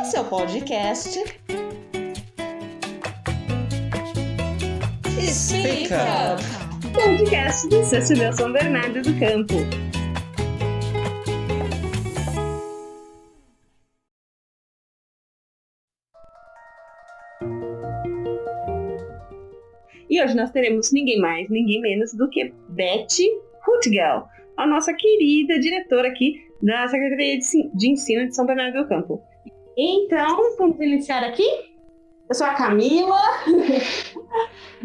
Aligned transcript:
em 0.00 0.04
seu 0.04 0.24
podcast. 0.24 1.10
Speak 5.20 5.90
Up! 5.92 6.42
Podcast 6.94 7.68
do 7.68 7.84
CCB 7.84 8.32
São 8.32 8.50
Bernardo 8.50 9.02
do 9.02 9.18
Campo. 9.18 9.54
E 20.08 20.22
hoje 20.22 20.34
nós 20.34 20.50
teremos 20.50 20.90
ninguém 20.92 21.20
mais, 21.20 21.48
ninguém 21.50 21.80
menos 21.82 22.14
do 22.14 22.28
que 22.30 22.54
Betty 22.70 23.28
Hutgel, 23.68 24.26
a 24.56 24.66
nossa 24.66 24.94
querida 24.94 25.58
diretora 25.60 26.08
aqui 26.08 26.48
da 26.62 26.88
Secretaria 26.88 27.38
de 27.38 27.90
Ensino 27.90 28.26
de 28.26 28.34
São 28.34 28.46
Bernardo 28.46 28.82
do 28.82 28.88
Campo. 28.88 29.29
Então, 29.76 30.56
vamos 30.58 30.80
iniciar 30.80 31.22
aqui? 31.24 31.70
Eu 32.28 32.34
sou 32.34 32.46
a 32.46 32.54
Camila. 32.54 33.20
uh, 33.48 33.52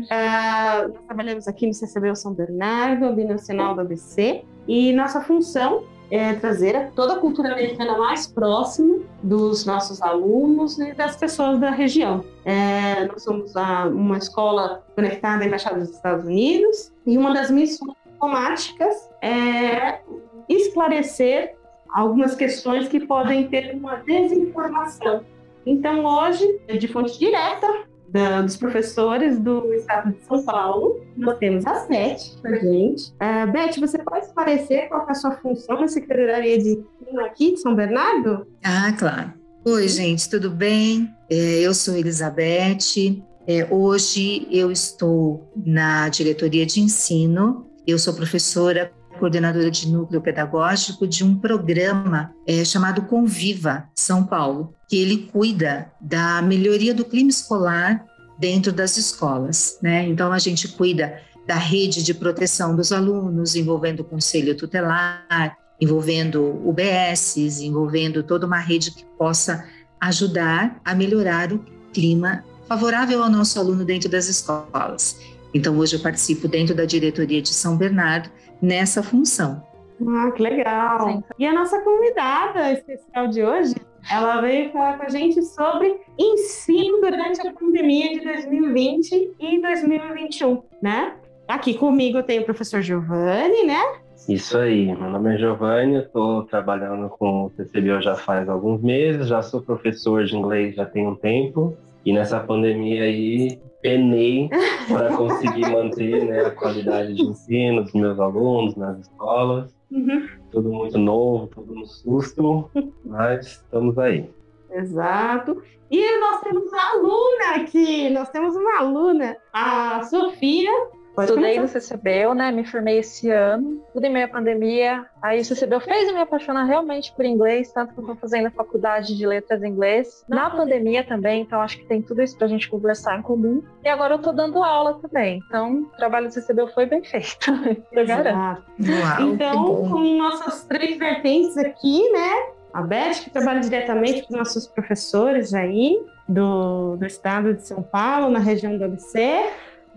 nós 0.94 1.06
trabalhamos 1.06 1.48
aqui 1.48 1.68
no 1.68 1.74
CCB 1.74 2.16
São 2.16 2.34
Bernardo, 2.34 3.14
binacional 3.14 3.76
do 3.76 3.82
ABC, 3.82 4.44
e 4.68 4.94
nossa 4.94 5.22
função 5.22 5.84
é 6.12 6.34
trazer 6.34 6.92
toda 6.92 7.14
a 7.14 7.20
cultura 7.20 7.52
americana 7.52 7.98
mais 7.98 8.28
próximo 8.28 9.06
dos 9.24 9.66
nossos 9.66 10.02
alunos 10.02 10.78
e 10.78 10.94
das 10.94 11.16
pessoas 11.16 11.60
da 11.60 11.72
região. 11.72 12.24
É, 12.44 13.06
nós 13.06 13.24
somos 13.24 13.56
a, 13.56 13.88
uma 13.88 14.18
escola 14.18 14.84
conectada 14.96 15.44
à 15.44 15.48
Embaixada 15.48 15.80
dos 15.80 15.90
Estados 15.90 16.26
Unidos 16.26 16.92
e 17.06 17.18
uma 17.18 17.34
das 17.34 17.50
missões 17.50 17.96
diplomáticas 18.06 19.10
é 19.22 20.00
esclarecer 20.48 21.56
algumas 21.96 22.36
questões 22.36 22.90
que 22.90 23.00
podem 23.00 23.48
ter 23.48 23.74
uma 23.74 23.96
desinformação. 23.96 25.24
Então, 25.66 26.06
hoje, 26.06 26.60
de 26.78 26.88
fonte 26.90 27.18
direta 27.18 27.68
da, 28.10 28.42
dos 28.42 28.58
professores 28.58 29.40
do 29.40 29.74
estado 29.74 30.12
de 30.12 30.22
São 30.26 30.44
Paulo, 30.44 31.02
nós 31.16 31.38
temos 31.38 31.66
a 31.66 31.88
Beth 31.88 32.18
com 32.42 32.48
a 32.50 32.56
gente. 32.56 33.14
Uh, 33.14 33.52
Beth, 33.52 33.80
você 33.80 33.98
pode 34.00 34.26
esclarecer 34.26 34.90
qual 34.90 35.08
é 35.08 35.12
a 35.12 35.16
sua 35.16 35.32
função 35.38 35.80
na 35.80 35.88
Secretaria 35.88 36.58
de 36.58 36.72
Ensino 36.72 37.26
aqui 37.26 37.54
de 37.54 37.62
São 37.62 37.74
Bernardo? 37.74 38.46
Ah, 38.62 38.94
claro. 39.00 39.34
Oi, 39.64 39.88
gente, 39.88 40.30
tudo 40.30 40.52
bem? 40.52 41.10
É, 41.30 41.62
eu 41.62 41.74
sou 41.74 41.96
Elizabeth. 41.96 43.24
É, 43.48 43.68
hoje 43.72 44.48
eu 44.52 44.70
estou 44.70 45.50
na 45.66 46.10
diretoria 46.10 46.66
de 46.66 46.82
ensino. 46.82 47.66
Eu 47.88 47.98
sou 47.98 48.14
professora 48.14 48.92
coordenadora 49.16 49.72
de 49.72 49.90
núcleo 49.90 50.22
pedagógico 50.22 51.08
de 51.08 51.24
um 51.24 51.38
programa 51.38 52.34
é, 52.48 52.64
chamado 52.64 53.04
Conviva 53.04 53.90
São 53.96 54.24
Paulo, 54.24 54.74
que 54.88 54.98
ele 54.98 55.30
cuida 55.32 55.92
da 56.00 56.42
melhoria 56.42 56.94
do 56.94 57.06
clima 57.06 57.30
escolar 57.30 58.06
dentro 58.38 58.72
das 58.72 58.98
escolas. 58.98 59.78
Né? 59.82 60.08
Então, 60.08 60.32
a 60.32 60.40
gente 60.40 60.68
cuida 60.68 61.20
da 61.48 61.56
rede 61.56 62.04
de 62.04 62.14
proteção 62.14 62.76
dos 62.76 62.92
alunos, 62.92 63.56
envolvendo 63.56 64.02
o 64.02 64.04
conselho 64.04 64.56
tutelar, 64.56 65.58
envolvendo 65.80 66.62
UBSs, 66.68 67.64
envolvendo 67.64 68.24
toda 68.24 68.48
uma 68.48 68.60
rede 68.60 68.92
que 68.92 69.06
possa 69.18 69.66
ajudar 70.00 70.80
a 70.84 70.96
melhorar 70.96 71.52
o 71.54 71.60
clima 71.94 72.44
favorável 72.68 73.24
ao 73.24 73.30
nosso 73.30 73.60
aluno 73.60 73.86
dentro 73.86 74.10
das 74.10 74.28
escolas. 74.28 75.18
Então, 75.54 75.78
hoje 75.78 75.96
eu 75.96 76.00
participo 76.02 76.48
dentro 76.48 76.76
da 76.76 76.84
diretoria 76.84 77.42
de 77.42 77.54
São 77.54 77.78
Bernardo 77.78 78.30
nessa 78.66 79.04
função. 79.04 79.64
Ah, 80.08 80.32
que 80.32 80.42
legal! 80.42 81.08
Sim. 81.08 81.24
E 81.40 81.46
a 81.46 81.54
nossa 81.54 81.80
convidada 81.82 82.72
especial 82.74 83.28
de 83.28 83.44
hoje, 83.44 83.76
ela 84.12 84.42
veio 84.42 84.72
falar 84.72 84.98
com 84.98 85.04
a 85.04 85.10
gente 85.10 85.42
sobre 85.42 86.00
ensino 86.20 87.00
durante 87.00 87.48
a 87.48 87.54
pandemia 87.54 88.10
de 88.10 88.22
2020 88.22 89.36
e 89.40 89.62
2021, 89.62 90.62
né? 90.82 91.14
Aqui 91.48 91.76
comigo 91.76 92.24
tem 92.24 92.40
o 92.40 92.46
professor 92.46 92.82
Giovanni, 92.82 93.66
né? 93.66 93.82
Isso 94.28 94.58
aí, 94.58 94.88
meu 94.88 95.10
nome 95.10 95.36
é 95.36 95.38
Giovanni, 95.38 95.98
estou 95.98 96.44
trabalhando 96.44 97.08
com 97.10 97.46
o 97.46 97.52
CCBio 97.52 98.02
já 98.02 98.16
faz 98.16 98.50
alguns 98.50 98.82
meses, 98.82 99.28
já 99.28 99.42
sou 99.42 99.62
professor 99.62 100.26
de 100.26 100.36
inglês 100.36 100.76
já 100.76 100.86
tem 100.86 101.06
um 101.06 101.16
tempo, 101.16 101.78
e 102.04 102.12
nessa 102.12 102.40
pandemia 102.40 103.04
aí 103.04 103.60
penei 103.86 104.50
para 104.88 105.16
conseguir 105.16 105.70
manter 105.70 106.26
né, 106.26 106.46
a 106.46 106.52
qualidade 106.52 107.14
de 107.14 107.22
ensino 107.22 107.84
dos 107.84 107.94
meus 107.94 108.20
alunos 108.20 108.76
nas 108.76 109.00
escolas. 109.00 109.76
Uhum. 109.92 110.28
Tudo 110.52 110.70
muito 110.70 110.98
novo, 110.98 111.48
tudo 111.48 111.76
no 111.76 111.86
susto, 111.86 112.70
mas 113.06 113.46
estamos 113.46 113.98
aí. 114.00 114.28
Exato. 114.72 115.62
E 115.92 116.20
nós 116.20 116.42
temos 116.42 116.64
uma 116.64 116.92
aluna 116.92 117.62
aqui, 117.62 118.10
nós 118.10 118.30
temos 118.30 118.56
uma 118.56 118.80
aluna, 118.80 119.38
a 119.54 120.02
Sofia, 120.04 120.72
Pode 121.16 121.30
Estudei 121.30 121.56
começar. 121.56 121.80
no 121.80 121.82
CCBEL, 121.82 122.34
né? 122.34 122.52
Me 122.52 122.66
formei 122.66 123.00
esse 123.00 123.30
ano, 123.30 123.82
tudo 123.94 124.06
em 124.06 124.12
meio 124.12 124.26
à 124.26 124.28
pandemia. 124.28 125.06
Aí 125.22 125.40
o 125.40 125.46
CCBEL 125.46 125.80
fez 125.80 126.14
me 126.14 126.20
apaixonar 126.20 126.66
realmente 126.66 127.14
por 127.14 127.24
inglês, 127.24 127.72
tanto 127.72 127.94
que 127.94 128.00
eu 128.00 128.04
estou 128.04 128.18
fazendo 128.18 128.48
a 128.48 128.52
faculdade 128.52 129.16
de 129.16 129.26
letras 129.26 129.64
em 129.64 129.70
inglês. 129.70 130.26
Na 130.28 130.50
pandemia 130.50 131.06
também, 131.06 131.42
então 131.42 131.62
acho 131.62 131.78
que 131.78 131.86
tem 131.86 132.02
tudo 132.02 132.22
isso 132.22 132.38
para 132.38 132.48
a 132.48 132.50
gente 132.50 132.70
conversar 132.70 133.18
em 133.18 133.22
comum. 133.22 133.64
E 133.82 133.88
agora 133.88 134.16
eu 134.16 134.18
estou 134.18 134.34
dando 134.34 134.62
aula 134.62 135.00
também. 135.02 135.42
Então, 135.48 135.84
o 135.84 135.98
trabalho 135.98 136.28
do 136.28 136.34
CCBEL 136.34 136.68
foi 136.68 136.86
bem 136.86 137.02
feito. 137.02 137.50
eu 137.94 138.06
garanto. 138.06 138.64
Uau, 138.80 139.22
então, 139.22 139.90
com 139.90 140.18
nossas 140.18 140.66
três 140.66 140.98
vertentes 140.98 141.58
aqui, 141.58 142.10
né? 142.12 142.56
A 142.74 142.82
Beth, 142.82 143.22
que 143.24 143.30
trabalha 143.30 143.62
diretamente 143.62 144.24
com 144.24 144.36
nossos 144.36 144.68
professores 144.68 145.54
aí 145.54 145.98
do, 146.28 146.98
do 146.98 147.06
estado 147.06 147.54
de 147.54 147.66
São 147.66 147.82
Paulo, 147.82 148.30
na 148.30 148.40
região 148.40 148.78
do 148.78 148.84
ABC. 148.84 149.46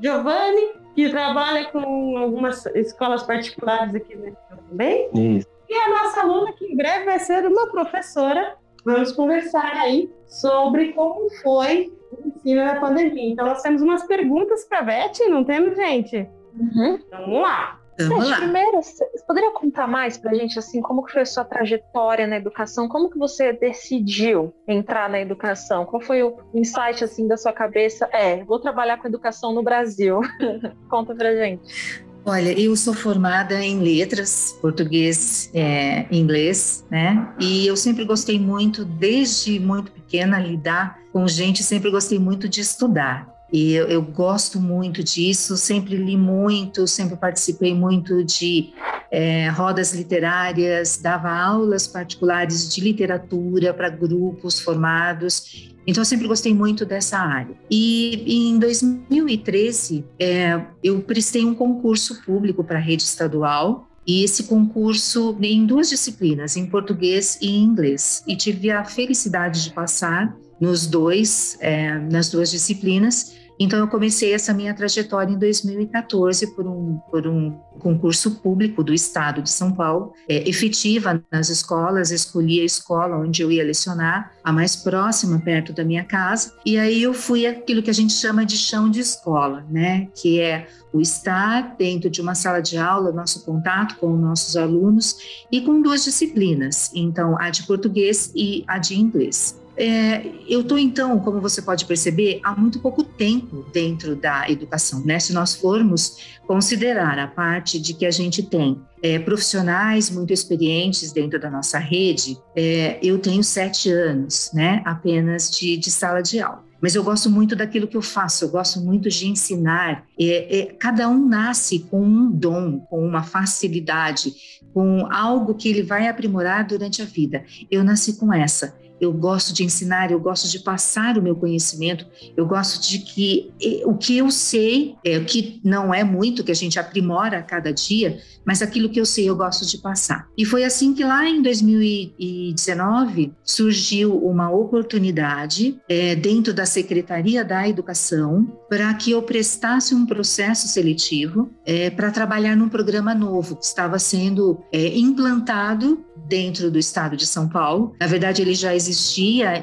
Giovanni, 0.00 0.74
que 0.98 1.08
trabalha 1.10 1.66
com 1.66 2.18
algumas 2.18 2.66
escolas 2.74 3.22
particulares 3.22 3.94
aqui 3.94 4.16
dentro 4.16 4.36
também. 4.68 5.08
Isso. 5.14 5.46
E 5.68 5.72
a 5.72 5.90
nossa 5.90 6.22
aluna, 6.22 6.52
que 6.54 6.64
em 6.64 6.76
breve 6.76 7.04
vai 7.04 7.20
ser 7.20 7.46
uma 7.46 7.70
professora. 7.70 8.56
Vamos 8.84 9.12
conversar 9.12 9.76
aí 9.76 10.10
sobre 10.26 10.92
como 10.94 11.30
foi 11.40 11.92
o 12.10 12.26
ensino 12.26 12.64
na 12.64 12.80
pandemia. 12.80 13.30
Então, 13.30 13.46
nós 13.46 13.62
temos 13.62 13.80
umas 13.80 14.04
perguntas 14.08 14.64
para 14.64 14.80
a 14.80 14.82
Beth, 14.82 15.28
não 15.30 15.44
temos, 15.44 15.76
gente? 15.76 16.28
Uhum. 16.58 16.98
Vamos 17.12 17.42
lá. 17.42 17.78
Vamos. 17.98 18.36
Primeiro, 18.36 18.82
você 18.82 19.04
poderia 19.26 19.50
contar 19.52 19.88
mais 19.88 20.16
para 20.16 20.30
a 20.30 20.34
gente 20.34 20.58
assim 20.58 20.80
como 20.80 21.04
que 21.04 21.12
foi 21.12 21.22
a 21.22 21.26
sua 21.26 21.44
trajetória 21.44 22.26
na 22.26 22.36
educação? 22.36 22.88
Como 22.88 23.10
que 23.10 23.18
você 23.18 23.52
decidiu 23.52 24.54
entrar 24.66 25.08
na 25.08 25.20
educação? 25.20 25.84
Qual 25.84 26.00
foi 26.00 26.22
o 26.22 26.36
insight 26.54 27.02
assim 27.02 27.26
da 27.26 27.36
sua 27.36 27.52
cabeça? 27.52 28.08
É, 28.12 28.44
vou 28.44 28.60
trabalhar 28.60 28.98
com 28.98 29.08
educação 29.08 29.52
no 29.52 29.62
Brasil. 29.62 30.20
Conta 30.88 31.14
para 31.14 31.34
gente. 31.34 32.06
Olha, 32.24 32.52
eu 32.60 32.76
sou 32.76 32.92
formada 32.92 33.54
em 33.64 33.80
letras, 33.80 34.56
português 34.60 35.50
é, 35.54 36.06
inglês, 36.14 36.84
né? 36.90 37.32
E 37.40 37.66
eu 37.66 37.76
sempre 37.76 38.04
gostei 38.04 38.38
muito, 38.38 38.84
desde 38.84 39.58
muito 39.58 39.90
pequena, 39.90 40.38
lidar 40.38 40.98
com 41.10 41.26
gente, 41.26 41.62
sempre 41.62 41.90
gostei 41.90 42.18
muito 42.18 42.48
de 42.48 42.60
estudar. 42.60 43.37
E 43.52 43.72
eu, 43.72 43.86
eu, 43.86 44.02
gosto 44.02 44.60
muito 44.60 45.02
disso, 45.02 45.56
sempre 45.56 45.96
li 45.96 46.16
muito, 46.16 46.86
sempre 46.86 47.16
participei 47.16 47.74
muito 47.74 48.22
de 48.22 48.72
é, 49.10 49.48
rodas 49.48 49.94
literárias, 49.94 50.98
dava 50.98 51.30
aulas 51.30 51.86
particulares 51.86 52.68
de 52.72 52.80
literatura 52.82 53.72
para 53.72 53.88
grupos 53.88 54.60
formados. 54.60 55.72
Então, 55.86 56.02
eu 56.02 56.04
sempre 56.04 56.28
gostei 56.28 56.52
muito 56.52 56.84
dessa 56.84 57.16
área. 57.18 57.56
E 57.70 58.50
em 58.50 58.58
2013, 58.58 60.04
é, 60.18 60.60
eu 60.84 61.00
prestei 61.00 61.46
um 61.46 61.54
concurso 61.54 62.22
público 62.22 62.62
para 62.62 62.76
a 62.76 62.82
rede 62.82 63.02
estadual. 63.02 63.86
E 64.06 64.24
esse 64.24 64.44
concurso 64.44 65.36
em 65.40 65.66
duas 65.66 65.90
disciplinas, 65.90 66.56
em 66.56 66.64
português 66.64 67.38
e 67.42 67.48
em 67.50 67.62
inglês. 67.62 68.24
E 68.26 68.34
tive 68.36 68.70
a 68.70 68.82
felicidade 68.82 69.64
de 69.64 69.70
passar 69.70 70.34
nos 70.60 70.86
dois, 70.86 71.56
é, 71.60 71.98
nas 71.98 72.30
duas 72.30 72.50
disciplinas. 72.50 73.36
Então, 73.60 73.80
eu 73.80 73.88
comecei 73.88 74.32
essa 74.32 74.54
minha 74.54 74.72
trajetória 74.72 75.32
em 75.32 75.38
2014 75.38 76.54
por 76.54 76.66
um, 76.66 76.98
por 77.10 77.26
um 77.26 77.50
concurso 77.80 78.36
público 78.36 78.84
do 78.84 78.94
Estado 78.94 79.42
de 79.42 79.50
São 79.50 79.72
Paulo, 79.72 80.12
é, 80.28 80.48
efetiva 80.48 81.20
nas 81.30 81.48
escolas, 81.48 82.12
escolhi 82.12 82.60
a 82.60 82.64
escola 82.64 83.16
onde 83.16 83.42
eu 83.42 83.50
ia 83.50 83.64
lecionar, 83.64 84.32
a 84.44 84.52
mais 84.52 84.76
próxima, 84.76 85.40
perto 85.40 85.72
da 85.72 85.84
minha 85.84 86.04
casa, 86.04 86.52
e 86.64 86.78
aí 86.78 87.02
eu 87.02 87.12
fui 87.12 87.46
aquilo 87.46 87.82
que 87.82 87.90
a 87.90 87.94
gente 87.94 88.12
chama 88.12 88.46
de 88.46 88.56
chão 88.56 88.88
de 88.88 89.00
escola, 89.00 89.64
né? 89.68 90.08
Que 90.14 90.40
é 90.40 90.68
o 90.92 91.00
estar 91.00 91.74
dentro 91.76 92.08
de 92.08 92.20
uma 92.20 92.34
sala 92.34 92.60
de 92.60 92.78
aula, 92.78 93.12
nosso 93.12 93.44
contato 93.44 93.96
com 93.96 94.16
nossos 94.16 94.56
alunos, 94.56 95.16
e 95.50 95.60
com 95.60 95.82
duas 95.82 96.04
disciplinas, 96.04 96.92
então 96.94 97.36
a 97.40 97.50
de 97.50 97.64
português 97.64 98.30
e 98.36 98.64
a 98.68 98.78
de 98.78 98.94
inglês. 98.94 99.58
É, 99.78 100.26
eu 100.48 100.62
estou 100.62 100.78
então, 100.78 101.18
como 101.20 101.40
você 101.40 101.62
pode 101.62 101.84
perceber, 101.84 102.40
há 102.42 102.54
muito 102.54 102.80
pouco 102.80 103.04
tempo 103.04 103.64
dentro 103.72 104.16
da 104.16 104.50
educação, 104.50 105.04
né? 105.04 105.20
Se 105.20 105.32
nós 105.32 105.54
formos 105.54 106.38
considerar 106.46 107.18
a 107.18 107.28
parte 107.28 107.78
de 107.78 107.94
que 107.94 108.04
a 108.04 108.10
gente 108.10 108.42
tem 108.42 108.80
é, 109.02 109.18
profissionais 109.18 110.10
muito 110.10 110.32
experientes 110.32 111.12
dentro 111.12 111.38
da 111.38 111.48
nossa 111.48 111.78
rede, 111.78 112.36
é, 112.56 112.98
eu 113.02 113.18
tenho 113.18 113.44
sete 113.44 113.90
anos, 113.90 114.50
né? 114.52 114.82
Apenas 114.84 115.50
de, 115.50 115.76
de 115.76 115.90
sala 115.90 116.20
de 116.22 116.40
aula 116.40 116.68
mas 116.80 116.94
eu 116.94 117.02
gosto 117.02 117.28
muito 117.28 117.56
daquilo 117.56 117.88
que 117.88 117.96
eu 117.96 118.02
faço, 118.02 118.44
eu 118.44 118.50
gosto 118.50 118.80
muito 118.80 119.08
de 119.08 119.26
ensinar. 119.26 120.04
É, 120.18 120.60
é, 120.60 120.66
cada 120.66 121.08
um 121.08 121.26
nasce 121.26 121.80
com 121.80 122.00
um 122.00 122.30
dom, 122.30 122.78
com 122.80 123.04
uma 123.04 123.22
facilidade, 123.22 124.32
com 124.72 125.06
algo 125.12 125.54
que 125.54 125.68
ele 125.68 125.82
vai 125.82 126.06
aprimorar 126.06 126.64
durante 126.64 127.02
a 127.02 127.04
vida. 127.04 127.44
Eu 127.70 127.82
nasci 127.82 128.16
com 128.16 128.32
essa 128.32 128.76
eu 129.00 129.12
gosto 129.12 129.52
de 129.52 129.64
ensinar, 129.64 130.10
eu 130.10 130.20
gosto 130.20 130.48
de 130.48 130.58
passar 130.58 131.16
o 131.16 131.22
meu 131.22 131.36
conhecimento, 131.36 132.06
eu 132.36 132.46
gosto 132.46 132.82
de 132.86 132.98
que 132.98 133.50
o 133.84 133.94
que 133.94 134.16
eu 134.18 134.30
sei, 134.30 134.96
é, 135.04 135.18
o 135.18 135.24
que 135.24 135.60
não 135.64 135.92
é 135.94 136.02
muito, 136.04 136.44
que 136.44 136.52
a 136.52 136.54
gente 136.54 136.78
aprimora 136.78 137.38
a 137.38 137.42
cada 137.42 137.72
dia, 137.72 138.18
mas 138.44 138.62
aquilo 138.62 138.88
que 138.88 139.00
eu 139.00 139.06
sei 139.06 139.28
eu 139.28 139.36
gosto 139.36 139.66
de 139.66 139.78
passar. 139.78 140.28
E 140.36 140.44
foi 140.44 140.64
assim 140.64 140.94
que 140.94 141.04
lá 141.04 141.28
em 141.28 141.42
2019 141.42 143.32
surgiu 143.44 144.16
uma 144.16 144.50
oportunidade 144.50 145.78
é, 145.88 146.14
dentro 146.14 146.52
da 146.54 146.66
Secretaria 146.66 147.44
da 147.44 147.68
Educação 147.68 148.46
para 148.68 148.92
que 148.94 149.10
eu 149.10 149.22
prestasse 149.22 149.94
um 149.94 150.06
processo 150.06 150.66
seletivo 150.68 151.50
é, 151.64 151.90
para 151.90 152.10
trabalhar 152.10 152.56
num 152.56 152.68
programa 152.68 153.14
novo 153.14 153.56
que 153.56 153.64
estava 153.64 153.98
sendo 153.98 154.62
implantado 154.72 156.04
dentro 156.26 156.70
do 156.70 156.78
estado 156.78 157.16
de 157.16 157.26
São 157.26 157.48
Paulo. 157.48 157.94
Na 158.00 158.06
verdade, 158.06 158.42
ele 158.42 158.54
já 158.54 158.74
existia 158.74 158.87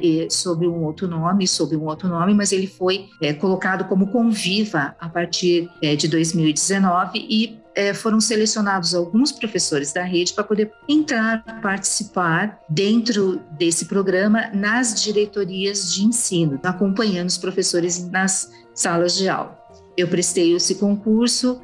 eh, 0.04 0.28
sob 0.30 0.68
um 0.68 0.84
outro 0.84 1.08
nome, 1.08 1.48
sob 1.48 1.76
um 1.76 1.86
outro 1.86 2.08
nome, 2.08 2.34
mas 2.34 2.52
ele 2.52 2.68
foi 2.68 3.08
eh, 3.22 3.34
colocado 3.34 3.88
como 3.88 4.08
Conviva 4.08 4.96
a 5.00 5.10
partir 5.10 5.70
eh, 5.82 5.96
de 5.96 6.08
2019 6.08 7.26
e 7.30 7.60
foram 7.94 8.22
selecionados 8.22 8.96
alguns 8.96 9.34
professores 9.34 9.92
da 9.92 10.02
rede 10.02 10.32
para 10.32 10.46
poder 10.46 10.72
entrar, 10.88 11.44
participar 11.62 12.58
dentro 12.70 13.42
desse 13.58 13.84
programa 13.84 14.50
nas 14.54 15.04
diretorias 15.04 15.94
de 15.94 16.06
ensino, 16.06 16.58
acompanhando 16.64 17.28
os 17.28 17.38
professores 17.38 18.10
nas 18.10 18.50
salas 18.74 19.18
de 19.18 19.28
aula. 19.28 19.60
Eu 19.98 20.08
prestei 20.08 20.56
esse 20.56 20.76
concurso, 20.76 21.62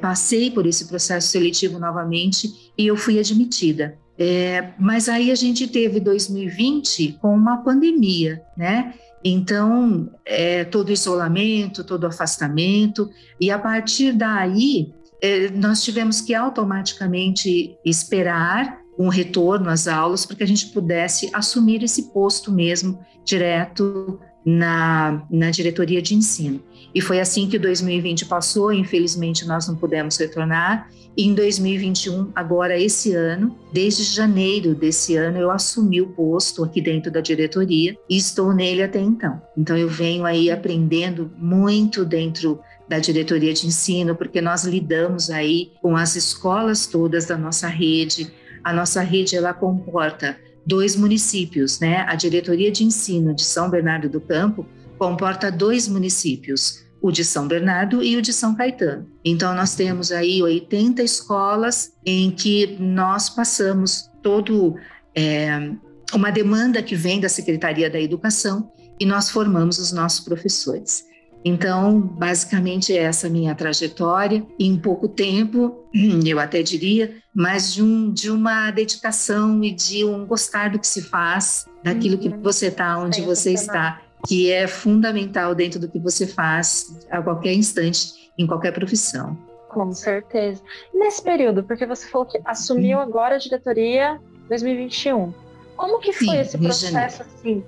passei 0.00 0.48
por 0.48 0.64
esse 0.64 0.84
processo 0.84 1.26
seletivo 1.26 1.80
novamente 1.80 2.72
e 2.78 2.86
eu 2.86 2.96
fui 2.96 3.18
admitida. 3.18 3.98
É, 4.18 4.70
mas 4.78 5.08
aí 5.08 5.30
a 5.30 5.34
gente 5.34 5.68
teve 5.68 6.00
2020 6.00 7.18
com 7.20 7.34
uma 7.34 7.58
pandemia, 7.58 8.42
né? 8.56 8.94
Então, 9.24 10.10
é, 10.24 10.64
todo 10.64 10.90
isolamento, 10.90 11.84
todo 11.84 12.06
afastamento, 12.06 13.08
e 13.40 13.50
a 13.50 13.58
partir 13.58 14.12
daí, 14.12 14.92
é, 15.22 15.50
nós 15.50 15.82
tivemos 15.82 16.20
que 16.20 16.34
automaticamente 16.34 17.76
esperar 17.84 18.80
um 18.98 19.08
retorno 19.08 19.70
às 19.70 19.86
aulas 19.86 20.26
para 20.26 20.36
que 20.36 20.42
a 20.42 20.46
gente 20.46 20.66
pudesse 20.68 21.30
assumir 21.32 21.84
esse 21.84 22.10
posto 22.12 22.50
mesmo 22.50 22.98
direto 23.24 24.18
na, 24.50 25.22
na 25.30 25.50
diretoria 25.50 26.00
de 26.00 26.14
ensino. 26.14 26.62
E 26.94 27.02
foi 27.02 27.20
assim 27.20 27.50
que 27.50 27.58
2020 27.58 28.24
passou, 28.24 28.72
infelizmente 28.72 29.46
nós 29.46 29.68
não 29.68 29.76
pudemos 29.76 30.16
retornar. 30.16 30.88
E 31.14 31.26
em 31.26 31.34
2021, 31.34 32.32
agora 32.34 32.78
esse 32.80 33.12
ano, 33.12 33.58
desde 33.70 34.04
janeiro 34.04 34.74
desse 34.74 35.16
ano, 35.16 35.36
eu 35.36 35.50
assumi 35.50 36.00
o 36.00 36.08
posto 36.08 36.64
aqui 36.64 36.80
dentro 36.80 37.10
da 37.10 37.20
diretoria 37.20 37.94
e 38.08 38.16
estou 38.16 38.54
nele 38.54 38.82
até 38.82 39.00
então. 39.00 39.40
Então 39.54 39.76
eu 39.76 39.88
venho 39.88 40.24
aí 40.24 40.50
aprendendo 40.50 41.30
muito 41.36 42.02
dentro 42.02 42.58
da 42.88 42.98
diretoria 42.98 43.52
de 43.52 43.66
ensino, 43.66 44.16
porque 44.16 44.40
nós 44.40 44.64
lidamos 44.64 45.28
aí 45.28 45.72
com 45.82 45.94
as 45.94 46.16
escolas 46.16 46.86
todas 46.86 47.26
da 47.26 47.36
nossa 47.36 47.68
rede. 47.68 48.32
A 48.64 48.72
nossa 48.72 49.02
rede 49.02 49.36
ela 49.36 49.52
comporta 49.52 50.38
dois 50.68 50.94
municípios, 50.94 51.80
né? 51.80 52.04
A 52.06 52.14
diretoria 52.14 52.70
de 52.70 52.84
ensino 52.84 53.34
de 53.34 53.42
São 53.42 53.70
Bernardo 53.70 54.06
do 54.06 54.20
Campo 54.20 54.66
comporta 54.98 55.50
dois 55.50 55.88
municípios, 55.88 56.84
o 57.00 57.10
de 57.10 57.24
São 57.24 57.48
Bernardo 57.48 58.02
e 58.02 58.16
o 58.16 58.22
de 58.22 58.34
São 58.34 58.54
Caetano. 58.54 59.10
Então, 59.24 59.54
nós 59.54 59.74
temos 59.74 60.12
aí 60.12 60.42
80 60.42 61.02
escolas 61.02 61.94
em 62.04 62.30
que 62.30 62.76
nós 62.78 63.30
passamos 63.30 64.10
todo 64.22 64.76
é, 65.14 65.72
uma 66.12 66.30
demanda 66.30 66.82
que 66.82 66.94
vem 66.94 67.18
da 67.18 67.30
Secretaria 67.30 67.88
da 67.88 67.98
Educação 67.98 68.70
e 69.00 69.06
nós 69.06 69.30
formamos 69.30 69.78
os 69.78 69.90
nossos 69.90 70.20
professores. 70.20 71.07
Então, 71.44 72.00
basicamente, 72.00 72.92
é 72.92 73.02
essa 73.02 73.28
minha 73.28 73.54
trajetória. 73.54 74.44
Em 74.58 74.76
pouco 74.76 75.08
tempo, 75.08 75.88
eu 76.26 76.38
até 76.38 76.62
diria, 76.62 77.14
mas 77.34 77.74
de, 77.74 77.82
um, 77.82 78.12
de 78.12 78.30
uma 78.30 78.70
dedicação 78.70 79.62
e 79.62 79.72
de 79.72 80.04
um 80.04 80.26
gostar 80.26 80.70
do 80.70 80.78
que 80.78 80.86
se 80.86 81.02
faz, 81.02 81.66
daquilo 81.82 82.18
que 82.18 82.28
uhum. 82.28 82.42
você 82.42 82.66
está, 82.66 82.98
onde 82.98 83.22
você 83.22 83.52
está 83.52 84.02
que 84.26 84.50
é 84.50 84.66
fundamental 84.66 85.54
dentro 85.54 85.78
do 85.78 85.88
que 85.88 85.98
você 85.98 86.26
faz 86.26 87.06
a 87.10 87.22
qualquer 87.22 87.52
instante, 87.52 88.32
em 88.36 88.46
qualquer 88.46 88.72
profissão. 88.72 89.36
Com 89.68 89.92
certeza. 89.92 90.62
nesse 90.94 91.22
período, 91.22 91.62
porque 91.62 91.86
você 91.86 92.08
falou 92.08 92.26
que 92.26 92.40
assumiu 92.44 92.98
agora 92.98 93.36
a 93.36 93.38
diretoria 93.38 94.18
2021, 94.48 95.32
como 95.76 96.00
que 96.00 96.12
foi 96.12 96.28
Sim, 96.28 96.40
esse 96.40 96.58
processo 96.58 97.22
assim? 97.22 97.62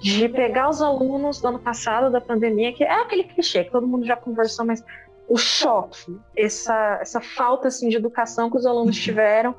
De 0.00 0.28
pegar 0.28 0.68
os 0.68 0.82
alunos 0.82 1.40
do 1.40 1.48
ano 1.48 1.58
passado 1.58 2.10
da 2.10 2.20
pandemia, 2.20 2.72
que 2.72 2.84
é 2.84 3.00
aquele 3.00 3.24
clichê 3.24 3.64
que 3.64 3.70
todo 3.70 3.86
mundo 3.86 4.04
já 4.04 4.16
conversou, 4.16 4.66
mas 4.66 4.84
o 5.28 5.36
choque, 5.36 6.18
essa, 6.36 6.98
essa 7.00 7.20
falta 7.20 7.68
assim, 7.68 7.88
de 7.88 7.96
educação 7.96 8.50
que 8.50 8.56
os 8.56 8.66
alunos 8.66 8.96
uhum. 8.96 9.02
tiveram, 9.02 9.54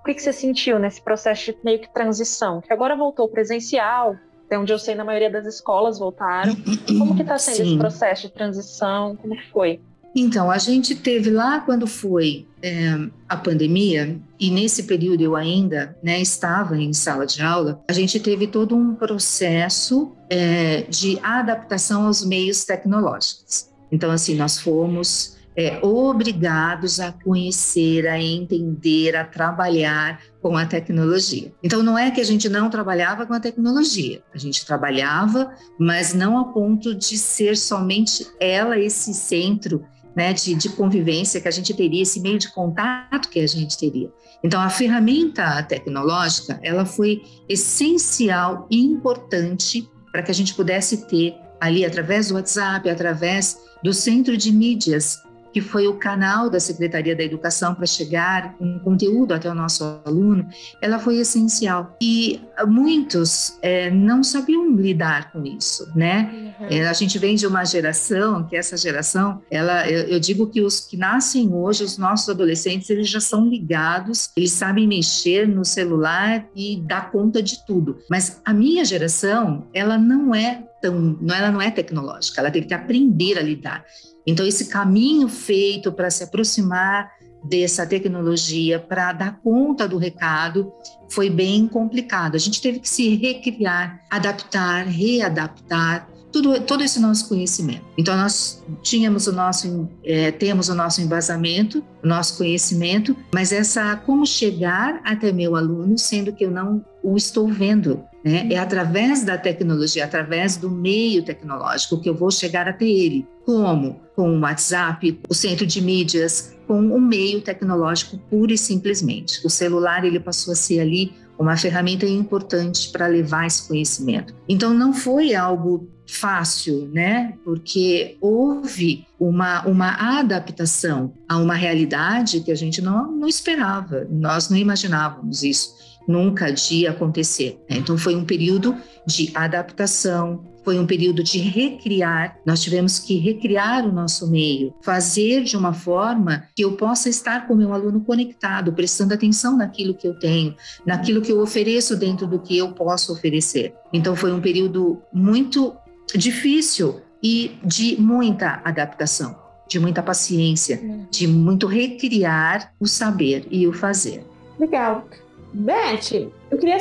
o 0.00 0.04
que, 0.04 0.14
que 0.14 0.22
você 0.22 0.32
sentiu 0.32 0.78
nesse 0.78 1.02
processo 1.02 1.52
de 1.52 1.58
meio 1.62 1.78
que 1.78 1.92
transição? 1.92 2.60
Que 2.60 2.72
agora 2.72 2.96
voltou 2.96 3.28
presencial, 3.28 4.16
até 4.46 4.58
onde 4.58 4.72
eu 4.72 4.78
sei, 4.78 4.94
na 4.94 5.04
maioria 5.04 5.30
das 5.30 5.46
escolas 5.46 5.98
voltaram. 5.98 6.56
Como 6.98 7.14
que 7.14 7.22
está 7.22 7.38
sendo 7.38 7.56
Sim. 7.56 7.62
esse 7.62 7.78
processo 7.78 8.22
de 8.22 8.32
transição? 8.32 9.14
Como 9.16 9.36
que 9.36 9.50
foi? 9.50 9.80
Então, 10.14 10.50
a 10.50 10.58
gente 10.58 10.94
teve 10.94 11.30
lá 11.30 11.60
quando 11.60 11.86
foi 11.86 12.46
é, 12.62 12.98
a 13.28 13.36
pandemia, 13.36 14.18
e 14.38 14.50
nesse 14.50 14.84
período 14.84 15.22
eu 15.22 15.36
ainda 15.36 15.96
né, 16.02 16.20
estava 16.20 16.76
em 16.76 16.92
sala 16.92 17.26
de 17.26 17.42
aula, 17.42 17.82
a 17.88 17.92
gente 17.92 18.18
teve 18.18 18.46
todo 18.46 18.76
um 18.76 18.94
processo 18.94 20.12
é, 20.28 20.82
de 20.82 21.18
adaptação 21.22 22.06
aos 22.06 22.24
meios 22.24 22.64
tecnológicos. 22.64 23.68
Então, 23.92 24.10
assim, 24.10 24.34
nós 24.34 24.58
fomos 24.58 25.36
é, 25.56 25.78
obrigados 25.84 27.00
a 27.00 27.12
conhecer, 27.12 28.06
a 28.06 28.20
entender, 28.20 29.16
a 29.16 29.24
trabalhar 29.24 30.20
com 30.40 30.56
a 30.56 30.64
tecnologia. 30.64 31.52
Então, 31.62 31.82
não 31.82 31.98
é 31.98 32.10
que 32.10 32.20
a 32.20 32.24
gente 32.24 32.48
não 32.48 32.70
trabalhava 32.70 33.26
com 33.26 33.34
a 33.34 33.40
tecnologia, 33.40 34.22
a 34.32 34.38
gente 34.38 34.64
trabalhava, 34.64 35.52
mas 35.78 36.14
não 36.14 36.38
a 36.38 36.44
ponto 36.44 36.94
de 36.94 37.18
ser 37.18 37.56
somente 37.56 38.26
ela 38.40 38.78
esse 38.78 39.12
centro 39.12 39.84
né, 40.14 40.32
de, 40.32 40.54
de 40.54 40.68
convivência 40.70 41.40
que 41.40 41.48
a 41.48 41.52
gente 41.52 41.72
teria, 41.74 42.02
esse 42.02 42.20
meio 42.20 42.38
de 42.38 42.52
contato 42.52 43.28
que 43.28 43.40
a 43.40 43.46
gente 43.46 43.78
teria. 43.78 44.10
Então, 44.42 44.60
a 44.60 44.70
ferramenta 44.70 45.62
tecnológica, 45.62 46.58
ela 46.62 46.84
foi 46.84 47.22
essencial 47.48 48.66
e 48.70 48.80
importante 48.80 49.88
para 50.10 50.22
que 50.22 50.30
a 50.30 50.34
gente 50.34 50.54
pudesse 50.54 51.06
ter 51.06 51.34
ali, 51.60 51.84
através 51.84 52.28
do 52.28 52.34
WhatsApp, 52.34 52.88
através 52.88 53.58
do 53.82 53.92
centro 53.92 54.36
de 54.36 54.50
mídias, 54.50 55.18
que 55.52 55.60
foi 55.60 55.86
o 55.86 55.94
canal 55.94 56.48
da 56.48 56.60
Secretaria 56.60 57.14
da 57.14 57.22
Educação 57.22 57.74
para 57.74 57.86
chegar 57.86 58.54
um 58.60 58.78
conteúdo 58.78 59.32
até 59.32 59.50
o 59.50 59.54
nosso 59.54 60.00
aluno, 60.04 60.48
ela 60.80 60.98
foi 60.98 61.18
essencial. 61.18 61.96
E 62.00 62.40
muitos 62.66 63.58
é, 63.62 63.90
não 63.90 64.22
sabiam 64.22 64.74
lidar 64.76 65.32
com 65.32 65.44
isso, 65.44 65.90
né? 65.94 66.54
Uhum. 66.60 66.66
É, 66.70 66.88
a 66.88 66.92
gente 66.92 67.18
vem 67.18 67.34
de 67.34 67.46
uma 67.46 67.64
geração, 67.64 68.46
que 68.46 68.56
essa 68.56 68.76
geração, 68.76 69.42
ela, 69.50 69.88
eu, 69.90 70.08
eu, 70.08 70.20
digo 70.20 70.46
que 70.46 70.60
os 70.60 70.80
que 70.80 70.96
nascem 70.96 71.52
hoje, 71.52 71.84
os 71.84 71.98
nossos 71.98 72.28
adolescentes, 72.28 72.90
eles 72.90 73.08
já 73.08 73.20
são 73.20 73.48
ligados, 73.48 74.30
eles 74.36 74.52
sabem 74.52 74.86
mexer 74.86 75.48
no 75.48 75.64
celular 75.64 76.46
e 76.54 76.80
dar 76.86 77.10
conta 77.10 77.42
de 77.42 77.64
tudo. 77.66 77.98
Mas 78.08 78.40
a 78.44 78.52
minha 78.52 78.84
geração, 78.84 79.66
ela 79.72 79.98
não 79.98 80.34
é 80.34 80.64
tão, 80.80 81.18
ela 81.30 81.50
não 81.50 81.60
é 81.60 81.70
tecnológica, 81.70 82.40
ela 82.40 82.50
teve 82.50 82.66
que 82.66 82.74
aprender 82.74 83.38
a 83.38 83.42
lidar. 83.42 83.84
Então, 84.30 84.46
esse 84.46 84.66
caminho 84.66 85.28
feito 85.28 85.90
para 85.90 86.10
se 86.10 86.22
aproximar 86.22 87.10
dessa 87.42 87.86
tecnologia, 87.86 88.78
para 88.78 89.12
dar 89.12 89.40
conta 89.42 89.88
do 89.88 89.98
recado, 89.98 90.72
foi 91.08 91.28
bem 91.28 91.66
complicado. 91.66 92.36
A 92.36 92.38
gente 92.38 92.60
teve 92.60 92.78
que 92.78 92.88
se 92.88 93.16
recriar, 93.16 94.00
adaptar, 94.08 94.86
readaptar, 94.86 96.08
tudo, 96.30 96.60
todo 96.60 96.84
esse 96.84 97.00
nosso 97.00 97.28
conhecimento. 97.28 97.84
Então, 97.98 98.16
nós 98.16 98.62
tínhamos 98.82 99.26
o 99.26 99.32
nosso, 99.32 99.88
é, 100.04 100.30
temos 100.30 100.68
o 100.68 100.74
nosso 100.74 101.00
embasamento, 101.00 101.82
o 102.04 102.06
nosso 102.06 102.36
conhecimento, 102.36 103.16
mas 103.34 103.50
essa 103.50 103.96
como 103.96 104.24
chegar 104.24 105.00
até 105.04 105.32
meu 105.32 105.56
aluno, 105.56 105.98
sendo 105.98 106.32
que 106.32 106.44
eu 106.44 106.50
não 106.52 106.84
o 107.02 107.16
estou 107.16 107.48
vendo. 107.48 108.04
Né? 108.24 108.48
É 108.50 108.58
através 108.58 109.24
da 109.24 109.38
tecnologia, 109.38 110.04
através 110.04 110.56
do 110.56 110.70
meio 110.70 111.22
tecnológico 111.22 112.00
que 112.00 112.08
eu 112.08 112.14
vou 112.14 112.30
chegar 112.30 112.68
até 112.68 112.84
ele. 112.84 113.26
Como? 113.44 114.00
Com 114.14 114.36
o 114.36 114.40
WhatsApp, 114.40 115.18
o 115.28 115.34
centro 115.34 115.66
de 115.66 115.80
mídias, 115.80 116.56
com 116.66 116.78
o 116.78 117.00
meio 117.00 117.40
tecnológico 117.40 118.18
pura 118.30 118.52
e 118.52 118.58
simplesmente. 118.58 119.44
O 119.44 119.50
celular 119.50 120.04
ele 120.04 120.20
passou 120.20 120.52
a 120.52 120.56
ser 120.56 120.80
ali 120.80 121.12
uma 121.38 121.56
ferramenta 121.56 122.04
importante 122.04 122.90
para 122.90 123.06
levar 123.06 123.46
esse 123.46 123.66
conhecimento. 123.66 124.34
Então 124.46 124.74
não 124.74 124.92
foi 124.92 125.34
algo 125.34 125.88
fácil, 126.06 126.90
né? 126.92 127.34
Porque 127.44 128.18
houve 128.20 129.06
uma, 129.18 129.66
uma 129.66 130.18
adaptação 130.18 131.14
a 131.26 131.38
uma 131.38 131.54
realidade 131.54 132.40
que 132.40 132.52
a 132.52 132.54
gente 132.54 132.82
não, 132.82 133.10
não 133.10 133.28
esperava, 133.28 134.06
nós 134.10 134.50
não 134.50 134.58
imaginávamos 134.58 135.42
isso 135.42 135.79
nunca 136.06 136.52
de 136.52 136.86
acontecer. 136.86 137.60
Né? 137.68 137.78
Então 137.78 137.96
foi 137.96 138.14
um 138.14 138.24
período 138.24 138.76
de 139.06 139.30
adaptação, 139.34 140.44
foi 140.64 140.78
um 140.78 140.86
período 140.86 141.22
de 141.22 141.38
recriar. 141.38 142.38
Nós 142.44 142.62
tivemos 142.62 142.98
que 142.98 143.16
recriar 143.18 143.86
o 143.86 143.92
nosso 143.92 144.30
meio, 144.30 144.74
fazer 144.82 145.42
de 145.42 145.56
uma 145.56 145.72
forma 145.72 146.44
que 146.54 146.62
eu 146.62 146.72
possa 146.72 147.08
estar 147.08 147.46
com 147.46 147.54
o 147.54 147.56
meu 147.56 147.72
aluno 147.72 148.00
conectado, 148.00 148.72
prestando 148.72 149.14
atenção 149.14 149.56
naquilo 149.56 149.94
que 149.94 150.06
eu 150.06 150.18
tenho, 150.18 150.54
naquilo 150.86 151.22
que 151.22 151.32
eu 151.32 151.40
ofereço 151.40 151.96
dentro 151.96 152.26
do 152.26 152.38
que 152.38 152.56
eu 152.56 152.72
posso 152.72 153.12
oferecer. 153.12 153.74
Então 153.92 154.14
foi 154.14 154.32
um 154.32 154.40
período 154.40 155.00
muito 155.12 155.74
difícil 156.14 157.00
e 157.22 157.58
de 157.64 158.00
muita 158.00 158.60
adaptação, 158.64 159.36
de 159.68 159.78
muita 159.78 160.02
paciência, 160.02 160.80
hum. 160.82 161.06
de 161.10 161.26
muito 161.26 161.66
recriar 161.66 162.72
o 162.80 162.86
saber 162.86 163.46
e 163.50 163.66
o 163.66 163.72
fazer. 163.72 164.24
Legal. 164.58 165.06
Beth, 165.52 166.30
eu 166.50 166.58
queria 166.58 166.76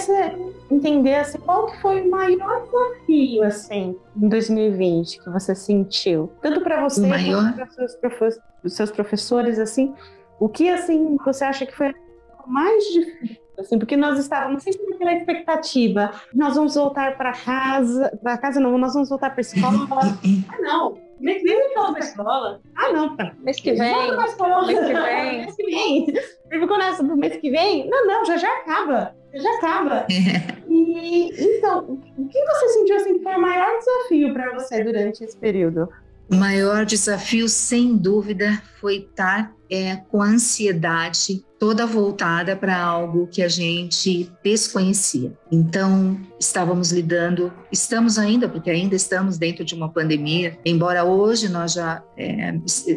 entender 0.69 1.15
assim, 1.15 1.39
qual 1.39 1.67
que 1.67 1.81
foi 1.81 2.01
o 2.01 2.11
maior 2.11 2.63
desafio 2.65 3.43
assim 3.43 3.95
em 4.15 4.29
2020 4.29 5.19
que 5.23 5.29
você 5.29 5.55
sentiu, 5.55 6.31
tanto 6.41 6.61
para 6.61 6.83
você 6.83 7.01
quanto 7.01 7.55
para 7.55 7.67
seus, 7.67 7.95
profe 7.95 8.29
seus 8.67 8.91
professores 8.91 9.57
assim, 9.57 9.93
o 10.39 10.47
que 10.47 10.69
assim 10.69 11.17
você 11.25 11.43
acha 11.43 11.65
que 11.65 11.75
foi 11.75 11.93
mais 12.45 12.83
difícil 12.85 13.49
assim, 13.61 13.77
porque 13.77 13.97
nós 13.97 14.17
estávamos 14.17 14.63
sempre 14.63 14.85
naquela 14.89 15.13
expectativa, 15.13 16.11
nós 16.33 16.55
vamos 16.55 16.75
voltar 16.75 17.17
para 17.17 17.33
casa, 17.33 18.17
para 18.21 18.37
casa 18.37 18.59
não, 18.59 18.77
nós 18.77 18.93
vamos 18.93 19.09
voltar 19.09 19.31
para 19.31 19.39
a 19.39 19.41
escola. 19.41 19.87
ah, 20.49 20.61
não, 20.61 20.97
vem 21.19 21.41
eu 21.45 21.73
volto 21.75 21.93
para 21.93 22.03
a 22.03 22.07
escola. 22.07 22.61
Ah, 22.75 22.93
não, 22.93 23.15
tá. 23.15 23.33
Mês 23.39 23.59
que 23.59 23.73
vem. 23.73 24.11
Mês 24.15 24.35
que 24.35 24.93
vem. 24.93 25.37
mês 25.45 25.55
que 25.55 25.65
vem. 25.65 26.13
Ficou 26.49 26.77
nessa 26.77 27.03
do 27.03 27.15
mês 27.15 27.37
que 27.37 27.49
vem? 27.49 27.87
Não, 27.89 28.07
não, 28.07 28.25
já 28.25 28.37
já 28.37 28.51
acaba. 28.57 29.15
Já 29.33 29.55
acaba. 29.57 30.07
e 30.67 31.57
então, 31.57 31.99
o 32.17 32.27
que 32.27 32.45
você 32.45 32.69
sentiu 32.69 32.95
assim 32.95 33.17
que 33.17 33.23
foi 33.23 33.35
o 33.35 33.41
maior 33.41 33.77
desafio 33.77 34.33
para 34.33 34.53
você 34.53 34.83
durante 34.83 35.23
esse 35.23 35.37
período? 35.37 35.87
O 36.31 36.35
maior 36.35 36.85
desafio, 36.85 37.49
sem 37.49 37.97
dúvida, 37.97 38.61
foi 38.79 38.97
estar 38.97 39.51
é, 39.69 39.95
com 39.95 40.21
ansiedade 40.21 41.43
toda 41.57 41.85
voltada 41.85 42.55
para 42.55 42.79
algo 42.79 43.27
que 43.27 43.41
a 43.41 43.47
gente 43.47 44.31
desconhecia. 44.43 45.33
Então, 45.51 46.19
estávamos 46.39 46.91
lidando, 46.91 47.51
estamos 47.71 48.17
ainda, 48.17 48.47
porque 48.47 48.69
ainda 48.69 48.95
estamos 48.95 49.37
dentro 49.37 49.65
de 49.65 49.75
uma 49.75 49.89
pandemia, 49.89 50.57
embora 50.65 51.03
hoje 51.03 51.49
nós 51.49 51.73
já 51.73 52.01
é, 52.17 52.53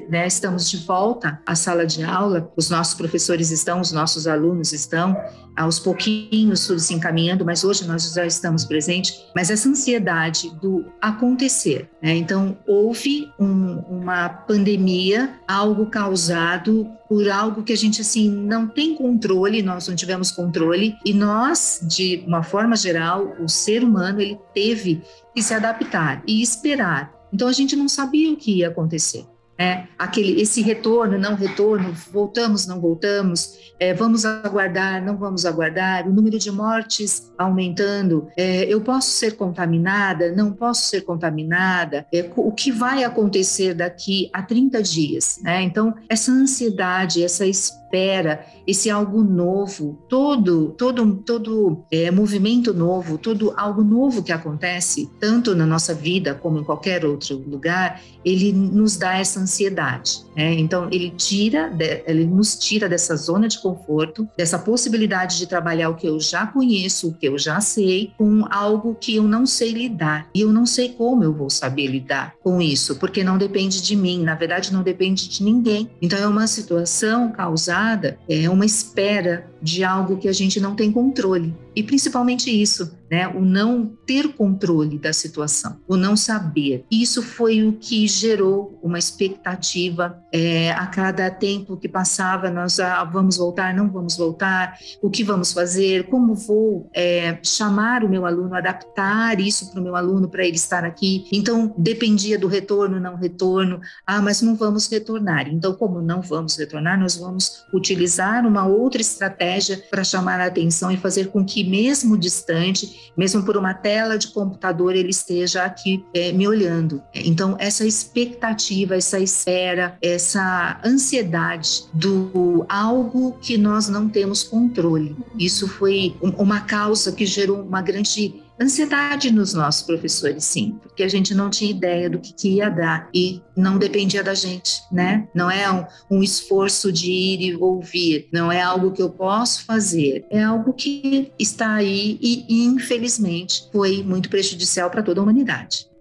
né, 0.09 0.27
estamos 0.27 0.71
de 0.71 0.79
volta 0.79 1.41
à 1.47 1.55
sala 1.55 1.85
de 1.85 2.05
aula, 2.05 2.51
os 2.57 2.71
nossos 2.71 2.95
professores 2.95 3.51
estão, 3.51 3.81
os 3.81 3.93
nossos 3.93 4.27
alunos 4.27 4.73
estão, 4.73 5.17
aos 5.57 5.79
pouquinhos 5.79 6.67
tudo 6.67 6.81
se 6.81 6.95
encaminhando, 6.95 7.45
mas 7.45 7.65
hoje 7.65 7.87
nós 7.87 8.13
já 8.13 8.25
estamos 8.25 8.65
presentes. 8.65 9.25
Mas 9.35 9.51
essa 9.51 9.69
ansiedade 9.69 10.51
do 10.61 10.85
acontecer, 11.01 11.91
né? 12.03 12.15
então 12.17 12.57
houve 12.67 13.31
um, 13.39 13.79
uma 13.81 14.29
pandemia, 14.29 15.35
algo 15.47 15.87
causado 15.87 16.89
por 17.09 17.29
algo 17.29 17.63
que 17.63 17.75
a 17.75 17.77
gente 17.77 18.01
assim 18.01 18.31
não 18.31 18.67
tem 18.67 18.95
controle, 18.95 19.63
nós 19.63 19.87
não 19.87 19.95
tivemos 19.95 20.31
controle 20.31 20.97
e 21.05 21.13
nós, 21.13 21.81
de 21.83 22.25
uma 22.27 22.43
forma 22.43 22.75
geral, 22.75 23.32
o 23.41 23.49
ser 23.49 23.85
humano 23.85 24.21
ele 24.21 24.39
teve 24.55 25.03
que 25.35 25.43
se 25.43 25.55
adaptar 25.55 26.23
e 26.27 26.43
esperar. 26.43 27.13
Então 27.33 27.49
a 27.49 27.53
gente 27.53 27.75
não 27.75 27.89
sabia 27.89 28.33
o 28.33 28.37
que 28.37 28.59
ia 28.59 28.69
acontecer. 28.69 29.27
É, 29.59 29.85
aquele, 29.99 30.41
esse 30.41 30.61
retorno, 30.63 31.19
não 31.19 31.37
retorno, 31.37 31.93
voltamos, 32.11 32.67
não 32.67 32.81
voltamos, 32.81 33.73
é, 33.79 33.95
vamos 33.95 34.25
aguardar, 34.25 35.05
não 35.05 35.17
vamos 35.17 35.45
aguardar, 35.47 36.09
o 36.09 36.13
número 36.13 36.39
de 36.39 36.51
mortes 36.51 37.31
aumentando, 37.39 38.29
é, 38.37 38.65
eu 38.65 38.81
posso 38.81 39.11
ser 39.11 39.37
contaminada, 39.37 40.33
não 40.33 40.53
posso 40.53 40.87
ser 40.87 41.03
contaminada, 41.03 42.07
é, 42.13 42.29
o 42.35 42.51
que 42.51 42.73
vai 42.73 43.05
acontecer 43.05 43.75
daqui 43.75 44.29
a 44.33 44.43
30 44.43 44.83
dias, 44.83 45.39
né? 45.43 45.63
Então, 45.63 45.95
essa 46.09 46.33
ansiedade, 46.33 47.23
essa 47.23 47.47
espera, 47.93 48.47
esse 48.67 48.89
algo 48.89 49.23
novo, 49.23 49.99
todo, 50.09 50.71
todo, 50.79 51.17
todo 51.17 51.85
é, 51.91 52.11
movimento 52.11 52.73
novo, 52.73 53.19
todo 53.19 53.53
algo 53.55 53.85
novo 53.85 54.23
que 54.23 54.33
acontece, 54.33 55.11
tanto 55.21 55.55
na 55.55 55.67
nossa 55.67 55.95
vida 55.95 56.35
como 56.35 56.59
em 56.59 56.65
qualquer 56.65 57.05
outro 57.05 57.37
lugar, 57.47 58.01
ele 58.25 58.53
nos 58.53 58.97
dá 58.97 59.19
essa 59.19 59.41
ansiedade. 59.41 60.25
Né? 60.35 60.55
Então, 60.55 60.89
ele 60.91 61.11
tira, 61.11 61.71
ele 62.07 62.25
nos 62.25 62.57
tira 62.57 62.89
dessa 62.89 63.15
zona 63.17 63.47
de 63.47 63.59
conforto, 63.61 64.27
dessa 64.37 64.59
possibilidade 64.59 65.37
de 65.37 65.47
trabalhar 65.47 65.91
o 65.91 65.95
que 65.95 66.07
eu 66.07 66.19
já 66.19 66.47
conheço, 66.47 67.09
o 67.09 67.15
que 67.15 67.27
eu 67.27 67.39
já 67.39 67.61
sei, 67.61 68.13
com 68.17 68.47
algo 68.51 68.97
que 68.99 69.17
eu 69.17 69.25
não 69.25 69.45
sei 69.45 69.73
lidar. 69.73 70.29
E 70.35 70.41
eu 70.41 70.53
não 70.53 70.65
sei 70.65 70.91
como 70.91 71.25
eu 71.25 71.33
vou 71.35 71.51
saber 71.51 71.89
lidar 71.89 72.35
com 72.43 72.61
isso, 72.61 72.97
porque 72.97 73.23
não 73.23 73.37
depende 73.37 73.83
de 73.83 73.95
mim, 73.95 74.23
na 74.23 74.35
verdade, 74.35 74.73
não 74.73 74.83
depende 74.83 75.29
de 75.29 75.43
ninguém. 75.43 75.91
Então, 76.01 76.19
é 76.19 76.27
uma 76.27 76.47
situação 76.47 77.31
causada, 77.33 77.82
é 78.29 78.49
uma 78.49 78.65
espera 78.65 79.52
de 79.63 79.85
algo 79.85 80.17
que 80.17 80.29
a 80.29 80.33
gente 80.33 80.61
não 80.61 80.75
tem 80.75 80.91
controle. 80.91 81.55
E 81.75 81.83
principalmente 81.83 82.51
isso, 82.51 82.99
né? 83.11 83.27
O 83.29 83.41
não 83.41 83.87
ter 84.07 84.29
controle 84.35 84.99
da 84.99 85.13
situação, 85.13 85.79
o 85.89 85.97
não 85.97 86.15
saber. 86.17 86.85
Isso 86.91 87.23
foi 87.23 87.63
o 87.63 87.73
que 87.73 88.07
gerou 88.07 88.79
uma 88.83 88.99
expectativa 88.99 90.23
é, 90.31 90.71
a 90.73 90.87
cada 90.87 91.31
tempo 91.31 91.79
que 91.79 91.89
passava. 91.89 92.51
Nós 92.51 92.79
ah, 92.79 93.03
vamos 93.05 93.39
voltar, 93.39 93.75
não 93.75 93.91
vamos 93.91 94.19
voltar, 94.19 94.77
o 95.01 95.09
que 95.09 95.25
vamos 95.25 95.53
fazer, 95.53 96.09
como 96.09 96.35
vou 96.35 96.91
é, 96.95 97.39
chamar 97.43 98.05
o 98.05 98.09
meu 98.09 98.27
aluno, 98.27 98.55
adaptar 98.55 99.41
isso 99.41 99.71
para 99.71 99.81
o 99.81 99.83
meu 99.83 99.97
aluno 99.97 100.29
para 100.29 100.45
ele 100.45 100.57
estar 100.57 100.85
aqui. 100.85 101.25
Então 101.33 101.75
dependia 101.79 102.39
do 102.39 102.49
retorno, 102.49 103.01
não 103.01 103.17
retorno. 103.17 103.81
Ah, 104.07 104.21
mas 104.21 104.43
não 104.43 104.57
vamos 104.57 104.89
retornar. 104.89 105.49
Então, 105.49 105.73
como 105.73 106.03
não 106.03 106.21
vamos 106.21 106.57
retornar, 106.57 107.01
nós 107.01 107.17
vamos 107.17 107.65
utilizar 107.73 108.47
uma 108.47 108.67
outra 108.67 109.01
estratégia 109.01 109.52
para 109.91 110.05
chamar 110.05 110.41
a 110.41 110.47
atenção 110.47 110.91
e 110.91 110.97
fazer 110.97 111.29
com 111.29 111.45
que 111.45 111.65
mesmo 111.65 112.17
distante, 112.17 113.13
mesmo 113.17 113.43
por 113.45 113.57
uma 113.57 113.75
tela 113.75 114.19
de 114.19 114.29
computador, 114.29 114.95
ele 114.95 115.11
esteja 115.11 115.65
aqui 115.65 116.05
é, 116.15 116.33
me 116.33 116.47
olhando. 116.47 117.03
Então, 117.15 117.57
essa 117.59 117.87
expectativa, 117.87 118.97
essa 118.97 119.19
espera, 119.19 119.97
essa 120.03 120.81
ansiedade 120.85 121.85
do 121.93 122.65
algo 122.69 123.39
que 123.41 123.57
nós 123.57 123.89
não 123.89 124.09
temos 124.09 124.43
controle. 124.43 125.17
Isso 125.39 125.69
foi 125.69 126.17
uma 126.21 126.61
causa 126.61 127.13
que 127.13 127.27
gerou 127.27 127.63
uma 127.63 127.83
grande 127.83 128.42
ansiedade 128.61 129.33
nos 129.33 129.55
nossos 129.55 129.83
professores, 129.83 130.45
sim, 130.45 130.79
porque 130.83 131.03
a 131.03 131.09
gente 131.09 131.35
não 131.35 131.51
tinha 131.51 131.71
ideia 131.71 132.09
do 132.09 132.19
que, 132.19 132.33
que 132.33 132.49
ia 132.57 132.69
dar 132.69 133.09
e 133.15 133.41
não 133.57 133.79
dependia 133.79 134.23
da 134.23 134.35
gente, 134.35 134.83
né? 134.91 135.29
Não 135.35 135.51
é 135.51 135.71
um, 135.71 135.85
um, 136.11 136.23
esforço 136.23 136.93
de 136.93 137.11
ir 137.11 137.41
e 137.41 137.57
ouvir, 137.57 138.29
não 138.33 138.51
é 138.51 138.61
algo 138.61 138.93
que 138.93 139.03
eu 139.03 139.11
posso 139.11 139.65
fazer, 139.65 140.25
é 140.31 140.43
algo 140.43 140.73
que 140.73 141.33
está 141.39 141.75
aí 141.75 142.19
e, 142.21 142.65
infelizmente, 142.65 143.69
foi 143.73 144.03
muito 144.03 144.29
prejudicial 144.29 144.91
para 144.91 145.03
toda 145.03 145.21
a 145.21 145.23
humanidade 145.23 145.92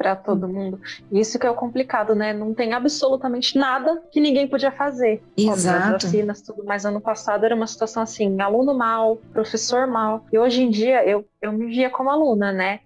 para 0.00 0.16
todo 0.16 0.48
mundo. 0.48 0.80
Isso 1.12 1.38
que 1.38 1.46
é 1.46 1.50
o 1.50 1.54
complicado, 1.54 2.14
né? 2.14 2.32
Não 2.32 2.54
tem 2.54 2.72
absolutamente 2.72 3.58
nada 3.58 4.02
que 4.10 4.18
ninguém 4.18 4.48
podia 4.48 4.72
fazer. 4.72 5.22
Exato. 5.36 5.96
As 5.96 6.04
vacinas, 6.04 6.40
tudo. 6.40 6.64
Mas 6.64 6.86
ano 6.86 7.02
passado 7.02 7.44
era 7.44 7.54
uma 7.54 7.66
situação 7.66 8.02
assim, 8.02 8.40
aluno 8.40 8.72
mal, 8.72 9.16
professor 9.34 9.86
mal. 9.86 10.24
E 10.32 10.38
hoje 10.38 10.62
em 10.62 10.70
dia 10.70 11.06
eu, 11.06 11.28
eu 11.42 11.52
me 11.52 11.66
via 11.66 11.90
como 11.90 12.08
aluna, 12.08 12.50
né? 12.50 12.80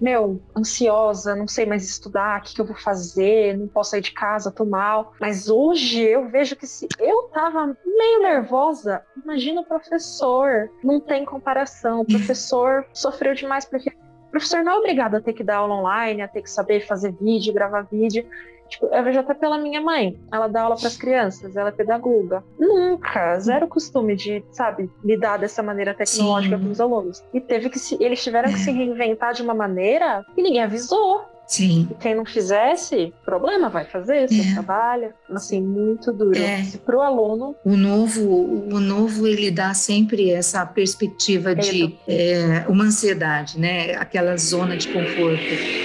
Meu, 0.00 0.40
ansiosa, 0.56 1.34
não 1.34 1.48
sei 1.48 1.66
mais 1.66 1.84
estudar, 1.84 2.38
o 2.38 2.42
que, 2.44 2.54
que 2.54 2.60
eu 2.60 2.64
vou 2.64 2.76
fazer, 2.76 3.58
não 3.58 3.66
posso 3.66 3.90
sair 3.90 4.00
de 4.00 4.12
casa, 4.12 4.52
tô 4.52 4.64
mal. 4.64 5.14
Mas 5.20 5.48
hoje 5.48 6.00
eu 6.00 6.28
vejo 6.28 6.54
que 6.54 6.66
se 6.66 6.86
eu 7.00 7.24
tava 7.34 7.76
meio 7.84 8.22
nervosa, 8.22 9.02
imagina 9.20 9.62
o 9.62 9.64
professor. 9.64 10.70
Não 10.84 11.00
tem 11.00 11.24
comparação. 11.24 12.02
O 12.02 12.06
professor 12.06 12.86
sofreu 12.94 13.34
demais 13.34 13.64
porque 13.64 13.92
professor 14.32 14.64
não 14.64 14.72
é 14.72 14.76
obrigado 14.78 15.14
a 15.14 15.20
ter 15.20 15.32
que 15.32 15.44
dar 15.44 15.58
aula 15.58 15.76
online, 15.76 16.22
a 16.22 16.28
ter 16.28 16.42
que 16.42 16.50
saber 16.50 16.80
fazer 16.86 17.12
vídeo, 17.12 17.52
gravar 17.52 17.82
vídeo. 17.82 18.26
Tipo, 18.68 18.86
eu 18.86 19.04
vejo 19.04 19.20
até 19.20 19.34
pela 19.34 19.58
minha 19.58 19.82
mãe. 19.82 20.18
Ela 20.32 20.48
dá 20.48 20.62
aula 20.62 20.76
para 20.76 20.88
as 20.88 20.96
crianças, 20.96 21.54
ela 21.54 21.68
é 21.68 21.72
pedagoga. 21.72 22.42
Nunca, 22.58 23.38
zero 23.38 23.68
costume 23.68 24.16
de, 24.16 24.42
sabe, 24.50 24.90
lidar 25.04 25.36
dessa 25.36 25.62
maneira 25.62 25.92
tecnológica 25.92 26.56
Sim. 26.56 26.64
com 26.64 26.70
os 26.70 26.80
alunos. 26.80 27.22
E 27.34 27.40
teve 27.40 27.68
que 27.68 27.78
se, 27.78 28.02
eles 28.02 28.24
tiveram 28.24 28.50
que 28.50 28.58
se 28.58 28.70
reinventar 28.72 29.34
de 29.34 29.42
uma 29.42 29.54
maneira 29.54 30.24
que 30.34 30.42
ninguém 30.42 30.62
avisou. 30.62 31.22
Sim. 31.46 31.88
E 31.90 31.94
quem 31.94 32.14
não 32.14 32.24
fizesse, 32.24 33.12
problema 33.24 33.68
vai 33.68 33.84
fazer, 33.84 34.28
você 34.28 34.40
é. 34.40 34.52
trabalha. 34.54 35.14
Assim, 35.30 35.60
muito 35.60 36.12
duro. 36.12 36.38
É. 36.38 36.64
Para 36.84 36.96
o 36.96 37.00
aluno. 37.00 37.54
O 37.64 37.76
novo, 37.76 38.22
o 38.22 38.80
novo, 38.80 39.26
ele 39.26 39.50
dá 39.50 39.74
sempre 39.74 40.30
essa 40.30 40.64
perspectiva 40.64 41.54
de 41.54 41.94
é, 42.08 42.64
uma 42.68 42.84
ansiedade, 42.84 43.58
né? 43.58 43.94
Aquela 43.94 44.36
zona 44.36 44.76
de 44.76 44.88
conforto. 44.88 45.42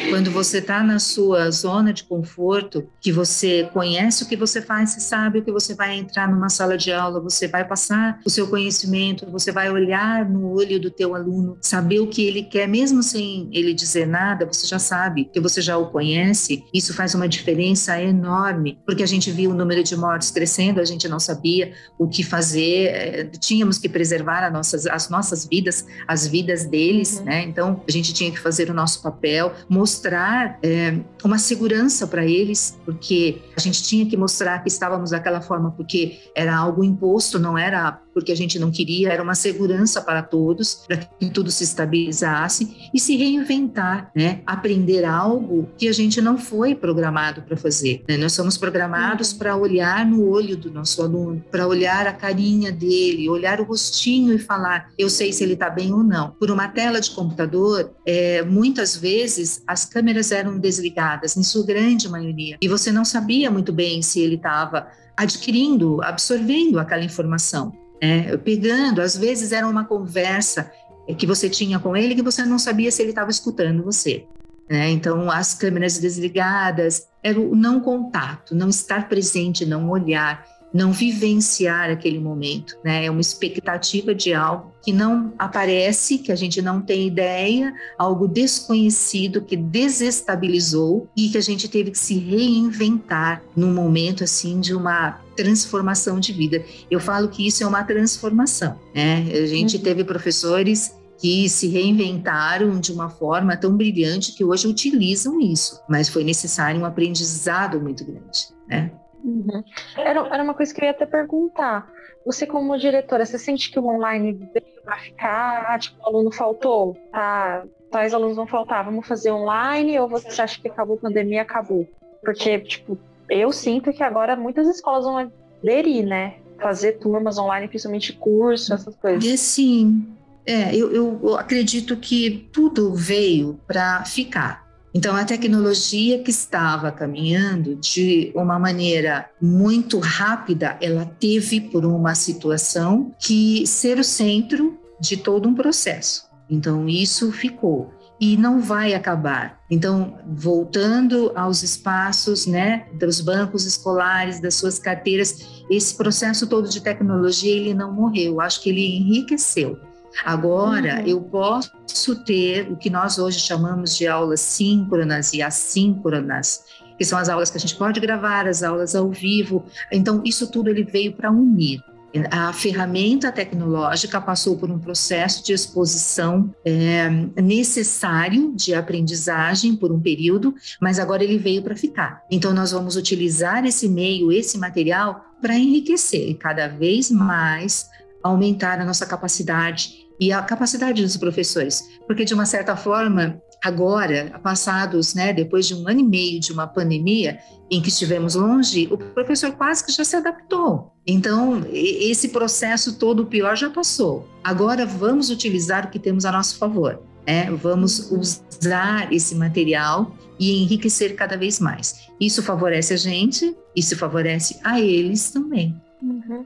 Quando 0.09 0.31
você 0.31 0.59
está 0.59 0.81
na 0.83 0.99
sua 0.99 1.49
zona 1.51 1.91
de 1.91 2.03
conforto, 2.03 2.87
que 3.01 3.11
você 3.11 3.69
conhece 3.73 4.23
o 4.23 4.27
que 4.27 4.35
você 4.35 4.61
faz, 4.61 4.91
você 4.91 4.99
sabe 5.01 5.39
o 5.39 5.43
que 5.43 5.51
você 5.51 5.73
vai 5.73 5.97
entrar 5.97 6.29
numa 6.29 6.49
sala 6.49 6.77
de 6.77 6.91
aula, 6.91 7.19
você 7.19 7.47
vai 7.47 7.65
passar 7.65 8.19
o 8.25 8.29
seu 8.29 8.47
conhecimento, 8.47 9.29
você 9.29 9.51
vai 9.51 9.69
olhar 9.69 10.27
no 10.29 10.53
olho 10.53 10.79
do 10.79 10.89
teu 10.89 11.15
aluno, 11.15 11.57
saber 11.61 11.99
o 11.99 12.07
que 12.07 12.25
ele 12.25 12.43
quer, 12.43 12.67
mesmo 12.67 13.03
sem 13.03 13.49
ele 13.51 13.73
dizer 13.73 14.07
nada, 14.07 14.45
você 14.45 14.65
já 14.65 14.79
sabe 14.79 15.25
que 15.25 15.39
você 15.39 15.47
você 15.48 15.62
já 15.62 15.77
o 15.77 15.88
conhece, 15.88 16.63
isso 16.74 16.94
faz 16.94 17.13
uma 17.16 17.27
diferença 17.27 18.01
enorme, 18.01 18.80
porque 18.86 19.04
a 19.04 19.08
gente 19.08 19.32
viu 19.32 19.51
o 19.51 19.54
número 19.54 19.84
de 19.84 19.96
mortes 19.96 20.32
crescendo, 20.32 20.80
a 20.80 20.86
gente 20.86 21.08
não 21.08 21.20
sabia 21.20 21.74
o 21.98 22.08
que 22.08 22.24
fazer, 22.24 22.88
eh, 22.88 23.24
tínhamos 23.39 23.77
que 23.77 23.88
preservar 23.88 24.50
nossas, 24.51 24.86
as 24.86 25.10
nossas 25.10 25.46
vidas, 25.46 25.86
as 26.08 26.27
vidas 26.27 26.66
deles, 26.66 27.20
uhum. 27.20 27.25
né? 27.25 27.44
Então, 27.44 27.82
a 27.88 27.92
gente 27.92 28.13
tinha 28.13 28.32
que 28.32 28.39
fazer 28.39 28.70
o 28.70 28.74
nosso 28.74 29.01
papel, 29.01 29.54
mostrar 29.70 30.60
é, 30.63 30.98
uma 31.24 31.38
segurança 31.38 32.08
para 32.08 32.25
eles, 32.25 32.77
porque 32.86 33.42
a 33.56 33.60
gente 33.60 33.84
tinha 33.84 34.06
que 34.06 34.18
mostrar 34.18 34.60
que 34.60 34.70
estávamos 34.70 35.12
daquela 35.12 35.42
forma, 35.42 35.72
porque 35.72 36.20
era 36.36 36.56
algo 36.56 36.84
imposto, 36.84 37.39
não 37.39 37.58
era 37.58 38.01
porque 38.17 38.31
a 38.31 38.36
gente 38.36 38.57
não 38.57 38.71
queria, 38.71 39.13
era 39.13 39.21
uma 39.21 39.36
segurança 39.36 40.01
para 40.01 40.24
todos, 40.24 40.86
para 40.88 40.97
que 40.97 41.29
tudo 41.29 41.51
se 41.51 41.63
estabilizasse 41.63 42.89
e 42.91 43.00
se 43.00 43.15
reinventar, 43.15 44.09
né? 44.15 44.41
Aprender 44.43 45.05
algo 45.05 45.69
que 45.77 45.88
a 45.88 45.91
gente 45.91 46.19
não 46.19 46.36
foi 46.36 46.74
programado 46.74 47.43
para 47.43 47.55
fazer. 47.55 48.03
Né? 48.09 48.17
Nós 48.17 48.33
somos 48.33 48.57
programados 48.57 49.33
uhum. 49.33 49.38
para 49.38 49.55
olhar 49.55 50.03
no 50.03 50.27
olho 50.27 50.57
do 50.57 50.71
nosso 50.71 51.00
aluno, 51.03 51.43
para 51.51 51.67
olhar 51.67 52.07
a 52.07 52.12
carinha 52.12 52.71
dele, 52.71 53.29
olhar 53.29 53.62
o 53.62 53.65
rostinho 53.65 54.33
e 54.33 54.39
falar: 54.39 54.89
eu 54.97 55.12
sei 55.12 55.31
se 55.31 55.43
ele 55.43 55.53
está 55.53 55.69
bem 55.69 55.93
ou 55.93 56.01
não. 56.01 56.31
Por 56.39 56.50
uma 56.50 56.67
tela 56.69 57.00
de 57.00 57.12
computador, 57.12 57.91
é, 58.03 58.41
muitas 58.41 58.97
vezes 58.97 59.62
as 59.67 59.86
câmeras 59.86 60.31
eram 60.31 60.57
desligadas, 60.57 61.38
em 61.38 61.43
sua 61.43 61.63
grande 61.63 62.09
maioria, 62.09 62.57
e 62.59 62.67
você 62.67 62.91
não 62.91 63.05
sabia 63.05 63.51
muito 63.51 63.71
bem 63.71 64.01
se 64.01 64.19
ele 64.19 64.38
estava 64.38 64.88
adquirindo, 65.15 66.01
absorvendo 66.01 66.79
aquela 66.79 67.03
informação 67.03 67.71
né? 68.01 68.38
pegando, 68.38 69.01
às 69.01 69.18
vezes 69.18 69.51
era 69.51 69.68
uma 69.68 69.86
conversa 69.86 70.72
que 71.18 71.25
você 71.25 71.50
tinha 71.50 71.80
com 71.80 71.96
ele 71.96 72.16
que 72.16 72.22
você 72.22 72.44
não 72.44 72.60
sabia 72.60 72.92
se 72.92 73.01
ele 73.01 73.12
estava 73.12 73.32
escutando 73.32 73.84
você. 73.84 74.25
Né? 74.70 74.89
Então, 74.89 75.32
as 75.32 75.54
câmeras 75.54 75.98
desligadas, 75.98 77.08
era 77.24 77.39
o 77.39 77.56
não 77.56 77.80
contato, 77.80 78.54
não 78.54 78.70
estar 78.70 79.08
presente, 79.08 79.66
não 79.66 79.89
olhar 79.89 80.46
não 80.74 80.92
vivenciar 80.92 81.89
aquele 81.89 82.20
momento, 82.20 82.77
né? 82.84 83.06
É 83.06 83.12
uma 83.12 83.22
expectativa 83.22 84.13
de 84.13 84.34
algo 84.34 84.72
que 84.84 84.92
não 84.92 85.34
aparece, 85.39 86.18
que 86.18 86.32
a 86.32 86.36
gente 86.36 86.62
não 86.62 86.82
tem 86.82 87.08
ideia, 87.08 87.74
algo 87.98 88.27
desconhecido 88.27 89.42
que 89.42 89.56
desestabilizou 89.56 91.08
e 91.16 91.30
que 91.30 91.38
a 91.38 91.42
gente 91.42 91.68
teve 91.68 91.92
que 91.92 92.00
se 92.00 92.18
reinventar 92.18 93.42
num 93.56 93.74
momento 93.74 94.24
assim 94.24 94.60
de 94.60 94.74
uma 94.74 95.20
transformação 95.38 96.20
de 96.20 96.34
vida. 96.34 96.65
Eu 96.89 97.00
falo 97.00 97.29
que 97.29 97.46
isso 97.48 97.63
é 97.63 97.67
uma 97.67 97.84
transformação, 97.84 98.77
né? 98.94 99.25
A 99.32 99.46
gente 99.46 99.77
uhum. 99.77 99.84
teve 99.84 100.03
professores 100.03 100.98
que 101.20 101.48
se 101.48 101.67
reinventaram 101.67 102.79
de 102.79 102.91
uma 102.91 103.10
forma 103.10 103.56
tão 103.56 103.75
brilhante 103.75 104.34
que 104.34 104.44
hoje 104.44 104.67
utilizam 104.67 105.39
isso, 105.39 105.82
mas 105.88 106.10
foi 106.10 106.24
necessário 106.24 106.82
um 106.82 106.86
aprendizado 106.86 107.79
muito 107.79 108.03
grande, 108.06 108.50
né? 108.67 108.91
Uhum. 109.24 109.63
Era, 109.96 110.27
era 110.27 110.44
uma 110.44 110.53
coisa 110.53 110.74
que 110.74 110.82
eu 110.82 110.86
ia 110.86 110.91
até 110.91 111.06
perguntar. 111.06 111.89
Você, 112.25 112.46
como 112.46 112.77
diretora, 112.77 113.25
você 113.25 113.39
sente 113.39 113.72
que 113.72 113.79
o 113.79 113.88
online 113.88 114.34
veio 114.34 114.82
para 114.84 114.98
ficar? 114.98 115.79
Tipo, 115.79 116.03
o 116.03 116.08
aluno 116.08 116.32
faltou? 116.32 116.96
Tá, 117.12 117.63
tais 117.89 118.13
alunos 118.13 118.36
vão 118.36 118.46
faltar, 118.46 118.84
vamos 118.84 119.08
fazer 119.08 119.32
online? 119.32 119.98
Ou 120.00 120.08
você 120.08 120.41
acha 120.41 120.60
que 120.60 120.67
acabou 120.67 120.98
a 120.98 121.00
pandemia 121.00 121.41
acabou? 121.41 121.88
Porque, 122.22 122.60
tipo, 122.60 122.98
eu 123.29 123.51
sinto 123.51 123.92
que 123.94 124.03
agora 124.03 124.35
muitas 124.35 124.68
escolas 124.68 125.03
vão 125.05 125.31
aderir, 125.61 126.05
né? 126.05 126.35
Fazer 126.61 126.94
turmas 126.94 127.37
online, 127.37 127.68
principalmente 127.68 128.13
curso, 128.13 128.74
essas 128.74 128.96
coisas. 128.96 129.24
E 129.24 129.37
sim, 129.37 130.07
é, 130.46 130.75
eu, 130.75 130.92
eu 130.92 131.35
acredito 131.37 131.96
que 131.98 132.50
tudo 132.51 132.94
veio 132.94 133.59
para 133.68 134.03
ficar. 134.05 134.66
Então, 134.94 135.16
a 135.16 135.25
tecnologia 135.25 136.24
que 136.24 136.31
estava 136.31 136.92
caminhando 136.92 137.75
de 137.75 138.31
uma 138.33 138.57
maneira 138.57 139.29
muito 139.40 140.00
rápida, 140.00 140.77
ela 140.81 141.05
teve 141.20 141.61
por 141.61 141.85
uma 141.85 142.16
situação 142.16 143.11
que 143.20 143.68
ser 143.68 144.00
o 144.00 144.03
centro 144.03 144.79
de 145.00 145.18
todo 145.18 145.48
um 145.48 145.53
processo. 145.53 146.27
Então, 146.50 146.87
isso 146.87 147.31
ficou 147.31 147.92
e 148.20 148.36
não 148.36 148.60
vai 148.60 148.94
acabar. 148.94 149.62
Então, 149.70 150.18
voltando 150.25 151.32
aos 151.36 151.62
espaços, 151.62 152.46
né, 152.46 152.88
dos 152.94 153.22
bancos 153.22 153.66
escolares, 153.66 154.40
das 154.40 154.56
suas 154.56 154.80
carteiras, 154.80 155.64
esse 155.70 155.96
processo 155.96 156.48
todo 156.48 156.68
de 156.70 156.82
tecnologia 156.82 157.56
ele 157.56 157.74
não 157.74 157.94
morreu. 157.94 158.42
Acho 158.42 158.62
que 158.62 158.70
ele 158.70 158.98
enriqueceu. 158.98 159.80
Agora, 160.25 161.01
uhum. 161.01 161.08
eu 161.08 161.22
posso 161.22 162.16
ter 162.24 162.72
o 162.72 162.75
que 162.75 162.90
nós 162.90 163.20
hoje 163.20 163.40
chamamos 163.40 163.96
de 163.96 164.08
aulas 164.08 164.40
síncronas 164.40 165.34
e 165.34 165.42
assíncronas, 165.42 166.64
que 166.98 167.06
são 167.06 167.20
as 167.20 167.30
aulas 167.30 167.51
que 167.51 167.58
a 167.58 167.60
gente 167.60 167.75
pode 167.75 168.00
gravar, 168.00 168.48
as 168.48 168.64
aulas 168.64 168.96
ao 168.96 169.12
vivo. 169.12 169.66
Então, 169.92 170.22
isso 170.25 170.50
tudo 170.50 170.70
ele 170.70 170.84
veio 170.84 171.14
para 171.14 171.30
unir. 171.30 171.84
A 172.31 172.53
ferramenta 172.53 173.31
tecnológica 173.31 174.20
passou 174.20 174.57
por 174.57 174.72
um 174.72 174.79
processo 174.79 175.43
de 175.43 175.53
exposição 175.53 176.53
é, 176.65 177.09
necessário 177.41 178.53
de 178.55 178.74
aprendizagem 178.74 179.75
por 179.75 179.91
um 179.91 180.00
período, 180.00 180.55
mas 180.81 181.00
agora 181.00 181.24
ele 181.24 181.37
veio 181.37 181.61
para 181.61 181.75
ficar. 181.75 182.24
Então, 182.31 182.53
nós 182.53 182.72
vamos 182.72 182.96
utilizar 182.96 183.65
esse 183.65 183.87
meio, 183.89 184.31
esse 184.31 184.57
material, 184.57 185.22
para 185.41 185.55
enriquecer 185.55 186.35
cada 186.37 186.67
vez 186.67 187.11
mais, 187.11 187.87
aumentar 188.24 188.79
a 188.79 188.85
nossa 188.85 189.05
capacidade 189.05 190.07
e 190.20 190.31
a 190.31 190.41
capacidade 190.41 191.01
dos 191.01 191.17
professores, 191.17 191.83
porque 192.07 192.25
de 192.25 192.33
uma 192.33 192.46
certa 192.46 192.75
forma, 192.75 193.39
agora, 193.63 194.39
passados, 194.41 195.13
né, 195.13 195.33
depois 195.33 195.67
de 195.67 195.75
um 195.75 195.87
ano 195.87 196.00
e 196.00 196.03
meio 196.03 196.39
de 196.39 196.51
uma 196.51 196.67
pandemia 196.67 197.39
em 197.70 197.81
que 197.81 197.89
estivemos 197.89 198.35
longe, 198.35 198.87
o 198.91 198.98
professor 198.98 199.51
quase 199.51 199.85
que 199.85 199.91
já 199.91 200.03
se 200.03 200.15
adaptou. 200.15 200.93
Então, 201.05 201.65
esse 201.72 202.29
processo 202.29 202.98
todo 202.98 203.25
pior 203.25 203.55
já 203.55 203.70
passou. 203.70 204.27
Agora 204.43 204.85
vamos 204.85 205.29
utilizar 205.29 205.85
o 205.85 205.89
que 205.89 206.00
temos 206.00 206.25
a 206.25 206.31
nosso 206.31 206.57
favor. 206.57 207.01
É, 207.25 207.51
vamos 207.51 208.09
usar 208.09 209.11
esse 209.11 209.35
material 209.35 210.15
e 210.39 210.63
enriquecer 210.63 211.15
cada 211.15 211.35
vez 211.35 211.59
mais. 211.59 212.07
Isso 212.20 212.41
favorece 212.41 212.93
a 212.93 212.98
gente, 212.98 213.55
isso 213.75 213.98
favorece 213.98 214.59
a 214.63 214.79
eles 214.79 215.29
também. 215.31 215.75
Uhum. 216.01 216.46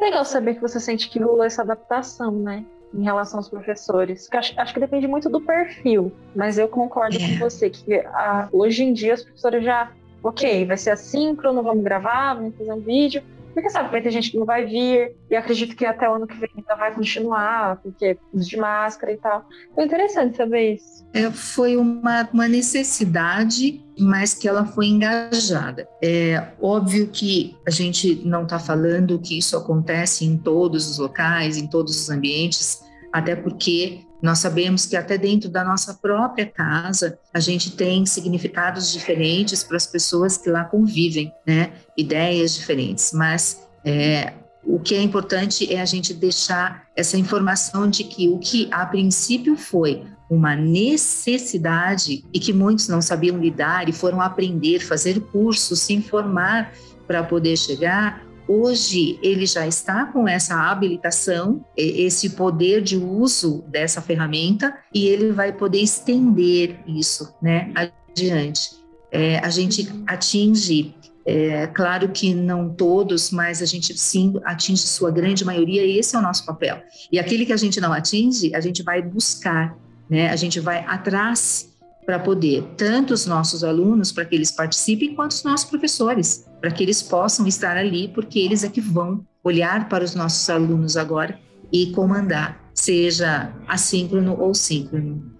Legal 0.00 0.24
saber 0.24 0.54
que 0.54 0.60
você 0.60 0.80
sente 0.80 1.08
que 1.08 1.20
rolou 1.20 1.44
essa 1.44 1.62
adaptação, 1.62 2.32
né? 2.32 2.64
Em 2.94 3.02
relação 3.02 3.38
aos 3.38 3.48
professores. 3.48 4.28
Acho, 4.32 4.58
acho, 4.58 4.74
que 4.74 4.80
depende 4.80 5.06
muito 5.06 5.28
do 5.28 5.40
perfil, 5.40 6.12
mas 6.34 6.58
eu 6.58 6.68
concordo 6.68 7.16
é. 7.16 7.20
com 7.20 7.38
você 7.38 7.70
que 7.70 7.94
a, 7.94 8.48
hoje 8.52 8.84
em 8.84 8.92
dia 8.92 9.14
os 9.14 9.22
professores 9.22 9.64
já, 9.64 9.92
ok, 10.22 10.64
vai 10.66 10.76
ser 10.76 10.90
assíncrono, 10.90 11.62
vamos 11.62 11.84
gravar, 11.84 12.34
vamos 12.34 12.56
fazer 12.56 12.72
um 12.72 12.80
vídeo, 12.80 13.22
porque 13.52 13.70
sabe, 13.70 13.90
vai 13.90 14.00
ter 14.00 14.10
gente 14.10 14.30
que 14.30 14.38
não 14.38 14.46
vai 14.46 14.64
vir, 14.64 15.16
e 15.28 15.34
acredito 15.34 15.74
que 15.74 15.84
até 15.84 16.08
o 16.08 16.14
ano 16.14 16.26
que 16.26 16.36
vem 16.36 16.48
ainda 16.56 16.76
vai 16.76 16.94
continuar, 16.94 17.76
porque 17.82 18.16
uso 18.32 18.48
de 18.48 18.56
máscara 18.56 19.12
e 19.12 19.16
tal. 19.16 19.44
Foi 19.74 19.84
interessante 19.84 20.36
saber 20.36 20.74
isso. 20.74 21.04
É, 21.12 21.30
foi 21.30 21.76
uma, 21.76 22.28
uma 22.32 22.46
necessidade, 22.46 23.84
mas 23.98 24.34
que 24.34 24.48
ela 24.48 24.64
foi 24.64 24.86
engajada. 24.86 25.88
É 26.02 26.52
óbvio 26.60 27.08
que 27.08 27.56
a 27.66 27.70
gente 27.70 28.22
não 28.24 28.44
está 28.44 28.58
falando 28.58 29.18
que 29.18 29.38
isso 29.38 29.56
acontece 29.56 30.24
em 30.24 30.36
todos 30.36 30.88
os 30.88 30.98
locais, 30.98 31.56
em 31.56 31.66
todos 31.66 32.00
os 32.00 32.10
ambientes, 32.10 32.82
até 33.12 33.34
porque 33.34 34.00
nós 34.22 34.38
sabemos 34.38 34.84
que 34.84 34.96
até 34.96 35.16
dentro 35.16 35.48
da 35.48 35.64
nossa 35.64 35.94
própria 35.94 36.46
casa 36.46 37.18
a 37.32 37.40
gente 37.40 37.72
tem 37.72 38.04
significados 38.04 38.92
diferentes 38.92 39.62
para 39.62 39.76
as 39.76 39.86
pessoas 39.86 40.36
que 40.36 40.50
lá 40.50 40.64
convivem, 40.64 41.32
né? 41.46 41.72
Ideias 41.96 42.54
diferentes, 42.54 43.12
mas 43.12 43.62
é, 43.84 44.32
o 44.68 44.78
que 44.78 44.94
é 44.94 45.02
importante 45.02 45.72
é 45.72 45.80
a 45.80 45.84
gente 45.86 46.12
deixar 46.12 46.86
essa 46.94 47.16
informação 47.16 47.88
de 47.88 48.04
que 48.04 48.28
o 48.28 48.38
que 48.38 48.68
a 48.70 48.84
princípio 48.84 49.56
foi 49.56 50.04
uma 50.30 50.54
necessidade 50.54 52.22
e 52.34 52.38
que 52.38 52.52
muitos 52.52 52.86
não 52.86 53.00
sabiam 53.00 53.38
lidar 53.38 53.88
e 53.88 53.92
foram 53.92 54.20
aprender, 54.20 54.80
fazer 54.80 55.20
cursos, 55.20 55.80
se 55.80 55.94
informar 55.94 56.72
para 57.06 57.22
poder 57.22 57.56
chegar, 57.56 58.28
Hoje 58.48 59.18
ele 59.22 59.44
já 59.44 59.66
está 59.66 60.06
com 60.06 60.26
essa 60.26 60.54
habilitação, 60.70 61.62
esse 61.76 62.30
poder 62.30 62.80
de 62.80 62.96
uso 62.96 63.62
dessa 63.68 64.00
ferramenta 64.00 64.74
e 64.92 65.06
ele 65.06 65.32
vai 65.32 65.52
poder 65.52 65.82
estender 65.82 66.80
isso, 66.86 67.34
né, 67.42 67.70
adiante. 67.74 68.70
É, 69.12 69.38
a 69.40 69.50
gente 69.50 69.86
atinge, 70.06 70.94
é, 71.30 71.66
claro 71.66 72.08
que 72.08 72.32
não 72.32 72.70
todos, 72.70 73.30
mas 73.30 73.60
a 73.60 73.66
gente 73.66 73.96
sim 73.98 74.32
atinge 74.46 74.86
sua 74.86 75.10
grande 75.10 75.44
maioria 75.44 75.84
e 75.84 75.98
esse 75.98 76.16
é 76.16 76.18
o 76.18 76.22
nosso 76.22 76.46
papel. 76.46 76.82
E 77.12 77.18
aquele 77.18 77.44
que 77.44 77.52
a 77.52 77.56
gente 77.58 77.78
não 77.82 77.92
atinge, 77.92 78.54
a 78.54 78.60
gente 78.60 78.82
vai 78.82 79.02
buscar, 79.02 79.76
né, 80.08 80.30
a 80.30 80.36
gente 80.36 80.58
vai 80.58 80.82
atrás 80.88 81.68
para 82.06 82.18
poder, 82.18 82.64
tanto 82.78 83.12
os 83.12 83.26
nossos 83.26 83.62
alunos, 83.62 84.10
para 84.10 84.24
que 84.24 84.34
eles 84.34 84.50
participem, 84.50 85.14
quanto 85.14 85.32
os 85.32 85.44
nossos 85.44 85.68
professores, 85.68 86.46
para 86.62 86.70
que 86.70 86.82
eles 86.82 87.02
possam 87.02 87.46
estar 87.46 87.76
ali, 87.76 88.08
porque 88.08 88.38
eles 88.38 88.64
é 88.64 88.70
que 88.70 88.80
vão 88.80 89.22
olhar 89.44 89.86
para 89.90 90.02
os 90.04 90.14
nossos 90.14 90.48
alunos 90.48 90.96
agora 90.96 91.38
e 91.70 91.90
comandar, 91.92 92.58
seja 92.72 93.52
assíncrono 93.68 94.34
ou 94.40 94.54
síncrono. 94.54 95.37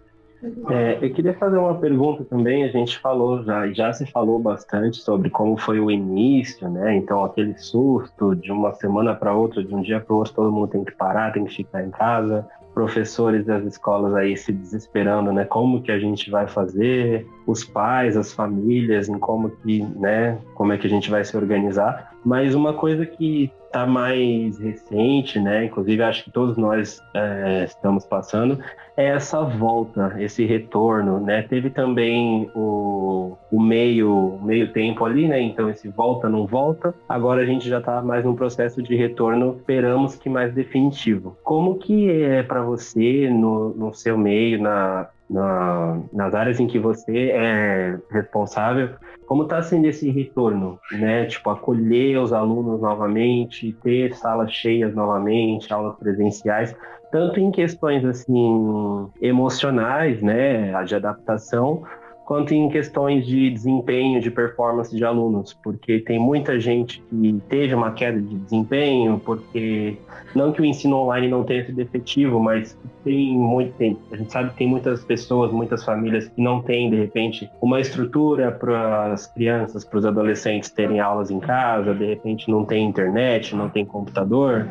É, 0.70 0.98
eu 1.03 1.12
queria 1.12 1.35
fazer 1.35 1.59
uma 1.59 1.74
pergunta 1.74 2.24
também. 2.24 2.64
A 2.64 2.68
gente 2.68 2.98
falou 2.98 3.42
já, 3.42 3.68
já 3.72 3.92
se 3.92 4.07
falou 4.07 4.38
bastante 4.38 4.98
sobre 4.98 5.31
como 5.31 5.57
foi 5.57 5.81
o 5.81 5.90
início, 5.90 6.68
né? 6.68 6.94
Então, 6.96 7.24
aquele 7.24 7.57
susto 7.59 8.37
de 8.37 8.53
uma 8.53 8.72
semana 8.74 9.14
para 9.14 9.35
outra, 9.35 9.64
de 9.64 9.74
um 9.74 9.83
dia 9.83 10.01
para 10.01 10.14
o 10.14 10.18
outro, 10.18 10.35
todo 10.35 10.53
mundo 10.53 10.68
tem 10.68 10.85
que 10.85 10.92
parar, 10.92 11.33
tem 11.33 11.44
que 11.44 11.55
ficar 11.55 11.83
em 11.83 11.90
casa 11.90 12.46
professores 12.79 13.44
das 13.44 13.64
escolas 13.64 14.14
aí 14.14 14.37
se 14.37 14.53
desesperando, 14.53 15.33
né? 15.33 15.44
Como 15.44 15.83
que 15.83 15.90
a 15.90 15.98
gente 15.98 16.31
vai 16.31 16.46
fazer? 16.46 17.27
Os 17.44 17.64
pais, 17.64 18.16
as 18.16 18.33
famílias, 18.33 19.09
em 19.09 19.18
como 19.18 19.51
que, 19.51 19.83
né? 19.96 20.38
Como 20.55 20.72
é 20.72 20.79
que 20.79 20.87
a 20.87 20.90
gente 20.90 21.11
vai 21.11 21.24
se 21.24 21.37
organizar? 21.37 22.12
Mas 22.29 22.55
uma 22.55 22.75
coisa 22.75 23.07
que 23.07 23.51
está 23.64 23.87
mais 23.87 24.59
recente, 24.59 25.41
né? 25.41 25.64
Inclusive 25.64 26.03
acho 26.03 26.25
que 26.25 26.31
todos 26.31 26.59
nós 26.59 27.03
é, 27.14 27.64
estamos 27.64 28.05
passando 28.05 28.59
é 28.99 29.07
essa 29.07 29.41
volta, 29.43 30.14
esse 30.19 30.45
retorno, 30.45 31.21
né? 31.21 31.41
Teve 31.41 31.71
também 31.71 32.51
o, 32.55 33.35
o 33.51 33.62
meio 33.62 34.38
meio 34.43 34.71
tempo 34.75 35.07
ali, 35.07 35.27
né? 35.27 35.41
Então 35.41 35.71
esse 35.71 35.88
volta 35.88 36.29
não 36.29 36.47
volta. 36.47 36.95
Agora 37.09 37.41
a 37.41 37.47
gente 37.47 37.67
já 37.67 37.79
está 37.79 38.03
mais 38.03 38.23
num 38.27 38.37
processo 38.37 38.83
de 38.83 38.95
retorno, 38.95 39.57
esperamos 39.57 40.14
que 40.14 40.29
mais 40.29 40.53
definitivo. 40.53 41.35
Como 41.43 41.79
que 41.79 42.11
é 42.11 42.43
para 42.43 42.61
você 42.61 43.31
no, 43.31 43.71
no 43.71 43.95
seu 43.95 44.19
meio, 44.19 44.61
na, 44.61 45.09
na, 45.31 45.99
nas 46.12 46.35
áreas 46.35 46.61
em 46.61 46.67
que 46.67 46.79
você 46.79 47.31
é 47.31 47.99
responsável, 48.11 48.91
como 49.29 49.43
está 49.43 49.61
sendo 49.61 49.87
esse 49.87 50.11
retorno, 50.11 50.81
né? 50.91 51.27
Tipo, 51.27 51.51
acolher 51.51 52.19
os 52.19 52.33
alunos 52.33 52.81
novamente, 52.81 53.77
ter 53.83 54.14
salas 54.14 54.51
cheias 54.51 54.95
novamente, 54.95 55.71
aulas 55.71 55.99
presenciais, 55.99 56.75
tanto 57.12 57.38
em 57.38 57.51
questões 57.51 58.05
assim 58.07 59.11
emocionais, 59.21 60.23
né, 60.23 60.73
de 60.85 60.95
adaptação, 60.95 61.85
quanto 62.29 62.53
em 62.53 62.69
questões 62.69 63.27
de 63.27 63.49
desempenho, 63.49 64.21
de 64.21 64.31
performance 64.31 64.95
de 64.95 65.03
alunos, 65.03 65.55
porque 65.64 66.01
tem 66.01 66.19
muita 66.19 66.61
gente 66.61 67.03
que 67.09 67.41
teve 67.49 67.75
uma 67.75 67.93
queda 67.93 68.21
de 68.21 68.35
desempenho, 68.37 69.19
porque 69.25 69.97
não 70.35 70.53
que 70.53 70.61
o 70.61 70.64
ensino 70.67 70.99
online 70.99 71.27
não 71.27 71.43
tenha 71.43 71.64
sido 71.64 71.81
efetivo, 71.81 72.38
mas 72.38 72.79
tem 73.03 73.35
muito 73.35 73.73
tempo. 73.79 73.99
A 74.12 74.17
gente 74.19 74.31
sabe 74.31 74.51
que 74.51 74.57
tem 74.57 74.69
muitas 74.69 75.03
pessoas, 75.03 75.51
muitas 75.51 75.83
famílias 75.83 76.29
que 76.29 76.43
não 76.43 76.61
têm, 76.61 76.91
de 76.91 76.97
repente, 76.97 77.51
uma 77.62 77.81
estrutura 77.81 78.53
para 78.53 79.11
as 79.11 79.27
crianças, 79.27 79.83
para 79.83 79.99
os 79.99 80.05
adolescentes 80.05 80.69
terem 80.69 81.01
aulas 81.01 81.31
em 81.31 81.41
casa, 81.41 81.95
de 81.95 82.05
repente 82.05 82.51
não 82.51 82.62
tem 82.62 82.85
internet, 82.85 83.57
não 83.57 83.71
tem 83.71 83.87
computador 83.87 84.69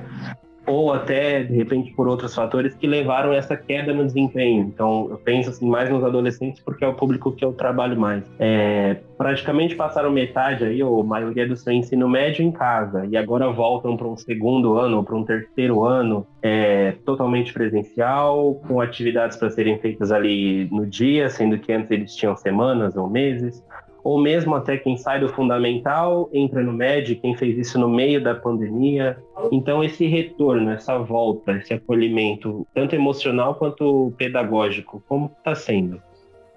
ou 0.68 0.94
até 0.94 1.44
de 1.44 1.56
repente 1.56 1.94
por 1.94 2.08
outros 2.08 2.36
fatores 2.36 2.76
que 2.76 2.86
levaram 2.86 3.32
essa 3.32 3.56
queda 3.56 3.94
no 3.94 4.06
desempenho. 4.06 4.64
Então 4.64 5.08
eu 5.10 5.18
penso 5.18 5.50
assim 5.50 5.68
mais 5.68 5.90
nos 5.90 6.04
adolescentes 6.04 6.62
porque 6.62 6.84
é 6.84 6.88
o 6.88 6.94
público 6.94 7.32
que 7.32 7.44
eu 7.44 7.54
trabalho 7.54 8.00
mais. 8.00 8.24
É, 8.38 8.98
praticamente 9.18 9.76
passaram 9.76 10.12
metade 10.12 10.66
aí 10.66 10.84
ou 10.84 11.04
maioria 11.04 11.48
do 11.48 11.56
seu 11.56 11.72
ensino 11.74 12.10
médio 12.10 12.44
em 12.44 12.52
casa 12.52 13.06
e 13.06 13.16
agora 13.16 13.50
voltam 13.50 13.96
para 13.96 14.08
um 14.08 14.18
segundo 14.18 14.78
ano 14.78 14.98
ou 14.98 15.04
para 15.04 15.16
um 15.16 15.24
terceiro 15.24 15.86
ano 15.86 16.28
é, 16.42 16.94
totalmente 17.06 17.54
presencial 17.54 18.56
com 18.68 18.82
atividades 18.82 19.38
para 19.38 19.50
serem 19.50 19.80
feitas 19.80 20.12
ali 20.12 20.68
no 20.72 20.86
dia, 20.86 21.30
sendo 21.30 21.58
que 21.58 21.72
antes 21.72 21.90
eles 21.92 22.14
tinham 22.14 22.36
semanas 22.36 22.96
ou 22.98 23.10
meses 23.10 23.64
ou 24.08 24.18
mesmo 24.18 24.56
até 24.56 24.78
quem 24.78 24.96
sai 24.96 25.20
do 25.20 25.28
fundamental 25.28 26.30
entra 26.32 26.64
no 26.64 26.72
médio, 26.72 27.20
quem 27.20 27.36
fez 27.36 27.58
isso 27.58 27.78
no 27.78 27.90
meio 27.90 28.24
da 28.24 28.34
pandemia. 28.34 29.18
Então 29.52 29.84
esse 29.84 30.08
retorno, 30.08 30.72
essa 30.72 30.98
volta, 30.98 31.58
esse 31.58 31.74
acolhimento, 31.74 32.66
tanto 32.74 32.96
emocional 32.96 33.56
quanto 33.56 34.14
pedagógico, 34.18 35.04
como 35.10 35.30
está 35.38 35.54
sendo? 35.54 36.02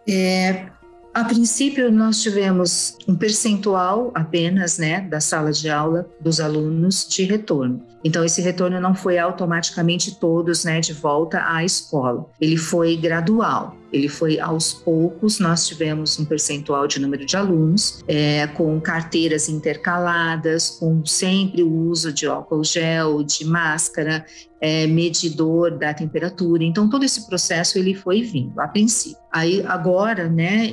É, 0.09 0.67
a 1.13 1.25
princípio, 1.25 1.91
nós 1.91 2.23
tivemos 2.23 2.97
um 3.09 3.17
percentual 3.17 4.13
apenas 4.15 4.79
né, 4.79 5.01
da 5.01 5.21
sala 5.21 5.51
de 5.51 5.69
aula 5.69 6.09
dos 6.21 6.39
alunos 6.39 7.05
de 7.09 7.25
retorno. 7.25 7.83
Então, 8.05 8.25
esse 8.25 8.41
retorno 8.41 8.81
não 8.81 8.95
foi 8.95 9.19
automaticamente 9.19 10.21
todos 10.21 10.65
né, 10.65 10.79
de 10.79 10.93
volta 10.93 11.43
à 11.45 11.65
escola, 11.65 12.31
ele 12.41 12.57
foi 12.57 12.97
gradual. 12.97 13.80
Ele 13.93 14.09
foi 14.09 14.39
aos 14.39 14.73
poucos, 14.73 15.39
nós 15.39 15.67
tivemos 15.67 16.19
um 16.19 16.25
percentual 16.25 16.87
de 16.87 17.01
número 17.01 17.25
de 17.25 17.37
alunos, 17.37 18.03
é, 18.07 18.47
com 18.49 18.81
carteiras 18.81 19.49
intercaladas, 19.49 20.71
com 20.71 21.05
sempre 21.05 21.63
o 21.63 21.73
uso 21.89 22.13
de 22.13 22.27
álcool 22.27 22.65
gel, 22.65 23.23
de 23.23 23.45
máscara, 23.45 24.25
é, 24.61 24.87
medidor 24.87 25.77
da 25.79 25.93
temperatura. 25.95 26.63
Então, 26.63 26.89
todo 26.89 27.05
esse 27.05 27.27
processo 27.27 27.79
ele 27.79 27.95
foi 27.95 28.23
vindo 28.23 28.61
a 28.61 28.69
princípio. 28.69 29.19
Aí, 29.33 29.65
agora, 29.67 30.29
né, 30.29 30.71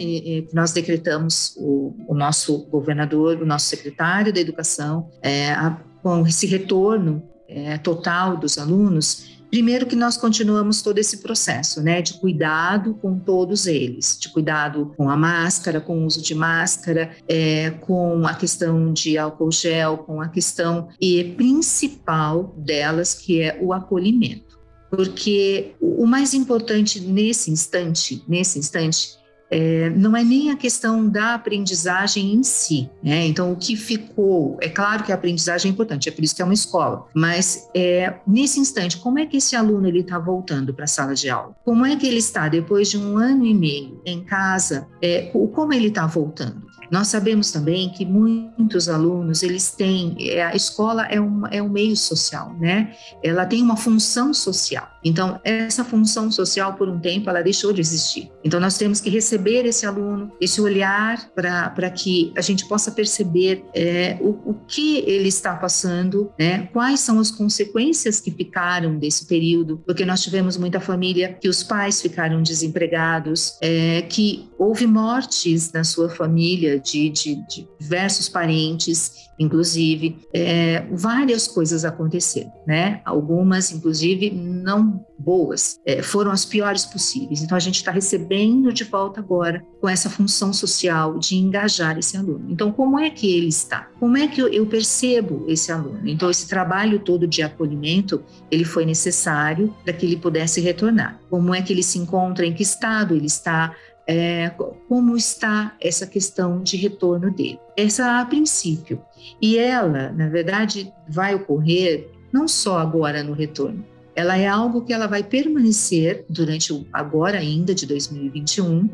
nós 0.54 0.74
decretamos 0.74 1.56
o, 1.58 1.96
o 2.08 2.14
nosso 2.14 2.66
governador, 2.70 3.42
o 3.42 3.46
nosso 3.46 3.68
secretário 3.68 4.34
da 4.34 4.40
Educação, 4.40 5.10
é, 5.22 5.52
a, 5.52 5.78
com 6.02 6.26
esse 6.28 6.46
retorno 6.46 7.24
é, 7.48 7.78
total 7.78 8.38
dos 8.38 8.58
alunos, 8.58 9.37
Primeiro 9.50 9.86
que 9.86 9.96
nós 9.96 10.18
continuamos 10.18 10.82
todo 10.82 10.98
esse 10.98 11.18
processo, 11.18 11.82
né, 11.82 12.02
de 12.02 12.16
cuidado 12.16 12.94
com 12.96 13.18
todos 13.18 13.66
eles, 13.66 14.18
de 14.20 14.30
cuidado 14.30 14.94
com 14.98 15.10
a 15.10 15.16
máscara, 15.16 15.80
com 15.80 16.00
o 16.00 16.06
uso 16.06 16.22
de 16.22 16.36
máscara, 16.36 17.12
é, 17.28 17.72
com 17.72 18.28
a 18.28 18.34
questão 18.34 18.92
de 18.92 19.18
álcool 19.18 19.52
gel, 19.52 20.00
com 20.00 20.22
a 20.22 20.28
questão 20.28 20.90
e 21.00 21.24
principal 21.24 22.54
delas 22.58 23.14
que 23.14 23.42
é 23.42 23.58
o 23.62 23.72
acolhimento, 23.72 24.60
porque 24.90 25.76
o 25.80 26.06
mais 26.06 26.34
importante 26.34 27.00
nesse 27.00 27.50
instante, 27.50 28.24
nesse 28.28 28.60
instante 28.60 29.18
é, 29.50 29.90
não 29.92 30.16
é 30.16 30.24
nem 30.24 30.52
a 30.52 30.58
questão 30.58 31.08
da 31.08 31.34
aprendizagem 31.34 32.34
em 32.34 32.44
si, 32.44 32.90
né? 33.02 33.26
Então, 33.26 33.52
o 33.52 33.56
que 33.56 33.76
ficou, 33.76 34.58
é 34.62 34.70
claro 34.70 35.04
que 35.04 35.12
a 35.12 35.16
aprendizagem 35.16 35.70
é 35.70 35.74
importante, 35.74 36.10
é 36.10 36.12
por 36.12 36.24
isso 36.24 36.36
que 36.36 36.42
é 36.42 36.46
uma 36.46 36.54
escola, 36.54 37.06
mas 37.14 37.70
é, 37.74 38.16
nesse 38.28 38.60
instante, 38.60 38.98
como 38.98 39.20
é 39.20 39.26
que 39.26 39.38
esse 39.38 39.56
aluno 39.56 39.88
ele 39.88 40.00
está 40.00 40.20
voltando 40.20 40.74
para 40.74 40.86
a 40.86 40.88
sala 40.88 41.14
de 41.14 41.30
aula? 41.30 41.56
Como 41.64 41.86
é 41.86 41.96
que 41.96 42.06
ele 42.06 42.18
está 42.18 42.48
depois 42.50 42.90
de 42.90 42.98
um 42.98 43.18
ano 43.18 43.46
e 43.46 43.54
meio 43.54 44.02
em 44.06 44.24
casa? 44.24 44.88
É, 45.02 45.32
como 45.54 45.74
ele 45.74 45.88
está 45.88 46.06
voltando? 46.06 46.68
Nós 46.90 47.08
sabemos 47.08 47.52
também 47.52 47.90
que 47.90 48.06
muitos 48.06 48.88
alunos, 48.88 49.44
eles 49.44 49.72
têm, 49.72 50.16
é, 50.20 50.44
a 50.46 50.56
escola 50.56 51.06
é 51.06 51.20
um, 51.20 51.46
é 51.48 51.62
um 51.62 51.70
meio 51.70 51.98
social, 51.98 52.54
né? 52.60 52.94
Ela 53.22 53.46
tem 53.46 53.62
uma 53.62 53.76
função 53.76 54.34
social. 54.34 54.88
Então, 55.08 55.40
essa 55.44 55.84
função 55.84 56.30
social, 56.30 56.74
por 56.74 56.90
um 56.90 57.00
tempo, 57.00 57.30
ela 57.30 57.42
deixou 57.42 57.72
de 57.72 57.82
existir. 57.82 58.30
Então, 58.44 58.60
nós 58.60 58.78
temos 58.78 59.00
que 59.00 59.10
receber 59.10 59.66
esse 59.66 59.86
aluno, 59.86 60.32
esse 60.40 60.60
olhar 60.60 61.30
para 61.34 61.90
que 61.90 62.34
a 62.36 62.42
gente 62.42 62.68
possa 62.68 62.92
perceber 62.92 63.64
é, 63.74 64.18
o, 64.20 64.52
o 64.52 64.54
que 64.68 64.98
ele 65.00 65.30
está 65.30 65.56
passando, 65.56 66.32
né? 66.38 66.70
Quais 66.74 67.00
são 67.00 67.20
as 67.20 67.32
consequências 67.32 68.20
que 68.20 68.32
ficaram 68.32 68.98
desse 68.98 69.26
período, 69.26 69.82
porque 69.86 70.06
nós 70.06 70.22
tivemos 70.22 70.58
muita 70.58 70.80
família 70.80 71.38
que 71.40 71.48
os 71.48 71.64
pais 71.64 72.02
ficaram 72.02 72.42
desempregados, 72.42 73.58
é, 73.62 74.02
que 74.04 74.50
houve 74.58 74.86
mortes 74.86 75.72
na 75.72 75.84
sua 75.84 76.10
família 76.10 76.80
de, 76.80 77.10
de, 77.10 77.36
de 77.48 77.68
diversos 77.80 78.28
parentes, 78.28 79.27
inclusive, 79.40 80.18
é, 80.34 80.86
várias 80.92 81.48
coisas 81.48 81.86
aconteceram, 81.86 82.52
né? 82.66 83.02
Algumas, 83.06 83.72
inclusive, 83.72 84.32
não 84.32 85.06
boas, 85.18 85.80
é, 85.86 86.02
foram 86.02 86.32
as 86.32 86.46
piores 86.46 86.86
possíveis. 86.86 87.42
Então, 87.42 87.56
a 87.56 87.60
gente 87.60 87.76
está 87.76 87.92
recebendo 87.92 88.72
de 88.72 88.84
volta 88.84 89.20
agora 89.20 89.64
com 89.82 89.90
essa 89.90 90.10
função 90.10 90.54
social 90.54 91.18
de 91.18 91.36
engajar 91.36 91.98
esse 91.98 92.16
aluno. 92.16 92.46
Então, 92.50 92.72
como 92.72 93.00
é 93.00 93.10
que 93.10 93.36
ele 93.36 93.48
está? 93.48 93.88
Como 94.00 94.18
é 94.18 94.28
que 94.28 94.42
eu, 94.42 94.48
eu 94.48 94.66
percebo 94.66 95.46
esse 95.48 95.72
aluno? 95.72 96.08
Então, 96.08 96.30
esse 96.30 96.48
trabalho 96.48 97.00
todo 97.00 97.28
de 97.28 97.42
acolhimento, 97.42 98.24
ele 98.50 98.64
foi 98.64 98.86
necessário 98.86 99.74
para 99.84 99.94
que 99.94 100.06
ele 100.06 100.18
pudesse 100.18 100.62
retornar. 100.62 101.20
Como 101.30 101.54
é 101.54 101.62
que 101.62 101.74
ele 101.74 101.84
se 101.84 101.98
encontra, 101.98 102.46
em 102.46 102.54
que 102.54 102.64
estado 102.64 103.16
ele 103.16 103.28
está, 103.28 103.76
é, 104.08 104.50
como 104.88 105.18
está 105.18 105.76
essa 105.82 106.08
questão 106.08 106.64
de 106.64 106.78
retorno 106.78 107.30
dele. 107.30 107.60
Essa 107.76 108.22
a 108.22 108.26
princípio. 108.26 109.02
E 109.42 109.58
ela, 109.58 110.12
na 110.12 110.30
verdade, 110.30 110.92
vai 111.10 111.36
ocorrer 111.36 112.10
não 112.32 112.48
só 112.48 112.80
agora 112.80 113.22
no 113.24 113.34
retorno, 113.34 113.84
ela 114.16 114.36
é 114.36 114.48
algo 114.48 114.82
que 114.82 114.92
ela 114.92 115.06
vai 115.06 115.22
permanecer 115.22 116.26
durante 116.28 116.74
o 116.74 116.88
agora 116.92 117.38
ainda 117.38 117.76
de 117.76 117.86
2021 117.86 118.90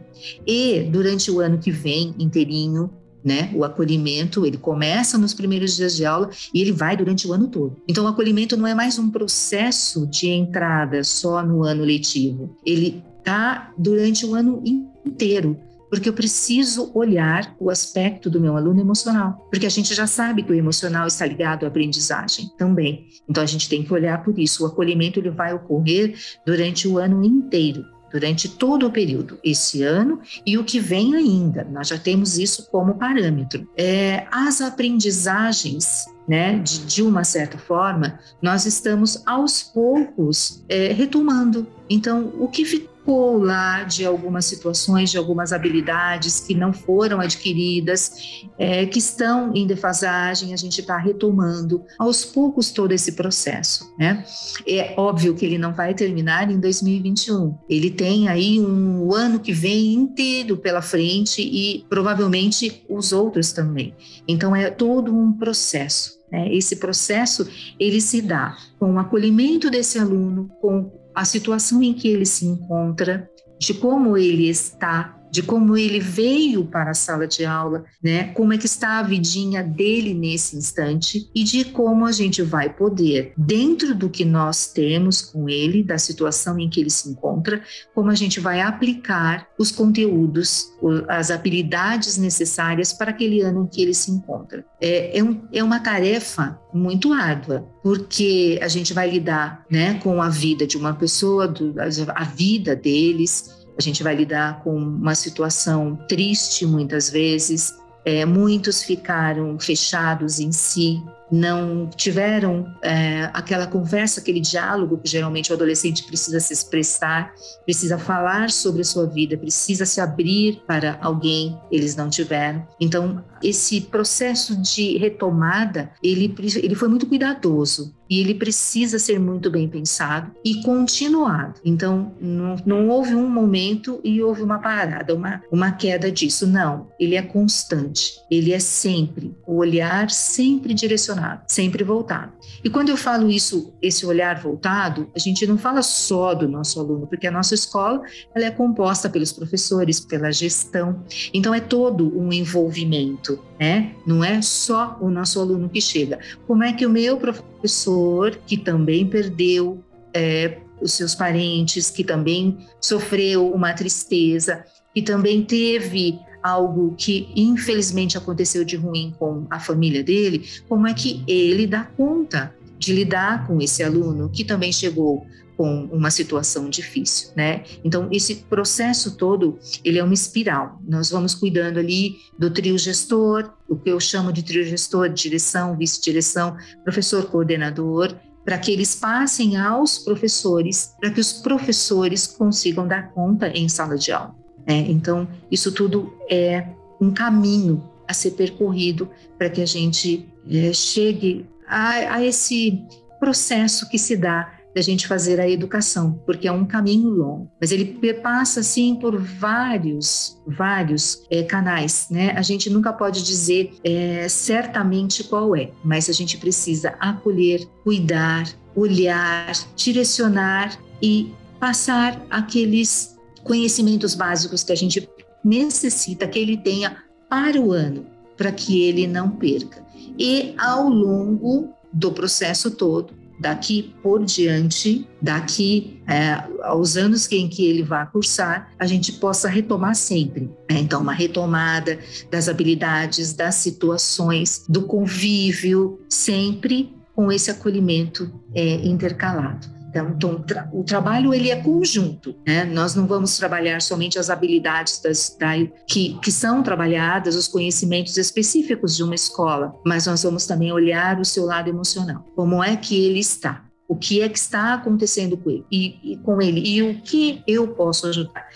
e 0.46 0.82
durante 0.92 1.32
o 1.32 1.40
ano 1.40 1.58
que 1.58 1.72
vem 1.72 2.14
inteirinho, 2.20 2.90
né? 3.24 3.50
O 3.56 3.64
acolhimento, 3.64 4.46
ele 4.46 4.58
começa 4.58 5.18
nos 5.18 5.34
primeiros 5.34 5.78
dias 5.78 5.96
de 5.96 6.04
aula 6.04 6.30
e 6.54 6.60
ele 6.60 6.74
vai 6.74 6.98
durante 6.98 7.26
o 7.26 7.32
ano 7.32 7.48
todo. 7.48 7.78
Então, 7.88 8.04
o 8.04 8.08
acolhimento 8.08 8.58
não 8.58 8.68
é 8.68 8.76
mais 8.76 9.00
um 9.00 9.10
processo 9.10 10.06
de 10.08 10.28
entrada 10.28 11.02
só 11.06 11.42
no 11.42 11.64
ano 11.64 11.86
letivo. 11.86 12.58
Ele 12.66 13.02
tá 13.24 13.72
durante 13.78 14.26
o 14.26 14.36
ano 14.36 14.62
inteiro 14.66 15.58
porque 15.94 16.10
eu 16.10 16.14
preciso 16.14 16.90
olhar 16.96 17.56
o 17.60 17.70
aspecto 17.70 18.28
do 18.28 18.42
meu 18.42 18.58
aluno 18.58 18.82
emocional, 18.82 19.48
porque 19.52 19.68
a 19.68 19.70
gente 19.70 19.94
já 19.94 20.08
sabe 20.08 20.42
que 20.42 20.52
o 20.52 20.56
emocional 20.56 21.06
está 21.06 21.24
ligado 21.24 21.66
à 21.66 21.68
aprendizagem 21.68 22.50
também. 22.58 23.06
Então 23.30 23.44
a 23.44 23.46
gente 23.46 23.70
tem 23.70 23.84
que 23.84 23.94
olhar 23.94 24.24
por 24.24 24.40
isso. 24.40 24.64
O 24.64 24.66
acolhimento 24.66 25.20
ele 25.20 25.30
vai 25.30 25.54
ocorrer 25.54 26.16
durante 26.44 26.88
o 26.88 26.98
ano 26.98 27.24
inteiro, 27.24 27.86
durante 28.12 28.50
todo 28.50 28.88
o 28.88 28.92
período, 28.92 29.38
esse 29.44 29.84
ano 29.84 30.20
e 30.44 30.58
o 30.58 30.64
que 30.64 30.80
vem 30.80 31.14
ainda. 31.14 31.64
Nós 31.64 31.90
já 31.90 31.98
temos 32.00 32.40
isso 32.40 32.72
como 32.72 32.96
parâmetro. 32.96 33.70
É, 33.78 34.26
as 34.32 34.62
aprendizagens 34.62 36.06
né, 36.28 36.58
de, 36.58 36.86
de, 36.86 37.04
uma 37.04 37.24
certa 37.24 37.60
forma, 37.60 38.18
nós 38.42 38.66
estamos 38.66 39.22
aos 39.28 39.62
poucos 39.62 40.64
é, 40.68 40.92
retomando. 40.92 41.68
Então, 41.88 42.34
o 42.40 42.48
que 42.48 42.64
lá 43.12 43.84
de 43.84 44.06
algumas 44.06 44.46
situações, 44.46 45.12
de 45.12 45.18
algumas 45.18 45.52
habilidades 45.52 46.40
que 46.40 46.56
não 46.56 46.72
foram 46.72 47.20
adquiridas, 47.20 48.44
é, 48.58 48.86
que 48.86 49.00
estão 49.00 49.54
em 49.54 49.68
defasagem, 49.68 50.54
a 50.54 50.58
gente 50.58 50.80
está 50.80 50.98
retomando 50.98 51.84
aos 52.00 52.24
poucos 52.24 52.72
todo 52.72 52.92
esse 52.92 53.12
processo. 53.12 53.94
Né? 53.98 54.24
É 54.66 54.94
óbvio 54.98 55.36
que 55.36 55.46
ele 55.46 55.58
não 55.58 55.74
vai 55.74 55.94
terminar 55.94 56.50
em 56.50 56.60
2021. 56.60 57.58
Ele 57.70 57.90
tem 57.90 58.30
aí 58.30 58.60
um 58.60 59.14
ano 59.14 59.40
que 59.40 59.52
vem 59.52 59.94
inteiro 59.94 60.58
pela 60.58 60.82
frente 60.82 61.42
e 61.42 61.86
provavelmente 61.90 62.84
os 62.90 63.12
outros 63.12 63.52
também. 63.52 63.94
Então 64.28 64.56
é 64.56 64.70
todo 64.70 65.14
um 65.14 65.34
processo. 65.34 66.20
Né? 66.32 66.54
Esse 66.54 66.78
processo 66.78 67.48
ele 67.80 68.00
se 68.00 68.22
dá 68.22 68.58
com 68.80 68.94
o 68.94 69.00
acolhimento 69.00 69.70
desse 69.70 70.00
aluno, 70.00 70.50
com 70.62 71.03
a 71.16 71.26
situação 71.26 71.82
em 71.82 71.94
que 71.94 72.08
ele 72.08 72.26
se 72.26 72.46
encontra, 72.46 73.30
de 73.60 73.74
como 73.74 74.18
ele 74.18 74.50
está 74.50 75.18
de 75.34 75.42
como 75.42 75.76
ele 75.76 76.00
veio 76.00 76.64
para 76.64 76.92
a 76.92 76.94
sala 76.94 77.26
de 77.26 77.44
aula, 77.44 77.86
né? 78.04 78.26
Como 78.36 78.54
é 78.54 78.58
que 78.60 78.68
está 78.68 79.00
a 79.00 79.02
vidinha 79.02 79.64
dele 79.64 80.14
nesse 80.14 80.56
instante 80.56 81.28
e 81.34 81.44
de 81.44 81.66
como 81.66 82.06
a 82.06 82.12
gente 82.12 82.44
vai 82.44 82.72
poder, 82.72 83.34
dentro 83.36 83.96
do 83.96 84.12
que 84.12 84.24
nós 84.24 84.68
temos 84.68 85.24
com 85.24 85.50
ele, 85.50 85.82
da 85.82 85.98
situação 85.98 86.60
em 86.60 86.70
que 86.70 86.80
ele 86.80 86.92
se 86.92 87.10
encontra, 87.10 87.64
como 87.96 88.12
a 88.12 88.16
gente 88.16 88.40
vai 88.40 88.62
aplicar 88.62 89.48
os 89.58 89.72
conteúdos, 89.72 90.72
as 91.10 91.32
habilidades 91.32 92.16
necessárias 92.16 92.94
para 92.94 93.10
aquele 93.10 93.42
ano 93.42 93.64
em 93.64 93.68
que 93.68 93.82
ele 93.82 93.96
se 93.96 94.12
encontra. 94.12 94.64
É, 94.80 95.18
é, 95.18 95.24
um, 95.24 95.48
é 95.52 95.64
uma 95.64 95.80
tarefa 95.80 96.60
muito 96.72 97.12
árdua, 97.12 97.68
porque 97.82 98.60
a 98.62 98.68
gente 98.68 98.94
vai 98.94 99.10
lidar, 99.10 99.66
né, 99.68 99.96
com 99.96 100.22
a 100.22 100.30
vida 100.30 100.68
de 100.68 100.78
uma 100.78 100.94
pessoa, 100.94 101.48
do, 101.48 101.74
a 102.14 102.24
vida 102.24 102.76
deles 102.76 103.63
a 103.78 103.82
gente 103.82 104.04
vai 104.04 104.16
lidar 104.16 104.64
com 104.64 104.76
uma 104.76 105.16
situação 105.16 105.96
triste 106.08 106.66
muitas 106.66 107.10
vezes. 107.10 107.74
É, 108.06 108.26
muitos 108.26 108.84
ficaram 108.84 109.58
fechados 109.60 110.40
em 110.40 110.52
si, 110.52 111.02
não 111.34 111.90
tiveram 111.90 112.72
é, 112.84 113.28
aquela 113.34 113.66
conversa, 113.66 114.22
aquele 114.22 114.40
diálogo 114.40 115.00
que 115.00 115.10
geralmente 115.10 115.52
o 115.52 115.56
adolescente 115.56 116.04
precisa 116.04 116.40
se 116.40 116.54
expressar, 116.54 117.34
precisa 117.66 117.98
falar 117.98 118.52
sobre 118.52 118.82
a 118.82 118.86
sua 118.86 119.08
vida, 119.08 119.36
precisa 119.36 119.84
se 119.84 120.00
abrir 120.00 120.62
para 120.68 121.00
alguém, 121.02 121.58
eles 121.72 121.96
não 121.96 122.08
tiveram. 122.08 122.68
Então, 122.80 123.24
esse 123.42 123.82
processo 123.82 124.56
de 124.62 124.98
retomada, 124.98 125.92
ele, 126.04 126.34
ele 126.62 126.76
foi 126.76 126.88
muito 126.88 127.08
cuidadoso 127.08 127.94
e 128.10 128.20
ele 128.20 128.36
precisa 128.36 129.00
ser 129.00 129.20
muito 129.20 129.50
bem 129.50 129.68
pensado 129.68 130.32
e 130.46 130.62
continuado. 130.62 131.60
Então, 131.66 132.14
não, 132.22 132.56
não 132.66 132.90
houve 132.90 133.16
um 133.16 133.28
momento 133.28 134.00
e 134.04 134.22
houve 134.22 134.44
uma 134.44 134.60
parada, 134.60 135.16
uma, 135.16 135.42
uma 135.52 135.72
queda 135.72 136.12
disso. 136.12 136.46
Não, 136.46 136.88
ele 137.00 137.16
é 137.16 137.22
constante, 137.22 138.14
ele 138.30 138.54
é 138.54 138.60
sempre, 138.60 139.36
o 139.48 139.56
olhar 139.56 140.10
sempre 140.12 140.74
direcionado, 140.74 141.23
sempre 141.48 141.84
voltado. 141.84 142.34
E 142.64 142.70
quando 142.70 142.90
eu 142.90 142.98
falo 142.98 143.30
isso, 143.30 143.74
esse 143.82 144.06
olhar 144.06 144.40
voltado, 144.40 145.10
a 145.16 145.20
gente 145.20 145.46
não 145.46 145.58
fala 145.58 145.82
só 145.82 146.34
do 146.34 146.48
nosso 146.48 146.80
aluno, 146.80 147.08
porque 147.08 147.28
a 147.28 147.32
nossa 147.32 147.54
escola 147.54 148.02
ela 148.34 148.46
é 148.46 148.52
composta 148.52 149.10
pelos 149.10 149.32
professores, 149.32 150.00
pela 150.00 150.32
gestão, 150.32 151.04
então 151.34 151.54
é 151.54 151.60
todo 151.60 152.18
um 152.18 152.32
envolvimento 152.32 153.40
né? 153.64 153.96
Não 154.06 154.24
é 154.24 154.42
só 154.42 154.98
o 155.00 155.10
nosso 155.10 155.40
aluno 155.40 155.70
que 155.70 155.80
chega. 155.80 156.20
Como 156.46 156.64
é 156.64 156.74
que 156.74 156.86
o 156.86 156.90
meu 156.90 157.18
professor, 157.18 158.36
que 158.46 158.58
também 158.58 159.08
perdeu 159.08 159.82
é, 160.14 160.58
os 160.82 160.92
seus 160.92 161.16
parentes, 161.16 161.90
que 161.90 162.04
também 162.04 162.58
sofreu 162.82 163.50
uma 163.54 163.74
tristeza, 163.74 164.66
que 164.94 165.02
também 165.02 165.44
teve 165.44 166.20
algo 166.44 166.94
que 166.98 167.32
infelizmente 167.36 168.18
aconteceu 168.18 168.66
de 168.66 168.76
ruim 168.76 169.16
com 169.18 169.48
a 169.50 169.60
família 169.60 170.04
dele, 170.04 170.48
como 170.68 170.86
é 170.86 170.94
que 170.94 171.24
ele 171.28 171.66
dá 171.66 171.86
conta 171.86 172.54
de 172.78 172.94
lidar 172.94 173.48
com 173.48 173.62
esse 173.62 173.82
aluno 173.82 174.30
que 174.30 174.44
também 174.44 174.72
chegou 174.72 175.26
com 175.56 175.86
uma 175.92 176.10
situação 176.10 176.70
difícil, 176.70 177.30
né? 177.36 177.64
Então 177.84 178.10
esse 178.12 178.36
processo 178.36 179.16
todo 179.16 179.58
ele 179.84 180.00
é 180.00 180.04
uma 180.04 180.14
espiral. 180.14 180.82
Nós 180.86 181.10
vamos 181.10 181.36
cuidando 181.36 181.80
ali 181.80 182.18
do 182.38 182.50
trio 182.50 182.78
gestor, 182.78 183.54
o 183.70 183.76
que 183.76 183.90
eu 183.90 184.00
chamo 184.00 184.34
de 184.34 184.44
trio 184.44 184.66
gestor, 184.66 185.10
direção, 185.10 185.78
vice-direção, 185.78 186.58
professor 186.84 187.26
coordenador, 187.26 188.16
para 188.44 188.58
que 188.58 188.72
eles 188.72 188.96
passem 188.96 189.56
aos 189.56 190.00
professores, 190.00 190.94
para 191.00 191.12
que 191.12 191.22
os 191.22 191.34
professores 191.34 192.28
consigam 192.28 192.88
dar 192.88 193.14
conta 193.14 193.48
em 193.48 193.70
sala 193.70 193.98
de 193.98 194.12
aula. 194.12 194.43
Né? 194.68 194.86
Então 194.90 195.28
isso 195.52 195.72
tudo 195.72 196.14
é 196.30 196.68
um 197.00 197.12
caminho 197.12 197.84
a 198.08 198.14
ser 198.14 198.32
percorrido 198.32 199.10
para 199.38 199.50
que 199.50 199.62
a 199.62 199.66
gente 199.66 200.28
é, 200.50 200.74
chegue 200.74 201.46
a, 201.68 202.16
a 202.16 202.24
esse 202.24 202.82
processo 203.20 203.90
que 203.90 203.98
se 203.98 204.18
dá 204.18 204.52
da 204.76 204.82
gente 204.82 205.08
fazer 205.08 205.40
a 205.40 205.48
educação, 205.48 206.20
porque 206.26 206.48
é 206.48 206.52
um 206.52 206.66
caminho 206.66 207.10
longo, 207.10 207.52
mas 207.62 207.72
ele 207.72 207.86
passa 208.16 208.62
assim 208.62 208.96
por 208.96 209.18
vários, 209.20 210.42
vários 210.48 211.24
é, 211.30 211.44
canais, 211.44 212.08
né? 212.10 212.32
A 212.32 212.42
gente 212.42 212.70
nunca 212.70 212.92
pode 212.92 213.24
dizer 213.24 213.74
é, 213.84 214.28
certamente 214.28 215.24
qual 215.24 215.56
é, 215.56 215.70
mas 215.84 216.10
a 216.10 216.14
gente 216.14 216.38
precisa 216.38 216.96
acolher, 217.00 217.68
cuidar, 217.84 218.52
olhar, 218.76 219.54
direcionar 219.76 220.76
e 221.02 221.32
passar 221.60 222.26
aqueles 222.30 223.13
conhecimentos 223.44 224.16
básicos 224.16 224.64
que 224.64 224.72
a 224.72 224.76
gente 224.76 225.10
necessita 225.44 226.28
que 226.28 226.40
ele 226.40 226.58
tenha 226.58 226.98
para 227.30 227.60
o 227.60 227.72
ano, 227.72 228.06
para 228.38 228.52
que 228.52 228.84
ele 228.84 229.08
não 229.08 229.30
perca. 229.30 229.84
E 230.18 230.54
ao 230.58 230.88
longo 230.88 231.74
do 231.92 232.12
processo 232.12 232.72
todo, 232.72 233.14
daqui 233.40 233.94
por 234.02 234.24
diante, 234.24 235.08
daqui 235.22 236.02
é, 236.08 236.44
aos 236.64 236.96
anos 236.96 237.30
em 237.32 237.48
que 237.48 237.66
ele 237.66 237.84
vai 237.84 238.06
cursar, 238.10 238.72
a 238.80 238.86
gente 238.86 239.14
possa 239.14 239.50
retomar 239.50 239.96
sempre. 239.96 240.50
Né? 240.70 240.80
Então, 240.80 241.02
uma 241.02 241.14
retomada 241.14 242.00
das 242.32 242.48
habilidades, 242.48 243.34
das 243.34 243.56
situações, 243.56 244.66
do 244.70 244.84
convívio, 244.84 246.00
sempre 246.08 246.94
com 247.16 247.32
esse 247.32 247.52
acolhimento 247.52 248.32
é, 248.56 248.76
intercalado. 248.86 249.68
Então, 249.94 250.10
então 250.10 250.42
tra 250.42 250.68
o 250.74 250.84
trabalho 250.84 251.34
ele 251.34 251.52
é 251.52 251.56
conjunto, 251.56 252.36
né? 252.46 252.66
Nós 252.66 252.96
não 252.96 253.06
vamos 253.06 253.38
trabalhar 253.38 253.80
somente 253.80 254.18
as 254.18 254.32
habilidades 254.32 255.00
das, 255.00 255.38
da, 255.40 255.54
que, 255.88 256.18
que 256.20 256.32
são 256.32 256.64
trabalhadas, 256.64 257.36
os 257.36 257.48
conhecimentos 257.48 258.18
específicos 258.18 258.98
de 258.98 259.04
uma 259.04 259.14
escola, 259.14 259.76
mas 259.86 260.08
nós 260.08 260.24
vamos 260.24 260.48
também 260.48 260.72
olhar 260.72 261.20
o 261.20 261.26
seu 261.26 261.46
lado 261.46 261.70
emocional. 261.70 262.26
Como 262.36 262.64
é 262.64 262.76
que 262.76 263.06
ele 263.06 263.20
está? 263.20 263.64
O 263.88 263.96
que 263.96 264.22
é 264.22 264.30
que 264.30 264.38
está 264.40 264.74
acontecendo 264.74 265.38
com 265.38 265.52
ele 265.52 265.66
e, 265.72 266.14
e 266.14 266.18
com 266.18 266.42
ele 266.42 266.68
e 266.68 266.82
o 266.82 267.00
que 267.02 267.44
eu 267.46 267.68
posso 267.68 268.08
ajudar? 268.08 268.48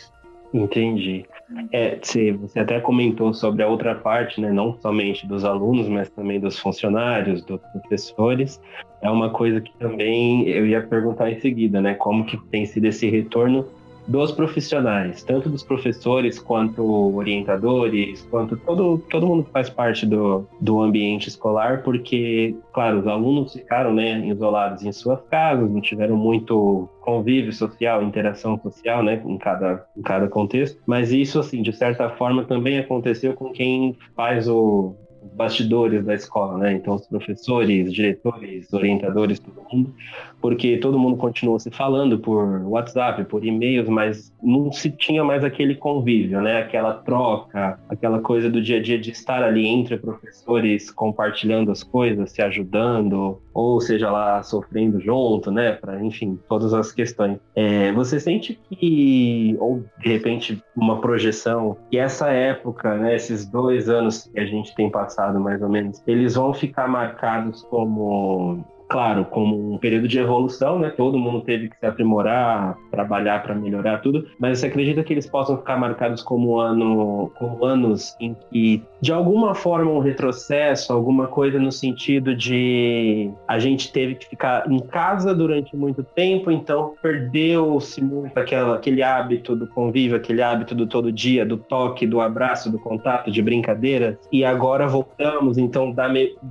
Entendi. 0.51 1.23
É, 1.71 1.97
você, 2.01 2.33
você 2.33 2.59
até 2.59 2.79
comentou 2.79 3.33
sobre 3.33 3.63
a 3.63 3.67
outra 3.67 3.95
parte, 3.95 4.41
né? 4.41 4.51
Não 4.51 4.77
somente 4.81 5.25
dos 5.25 5.45
alunos, 5.45 5.87
mas 5.87 6.09
também 6.09 6.39
dos 6.39 6.59
funcionários, 6.59 7.43
dos 7.43 7.61
professores. 7.71 8.61
É 9.01 9.09
uma 9.09 9.29
coisa 9.29 9.61
que 9.61 9.71
também 9.77 10.47
eu 10.49 10.65
ia 10.65 10.81
perguntar 10.81 11.31
em 11.31 11.39
seguida, 11.39 11.81
né? 11.81 11.93
Como 11.93 12.25
que 12.25 12.37
tem 12.47 12.65
sido 12.65 12.85
esse 12.85 13.09
retorno 13.09 13.65
dos 14.07 14.31
profissionais, 14.31 15.23
tanto 15.23 15.49
dos 15.49 15.63
professores 15.63 16.39
quanto 16.39 16.83
orientadores, 17.15 18.25
quanto 18.31 18.55
todo, 18.57 18.99
todo 19.09 19.27
mundo 19.27 19.43
que 19.43 19.51
faz 19.51 19.69
parte 19.69 20.05
do, 20.05 20.47
do 20.61 20.81
ambiente 20.81 21.27
escolar, 21.27 21.83
porque, 21.83 22.55
claro, 22.73 22.99
os 22.99 23.07
alunos 23.07 23.53
ficaram 23.53 23.93
né, 23.93 24.25
isolados 24.27 24.83
em 24.83 24.91
suas 24.91 25.21
casas, 25.29 25.69
não 25.69 25.81
tiveram 25.81 26.15
muito 26.15 26.87
convívio 27.01 27.51
social, 27.51 28.01
interação 28.01 28.59
social, 28.59 29.03
né, 29.03 29.21
em 29.25 29.37
cada, 29.37 29.85
em 29.95 30.01
cada 30.01 30.27
contexto, 30.27 30.81
mas 30.85 31.11
isso, 31.11 31.39
assim, 31.39 31.61
de 31.61 31.73
certa 31.73 32.09
forma 32.09 32.45
também 32.45 32.79
aconteceu 32.79 33.33
com 33.33 33.51
quem 33.51 33.97
faz 34.15 34.47
o, 34.47 34.95
bastidores 35.33 36.05
da 36.05 36.13
escola, 36.13 36.57
né? 36.57 36.73
Então, 36.73 36.95
os 36.95 37.07
professores, 37.07 37.93
diretores, 37.93 38.71
orientadores, 38.73 39.39
todo 39.39 39.61
mundo, 39.71 39.93
porque 40.41 40.77
todo 40.77 40.99
mundo 40.99 41.17
continuou 41.17 41.59
se 41.59 41.71
falando 41.71 42.19
por 42.19 42.45
WhatsApp, 42.63 43.23
por 43.25 43.45
e-mails, 43.45 43.89
mas 43.89 44.33
não 44.41 44.71
se 44.71 44.91
tinha 44.91 45.23
mais 45.23 45.43
aquele 45.43 45.75
convívio, 45.75 46.41
né? 46.41 46.59
Aquela 46.59 46.93
troca, 46.93 47.79
aquela 47.89 48.19
coisa 48.19 48.49
do 48.49 48.61
dia 48.61 48.77
a 48.77 48.81
dia 48.81 48.99
de 48.99 49.11
estar 49.11 49.43
ali 49.43 49.65
entre 49.67 49.97
professores 49.97 50.91
compartilhando 50.91 51.71
as 51.71 51.83
coisas, 51.83 52.31
se 52.31 52.41
ajudando, 52.41 53.41
ou 53.57 53.81
seja 53.81 54.11
lá, 54.11 54.43
sofrendo 54.43 55.01
junto, 55.01 55.49
né? 55.49 55.71
Para, 55.71 55.99
enfim, 56.03 56.39
todas 56.47 56.75
as 56.75 56.91
questões. 56.91 57.39
É, 57.55 57.91
você 57.91 58.19
sente 58.19 58.59
que, 58.69 59.57
ou 59.59 59.83
de 59.99 60.09
repente, 60.09 60.63
uma 60.75 61.01
projeção, 61.01 61.75
que 61.89 61.97
essa 61.97 62.29
época, 62.29 62.95
né? 62.95 63.15
Esses 63.15 63.47
dois 63.47 63.89
anos 63.89 64.29
que 64.31 64.39
a 64.39 64.45
gente 64.45 64.75
tem 64.75 64.91
passado, 64.91 65.39
mais 65.39 65.59
ou 65.63 65.69
menos, 65.69 66.03
eles 66.05 66.35
vão 66.35 66.53
ficar 66.53 66.87
marcados 66.87 67.63
como 67.63 68.63
claro, 68.87 69.25
como 69.25 69.73
um 69.73 69.77
período 69.77 70.07
de 70.07 70.17
evolução, 70.17 70.79
né? 70.79 70.89
Todo 70.89 71.17
mundo 71.17 71.41
teve 71.41 71.69
que 71.69 71.77
se 71.77 71.85
aprimorar, 71.85 72.77
trabalhar 72.89 73.43
para 73.43 73.53
melhorar 73.53 74.01
tudo, 74.01 74.27
mas 74.39 74.59
você 74.59 74.67
acredita 74.67 75.03
que 75.03 75.13
eles 75.13 75.27
possam 75.27 75.57
ficar 75.57 75.77
marcados 75.77 76.23
como 76.23 76.59
ano, 76.59 77.31
como 77.37 77.65
anos 77.65 78.15
em 78.19 78.35
que 78.49 78.83
de 79.01 79.11
alguma 79.11 79.53
forma 79.53 79.91
um 79.91 79.99
retrocesso, 79.99 80.93
alguma 80.93 81.27
coisa 81.27 81.59
no 81.59 81.71
sentido 81.71 82.35
de 82.35 83.29
a 83.47 83.59
gente 83.59 83.91
teve 83.91 84.15
que 84.15 84.27
ficar 84.27 84.69
em 84.71 84.79
casa 84.79 85.35
durante 85.35 85.75
muito 85.75 86.03
tempo, 86.03 86.49
então 86.49 86.95
perdeu-se 87.01 88.01
muito 88.01 88.37
aquela, 88.37 88.75
aquele 88.75 89.03
hábito 89.03 89.55
do 89.55 89.67
convívio, 89.67 90.17
aquele 90.17 90.41
hábito 90.41 90.73
do 90.73 90.87
todo 90.87 91.11
dia, 91.11 91.45
do 91.45 91.57
toque, 91.57 92.07
do 92.07 92.21
abraço, 92.21 92.71
do 92.71 92.79
contato, 92.79 93.29
de 93.29 93.41
brincadeira, 93.41 94.17
e 94.31 94.45
agora 94.45 94.87
voltamos, 94.87 95.57
então 95.57 95.91
dá, 95.91 96.07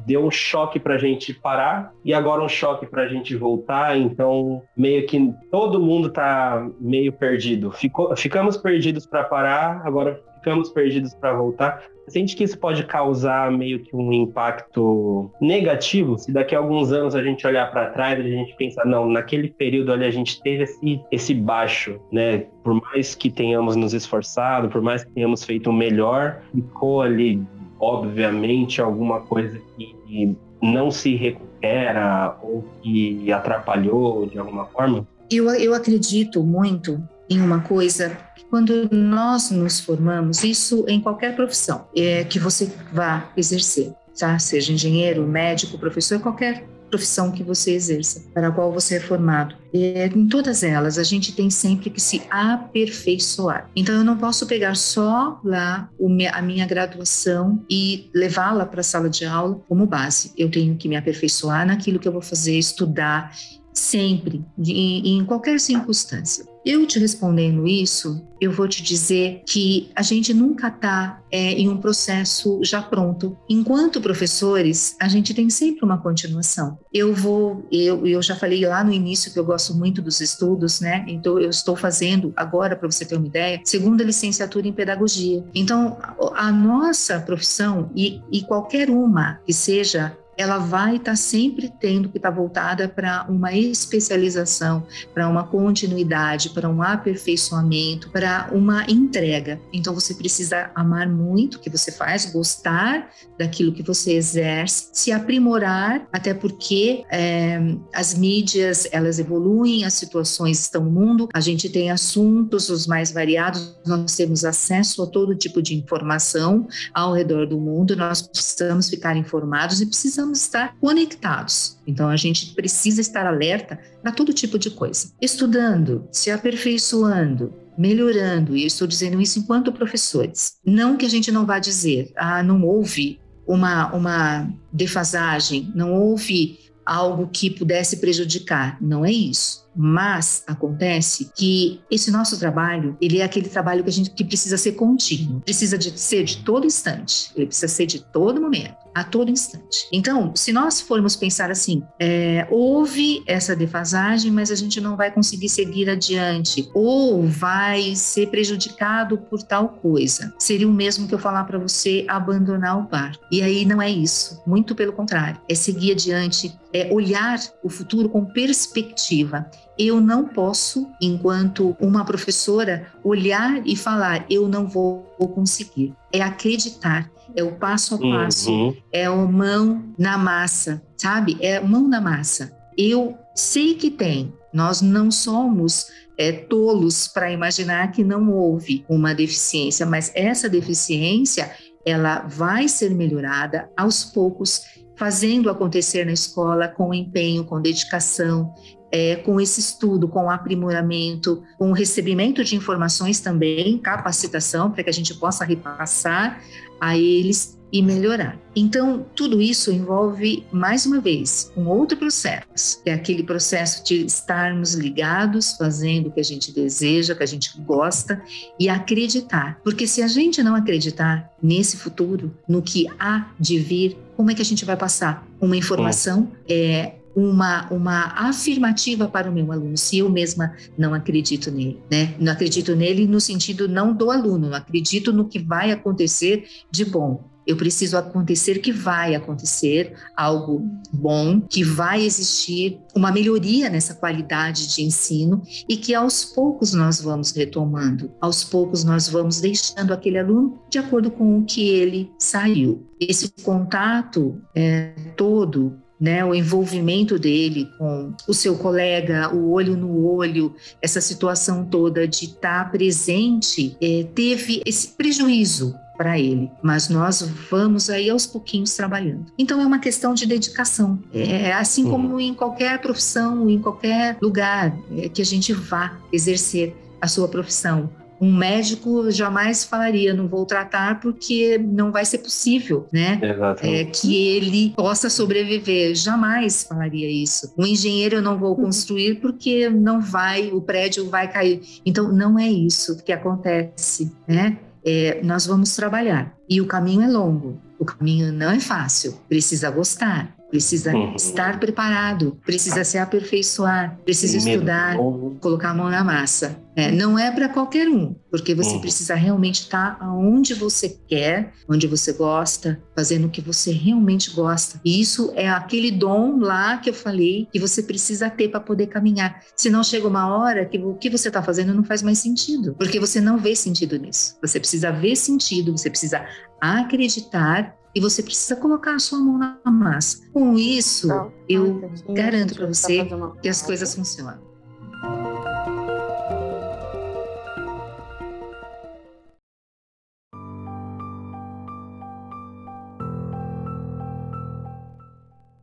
deu 0.07 0.27
um 0.27 0.31
choque 0.31 0.79
para 0.79 0.95
a 0.95 0.99
gente 0.99 1.33
parar 1.33 1.93
e 2.05 2.13
agora 2.13 2.26
agora 2.27 2.43
um 2.43 2.49
choque 2.49 2.87
para 2.87 3.05
a 3.05 3.09
gente 3.09 3.37
voltar, 3.37 3.97
então 3.97 4.63
meio 4.77 5.07
que 5.07 5.33
todo 5.51 5.81
mundo 5.81 6.09
está 6.09 6.69
meio 6.81 7.13
perdido. 7.13 7.71
Ficou, 7.71 8.15
ficamos 8.17 8.57
perdidos 8.57 9.07
para 9.07 9.23
parar, 9.23 9.83
agora 9.85 10.21
ficamos 10.35 10.71
perdidos 10.71 11.15
para 11.15 11.33
voltar. 11.35 11.85
Sente 12.09 12.37
que 12.37 12.45
isso 12.45 12.59
pode 12.59 12.85
causar 12.85 13.51
meio 13.51 13.81
que 13.81 13.95
um 13.95 14.13
impacto 14.13 15.31
negativo? 15.41 16.19
Se 16.19 16.33
daqui 16.33 16.55
a 16.55 16.59
alguns 16.59 16.93
anos 16.93 17.15
a 17.15 17.23
gente 17.23 17.45
olhar 17.47 17.71
para 17.71 17.91
trás, 17.91 18.19
a 18.19 18.23
gente 18.23 18.55
pensar, 18.57 18.85
não, 18.85 19.09
naquele 19.09 19.49
período 19.49 19.93
ali 19.93 20.05
a 20.05 20.11
gente 20.11 20.41
teve 20.43 20.65
esse, 20.65 21.01
esse 21.11 21.35
baixo, 21.35 22.01
né? 22.13 22.47
Por 22.63 22.75
mais 22.75 23.15
que 23.15 23.31
tenhamos 23.31 23.75
nos 23.75 23.93
esforçado, 23.93 24.69
por 24.69 24.83
mais 24.83 25.05
que 25.05 25.13
tenhamos 25.13 25.45
feito 25.45 25.71
o 25.71 25.73
melhor, 25.73 26.43
ficou 26.55 27.03
ali, 27.03 27.43
obviamente, 27.81 28.81
alguma 28.81 29.21
coisa 29.21 29.61
que 29.77 30.37
não 30.63 30.91
se 30.91 31.15
recupera 31.15 32.37
ou 32.43 32.65
que 32.83 33.33
atrapalhou 33.33 34.27
de 34.27 34.39
alguma 34.39 34.67
forma? 34.67 35.07
Eu, 35.31 35.49
eu 35.51 35.75
acredito 35.75 36.43
muito 36.43 37.03
em 37.29 37.41
uma 37.41 37.61
coisa 37.61 38.17
quando 38.49 38.89
nós 38.91 39.51
nos 39.51 39.81
formamos, 39.81 40.45
isso 40.45 40.85
em 40.89 41.01
qualquer 41.01 41.35
profissão 41.35 41.89
é, 41.97 42.23
que 42.25 42.39
você 42.39 42.71
vá 42.93 43.29
exercer, 43.37 43.93
tá? 44.19 44.39
seja 44.39 44.73
engenheiro, 44.73 45.27
médico, 45.27 45.79
professor, 45.79 46.21
qualquer 46.21 46.65
profissão 46.89 47.31
que 47.31 47.43
você 47.43 47.73
exerça, 47.73 48.25
para 48.33 48.49
a 48.49 48.51
qual 48.51 48.73
você 48.73 48.97
é 48.97 49.01
formado. 49.01 49.57
É, 49.73 50.07
em 50.07 50.27
todas 50.27 50.63
elas, 50.63 50.99
a 50.99 51.03
gente 51.03 51.33
tem 51.33 51.51
sempre 51.51 51.91
que 51.91 52.01
se 52.01 52.23
aperfeiçoar. 52.31 53.69
Então, 53.77 53.95
eu 53.95 54.05
não 54.05 54.17
posso 54.17 54.47
pegar 54.47 54.75
só 54.75 55.41
lá 55.45 55.91
a 56.33 56.43
minha 56.43 56.67
graduação 56.67 57.65
e 57.69 58.11
levá-la 58.15 58.65
para 58.65 58.81
a 58.81 58.85
sala 58.85 59.11
de 59.11 59.25
aula 59.25 59.61
como 59.69 59.87
base. 59.87 60.33
Eu 60.37 60.51
tenho 60.51 60.77
que 60.77 60.89
me 60.89 60.97
aperfeiçoar 60.97 61.67
naquilo 61.67 61.99
que 61.99 62.09
eu 62.09 62.13
vou 62.13 62.23
fazer, 62.23 62.59
estudar 62.59 63.35
sempre, 63.73 64.45
em, 64.59 65.19
em 65.19 65.25
qualquer 65.25 65.61
circunstância. 65.61 66.56
Eu 66.67 66.85
te 66.85 66.99
respondendo 66.99 67.65
isso, 67.65 68.27
eu 68.41 68.51
vou 68.51 68.67
te 68.67 68.83
dizer 68.83 69.45
que 69.47 69.89
a 69.95 70.03
gente 70.03 70.35
nunca 70.35 70.67
está 70.67 71.23
é, 71.31 71.53
em 71.53 71.69
um 71.69 71.77
processo 71.77 72.59
já 72.61 72.83
pronto. 72.83 73.39
Enquanto 73.49 74.01
professores, 74.01 74.97
a 75.01 75.07
gente 75.07 75.33
tem 75.33 75.49
sempre 75.49 75.85
uma 75.85 75.97
continuação. 75.97 76.77
Eu 76.93 77.15
vou, 77.15 77.65
eu, 77.71 78.05
eu 78.05 78.21
já 78.21 78.35
falei 78.35 78.67
lá 78.67 78.83
no 78.83 78.93
início 78.93 79.33
que 79.33 79.39
eu 79.39 79.45
gosto 79.45 79.75
muito 79.75 80.03
dos 80.03 80.21
estudos, 80.21 80.81
né? 80.81 81.05
Então 81.07 81.39
eu 81.39 81.51
estou 81.51 81.77
fazendo 81.77 82.33
agora, 82.35 82.75
para 82.75 82.91
você 82.91 83.05
ter 83.05 83.15
uma 83.17 83.29
ideia, 83.29 83.61
segunda 83.65 84.03
licenciatura 84.03 84.67
em 84.67 84.73
pedagogia. 84.73 85.45
Então 85.55 85.97
a, 86.35 86.51
nossa 86.51 87.21
profissão 87.21 87.93
e, 87.95 88.21
e 88.33 88.43
qualquer 88.43 88.91
uma 88.91 89.35
que 89.47 89.53
seja 89.53 90.19
ela 90.37 90.59
vai 90.59 90.97
estar 90.97 91.13
tá 91.13 91.17
sempre 91.17 91.73
tendo 91.81 92.09
que 92.09 92.19
estar 92.19 92.31
tá 92.31 92.37
voltada 92.37 92.89
para 92.89 93.27
uma 93.29 93.53
especialização, 93.53 94.87
para 95.15 95.29
uma 95.29 95.45
continuidade, 95.45 96.51
para 96.51 96.69
um 96.69 96.83
aperfeiçoamento, 96.83 98.11
para 98.11 98.51
uma 98.53 98.85
entrega. 98.89 99.61
Então 99.73 99.95
você 99.95 100.15
precisa 100.15 100.71
amar 100.75 101.09
muito 101.09 101.57
o 101.57 101.61
que 101.61 101.71
você 101.71 101.91
faz, 101.91 102.27
gostar 102.27 103.11
daquilo 103.39 103.73
que 103.73 103.83
você 103.83 104.13
exerce, 104.13 104.89
se 104.93 105.13
aprimorar, 105.13 106.07
até 106.13 106.35
porque 106.35 107.05
é, 107.11 107.59
as 107.95 108.15
mídias 108.15 108.89
elas 108.93 109.19
evoluem, 109.19 109.85
as 109.85 109.95
situações 109.95 110.61
estão 110.61 110.85
no 110.85 110.91
mundo, 110.91 111.29
a 111.33 111.41
gente 111.41 111.69
tem 111.69 111.91
assuntos 111.91 112.69
os 112.69 112.87
mais 112.87 113.11
variados, 113.11 113.77
nós 113.87 114.15
temos 114.15 114.45
acesso 114.45 115.03
a 115.03 115.07
todo 115.07 115.35
tipo 115.35 115.63
de 115.63 115.75
informação 115.75 116.67
ao 116.93 117.13
redor 117.13 117.47
do 117.47 117.59
mundo, 117.59 117.97
nós 117.97 118.23
precisamos 118.23 118.89
ficar 118.89 119.17
informados 119.17 119.81
e 119.81 119.87
precisamos 119.87 120.26
precisamos 120.27 120.41
estar 120.41 120.77
conectados. 120.81 121.79
Então 121.87 122.09
a 122.09 122.17
gente 122.17 122.55
precisa 122.55 123.01
estar 123.01 123.27
alerta 123.27 123.79
para 124.03 124.13
todo 124.13 124.33
tipo 124.33 124.59
de 124.59 124.71
coisa. 124.71 125.13
Estudando, 125.21 126.07
se 126.11 126.31
aperfeiçoando, 126.31 127.55
melhorando, 127.79 128.57
e 128.57 128.63
eu 128.63 128.67
estou 128.67 128.87
dizendo 128.87 129.21
isso 129.21 129.39
enquanto 129.39 129.73
professores. 129.73 130.57
Não 130.65 130.97
que 130.97 131.07
a 131.07 131.11
gente 131.11 131.31
não 131.31 131.47
vá 131.47 131.59
dizer, 131.59 132.13
ah, 132.17 132.43
não 132.43 132.65
houve 132.65 133.21
uma, 133.47 133.93
uma 133.95 134.51
defasagem, 134.73 135.71
não 135.75 135.93
houve 135.93 136.59
algo 136.85 137.29
que 137.29 137.51
pudesse 137.51 137.97
prejudicar. 137.97 138.79
Não 138.81 139.05
é 139.05 139.11
isso. 139.11 139.67
Mas 139.75 140.45
acontece 140.47 141.31
que 141.37 141.81
esse 141.91 142.11
nosso 142.11 142.39
trabalho, 142.39 142.97
ele 143.01 143.19
é 143.19 143.25
aquele 143.25 143.49
trabalho 143.49 143.83
que 143.83 143.91
a 143.91 143.93
gente 143.93 144.11
que 144.11 144.25
precisa 144.25 144.57
ser 144.57 144.73
contínuo, 144.73 145.41
precisa 145.41 145.77
de 145.77 145.99
ser 145.99 146.25
de 146.25 146.39
todo 146.39 146.65
instante, 146.65 147.31
ele 147.37 147.47
precisa 147.47 147.69
ser 147.69 147.87
de 147.87 148.01
todo 148.01 148.41
momento 148.41 148.86
a 148.97 149.05
todo 149.05 149.31
instante. 149.31 149.87
Então, 149.93 150.33
se 150.35 150.51
nós 150.55 150.81
formos 150.81 151.15
pensar 151.15 151.51
assim, 151.51 151.83
é, 152.01 152.47
houve 152.51 153.23
essa 153.27 153.55
defasagem, 153.55 154.33
mas 154.33 154.51
a 154.51 154.55
gente 154.55 154.81
não 154.81 154.97
vai 154.97 155.11
conseguir 155.11 155.51
seguir 155.51 155.91
adiante, 155.91 156.67
ou 156.73 157.29
vai 157.29 157.95
ser 157.95 158.31
prejudicado 158.31 159.19
por 159.19 159.43
tal 159.43 159.69
coisa, 159.69 160.33
seria 160.39 160.67
o 160.67 160.73
mesmo 160.73 161.07
que 161.07 161.15
eu 161.15 161.19
falar 161.19 161.45
para 161.45 161.59
você 161.59 162.07
abandonar 162.09 162.79
o 162.79 162.89
barco. 162.89 163.23
E 163.31 163.43
aí 163.43 163.67
não 163.67 163.83
é 163.83 163.91
isso, 163.91 164.43
muito 164.47 164.75
pelo 164.75 164.95
contrário, 164.95 165.39
é 165.47 165.55
seguir 165.55 165.93
adiante, 165.93 166.59
é 166.77 166.93
olhar 166.93 167.41
o 167.65 167.71
futuro 167.71 168.07
com 168.11 168.27
perspectiva. 168.27 169.51
Eu 169.79 169.99
não 169.99 170.29
posso, 170.29 170.87
enquanto 171.01 171.75
uma 171.81 172.05
professora, 172.05 172.87
olhar 173.03 173.67
e 173.67 173.75
falar, 173.75 174.27
eu 174.29 174.47
não 174.47 174.67
vou 174.67 175.03
conseguir. 175.35 175.95
É 176.13 176.21
acreditar, 176.21 177.11
é 177.35 177.43
o 177.43 177.53
passo 177.53 177.95
a 177.95 177.99
passo, 177.99 178.51
uhum. 178.51 178.77
é 178.93 179.09
o 179.09 179.27
mão 179.27 179.85
na 179.99 180.19
massa, 180.19 180.83
sabe? 180.99 181.39
É 181.41 181.59
mão 181.61 181.89
na 181.89 182.01
massa. 182.01 182.55
Eu 182.77 183.17
sei 183.35 183.75
que 183.75 183.91
tem 183.91 184.35
Nós 184.53 184.83
não 184.83 185.11
somos 185.11 185.87
é, 186.19 186.33
tolos 186.33 187.09
para 187.09 187.33
imaginar 187.33 187.91
que 187.91 188.05
não 188.05 188.31
houve 188.31 188.85
uma 188.87 189.15
deficiência, 189.15 189.87
mas 189.87 190.13
essa 190.15 190.49
deficiência 190.49 191.51
ela 191.87 192.21
vai 192.27 192.69
ser 192.69 192.91
melhorada 192.91 193.71
aos 193.77 194.05
poucos, 194.05 194.63
fazendo 194.97 195.51
acontecer 195.51 196.05
na 196.05 196.13
escola 196.13 196.69
com 196.69 196.93
empenho, 196.93 197.45
com 197.45 197.61
dedicação, 197.61 198.55
é, 198.91 199.17
com 199.17 199.41
esse 199.41 199.61
estudo, 199.61 200.09
com 200.09 200.31
aprimoramento, 200.31 201.43
com 201.59 201.73
recebimento 201.73 202.43
de 202.43 202.57
informações 202.57 203.21
também, 203.21 203.79
capacitação, 203.79 204.71
para 204.71 204.83
que 204.83 204.91
a 204.91 204.93
gente 204.93 205.15
possa 205.15 205.45
repassar 205.45 206.41
a 206.81 206.97
eles 206.97 207.57
e 207.73 207.83
melhorar. 207.83 208.39
Então, 208.55 209.05
tudo 209.15 209.41
isso 209.41 209.73
envolve, 209.73 210.47
mais 210.53 210.87
uma 210.87 211.01
vez, 211.01 211.53
um 211.57 211.67
outro 211.67 211.99
processo, 211.99 212.83
que 212.83 212.89
é 212.89 212.95
aquele 212.95 213.23
processo 213.23 213.85
de 213.85 214.07
estarmos 214.07 214.75
ligados, 214.75 215.57
fazendo 215.57 216.09
o 216.09 216.13
que 216.13 216.21
a 216.21 216.25
gente 216.25 216.53
deseja, 216.53 217.13
o 217.13 217.17
que 217.17 217.25
a 217.25 217.27
gente 217.27 217.61
gosta 217.61 218.23
e 218.59 218.69
acreditar. 218.69 219.61
Porque 219.65 219.87
se 219.87 220.01
a 220.01 220.07
gente 220.07 220.43
não 220.43 220.55
acreditar 220.55 221.31
nesse 221.43 221.77
futuro, 221.77 222.33
no 222.49 222.63
que 222.63 222.87
há 222.99 223.31
de 223.39 223.59
vir, 223.59 223.99
como 224.17 224.31
é 224.31 224.35
que 224.35 224.43
a 224.43 224.45
gente 224.45 224.65
vai 224.65 224.77
passar? 224.77 225.27
Uma 225.41 225.57
informação 225.57 226.33
é, 226.49 226.95
uma, 227.17 227.67
uma 227.73 228.29
afirmativa 228.29 229.09
para 229.09 229.31
o 229.31 229.33
meu 229.33 229.51
aluno, 229.51 229.75
se 229.75 229.99
eu 229.99 230.11
mesma 230.11 230.55
não 230.77 230.93
acredito 230.93 231.51
nele, 231.51 231.83
né? 231.91 232.15
Não 232.21 232.31
acredito 232.31 232.77
nele 232.77 233.07
no 233.07 233.19
sentido 233.19 233.67
não 233.67 233.95
do 233.95 234.11
aluno, 234.11 234.51
não 234.51 234.57
acredito 234.57 235.15
no 235.15 235.27
que 235.27 235.39
vai 235.39 235.73
acontecer 235.73 236.47
de 236.71 236.85
bom. 236.85 237.25
Eu 237.47 237.57
preciso 237.57 237.97
acontecer 237.97 238.59
que 238.59 238.73
vai 238.73 239.15
acontecer 239.15 239.95
algo 240.17 240.69
bom, 240.93 241.41
que 241.41 241.63
vai 241.63 242.05
existir 242.05 242.81
uma 242.95 243.13
melhoria 243.13 243.71
nessa 243.71 243.95
qualidade 243.95 244.75
de 244.75 244.83
ensino 244.83 245.41
e 245.69 245.77
que 245.77 245.95
aos 245.95 246.25
poucos 246.25 246.75
nós 246.75 247.01
vamos 247.01 247.31
retomando, 247.31 248.11
aos 248.21 248.43
poucos 248.43 248.83
nós 248.83 249.09
vamos 249.09 249.41
deixando 249.41 249.95
aquele 249.95 250.19
aluno 250.19 250.61
de 250.69 250.79
acordo 250.79 251.09
com 251.09 251.39
o 251.39 251.45
que 251.45 251.69
ele 251.69 252.11
saiu. 252.19 252.85
Esse 253.01 253.31
contato 253.45 254.43
é, 254.55 254.93
todo 255.17 255.79
né, 256.01 256.25
o 256.25 256.35
envolvimento 256.35 257.19
dele 257.19 257.71
com 257.79 258.13
o 258.29 258.35
seu 258.35 258.57
colega, 258.57 259.35
o 259.35 259.51
olho 259.51 259.77
no 259.77 260.05
olho, 260.07 260.55
essa 260.81 261.01
situação 261.01 261.65
toda 261.65 262.07
de 262.07 262.27
estar 262.27 262.71
presente, 262.71 263.77
é, 263.81 264.07
teve 264.15 264.63
esse 264.67 264.89
prejuízo 264.89 265.75
para 265.97 266.19
ele, 266.19 266.51
mas 266.63 266.89
nós 266.89 267.23
vamos 267.51 267.89
aí 267.89 268.11
aos 268.11 268.27
pouquinhos 268.27 268.75
trabalhando. 268.75 269.27
Então 269.39 269.61
é 269.61 269.67
uma 269.67 269.79
questão 269.79 270.13
de 270.13 270.27
dedicação, 270.27 270.99
é 271.13 271.53
assim 271.53 271.85
uhum. 271.85 271.91
como 271.91 272.21
em 272.21 272.35
qualquer 272.35 272.81
profissão, 272.81 273.49
em 273.49 273.59
qualquer 273.59 274.19
lugar 274.21 274.77
é, 274.97 275.09
que 275.09 275.23
a 275.23 275.25
gente 275.25 275.53
vá 275.55 275.99
exercer 276.13 276.77
a 277.01 277.09
sua 277.09 277.29
profissão. 277.29 277.91
Um 278.21 278.33
médico 278.33 279.11
jamais 279.11 279.65
falaria, 279.65 280.15
não 280.15 280.29
vou 280.29 280.45
tratar 280.45 281.01
porque 281.01 281.59
não 281.59 281.93
vai 281.93 282.05
ser 282.05 282.19
possível, 282.19 282.87
né? 282.93 283.21
É, 283.63 283.85
que 283.85 284.15
ele 284.29 284.73
possa 284.77 285.11
sobreviver. 285.11 285.95
Jamais 285.95 286.65
falaria 286.65 287.11
isso. 287.11 287.53
Um 287.59 287.67
engenheiro 287.67 288.17
eu 288.17 288.23
não 288.23 288.39
vou 288.39 288.57
construir 288.57 289.17
porque 289.17 289.69
não 289.69 290.01
vai, 290.01 290.51
o 290.53 290.61
prédio 290.61 291.09
vai 291.09 291.31
cair. 291.31 291.61
Então, 291.85 292.13
não 292.13 292.39
é 292.39 292.49
isso 292.49 293.03
que 293.03 293.13
acontece, 293.13 294.13
né? 294.27 294.59
É, 294.85 295.21
nós 295.23 295.47
vamos 295.47 295.75
trabalhar. 295.75 296.35
E 296.49 296.61
o 296.61 296.67
caminho 296.67 297.03
é 297.03 297.09
longo, 297.09 297.61
o 297.79 297.85
caminho 297.85 298.33
não 298.33 298.51
é 298.51 298.61
fácil, 298.61 299.19
precisa 299.29 299.69
gostar, 299.71 300.36
precisa 300.51 300.95
uhum. 300.95 301.15
estar 301.15 301.59
preparado, 301.59 302.39
precisa 302.45 302.85
se 302.85 302.99
aperfeiçoar, 302.99 303.99
precisa 304.05 304.37
estudar, 304.37 304.97
colocar 305.41 305.71
a 305.71 305.75
mão 305.75 305.91
na 305.91 306.05
massa. 306.05 306.65
É, 306.77 306.93
não 306.93 307.19
é 307.19 307.31
para 307.31 307.49
qualquer 307.49 307.89
um, 307.89 308.15
porque 308.31 308.55
você 308.55 308.75
uhum. 308.75 308.81
precisa 308.83 309.15
realmente 309.15 309.63
estar 309.63 309.99
tá 309.99 310.13
onde 310.13 310.53
você 310.53 310.91
quer, 311.09 311.55
onde 311.67 311.87
você 311.87 312.13
gosta, 312.13 312.83
fazendo 312.95 313.29
o 313.29 313.31
que 313.31 313.41
você 313.41 313.73
realmente 313.73 314.31
gosta. 314.31 314.79
E 314.85 315.01
isso 315.01 315.33
é 315.35 315.49
aquele 315.49 315.91
dom 315.91 316.39
lá 316.39 316.77
que 316.77 316.91
eu 316.91 316.95
falei 316.95 317.49
que 317.51 317.59
você 317.59 317.83
precisa 317.83 318.29
ter 318.29 318.51
para 318.51 318.61
poder 318.61 318.89
caminhar. 318.89 319.43
Senão 319.57 319.83
chega 319.83 320.07
uma 320.07 320.29
hora 320.37 320.67
que 320.67 320.77
o 320.77 320.95
que 320.95 321.09
você 321.09 321.29
está 321.29 321.43
fazendo 321.43 321.73
não 321.73 321.83
faz 321.83 322.03
mais 322.03 322.19
sentido, 322.19 322.75
porque 322.75 323.01
você 323.01 323.23
não 323.23 323.39
vê 323.39 323.57
sentido 323.57 323.99
nisso. 323.99 324.37
Você 324.43 324.61
precisa 324.61 324.93
ver 324.93 325.17
sentido, 325.17 325.73
você 325.73 325.89
precisa 325.89 326.27
acreditar 326.61 327.75
e 327.97 328.01
você 328.01 328.23
precisa 328.23 328.61
colocar 328.61 328.95
a 328.95 328.99
sua 328.99 329.19
mão 329.19 329.39
na 329.39 329.59
massa. 329.71 330.31
Com 330.31 330.53
isso, 330.59 331.09
Não, 331.09 331.33
eu 331.49 331.81
garanto 332.11 332.55
para 332.55 332.67
você 332.67 333.09
que 333.41 333.49
as 333.49 333.63
coisas 333.63 333.95
funcionam. 333.95 334.39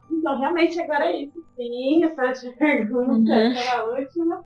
Então, 0.10 0.40
realmente 0.40 0.82
agora 0.82 1.06
é 1.06 1.22
isso, 1.26 1.40
sim. 1.56 2.04
Essa 2.04 2.50
pergunta 2.58 3.32
uhum. 3.32 3.54
era 3.54 3.80
a 3.80 3.84
última. 3.84 4.44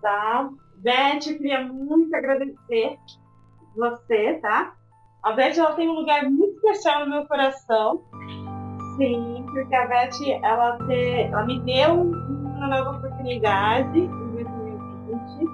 Tá? 0.00 0.48
Beth, 0.76 1.26
eu 1.26 1.36
queria 1.36 1.66
muito 1.66 2.16
agradecer 2.16 2.96
você, 3.76 4.38
tá? 4.40 4.77
A 5.22 5.32
Beth 5.32 5.58
ela 5.58 5.72
tem 5.72 5.88
um 5.88 5.94
lugar 5.94 6.24
muito 6.24 6.54
especial 6.56 7.04
no 7.04 7.10
meu 7.10 7.26
coração. 7.26 8.02
Sim, 8.96 9.44
porque 9.52 9.74
a 9.74 9.86
Beth 9.86 10.10
ela, 10.42 10.78
te, 10.86 11.22
ela 11.22 11.44
me 11.44 11.58
deu 11.60 12.02
uma 12.02 12.68
nova 12.68 12.98
oportunidade 12.98 13.98
em 13.98 14.08
2020. 14.08 15.48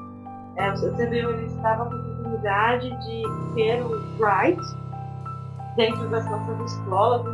É, 0.57 0.71
você 0.71 1.07
viu, 1.07 1.31
ele 1.31 1.47
estava 1.47 1.87
com 1.87 1.95
a 1.95 1.99
oportunidade 1.99 2.91
de 2.91 3.23
ter 3.55 3.83
o 3.83 4.01
Bright 4.19 4.61
dentro 5.77 6.09
das 6.09 6.25
nossas 6.31 6.73
escolas, 6.73 7.25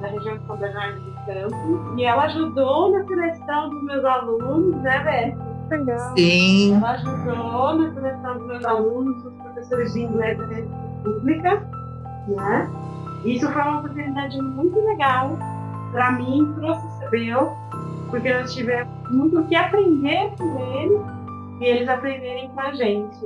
na 0.00 0.08
região 0.08 0.38
de 0.38 0.46
São 0.46 0.56
Bernardo 0.56 1.00
do 1.00 1.12
Campo. 1.26 1.98
E 1.98 2.04
ela 2.04 2.24
ajudou 2.24 2.92
na 2.92 3.04
seleção 3.04 3.70
dos 3.70 3.82
meus 3.82 4.04
alunos, 4.04 4.76
né, 4.82 4.98
Beth? 5.00 5.49
Legal. 5.70 6.14
Sim. 6.16 6.76
Ela 6.76 6.90
ajudou 6.92 7.74
na 7.76 7.94
seleção 7.94 8.38
dos 8.38 8.46
meus 8.46 8.64
alunos, 8.64 9.24
os 9.24 9.34
professores 9.34 9.92
de 9.92 10.00
inglês 10.02 10.38
da 10.38 10.46
rede 10.46 10.68
pública, 11.02 11.66
né? 12.28 12.70
Isso 13.24 13.50
foi 13.50 13.62
uma 13.62 13.78
oportunidade 13.78 14.40
muito 14.40 14.80
legal 14.80 15.36
para 15.92 16.12
mim, 16.12 16.52
para 16.54 16.72
o 16.72 16.74
CCBEL, 16.74 17.56
porque 18.08 18.32
nós 18.32 18.52
tivemos 18.54 18.88
muito 19.10 19.40
o 19.40 19.46
que 19.46 19.54
aprender 19.54 20.32
com 20.38 20.58
eles 20.58 21.00
e 21.60 21.64
eles 21.64 21.88
aprenderem 21.88 22.48
com 22.48 22.60
a 22.60 22.72
gente. 22.72 23.18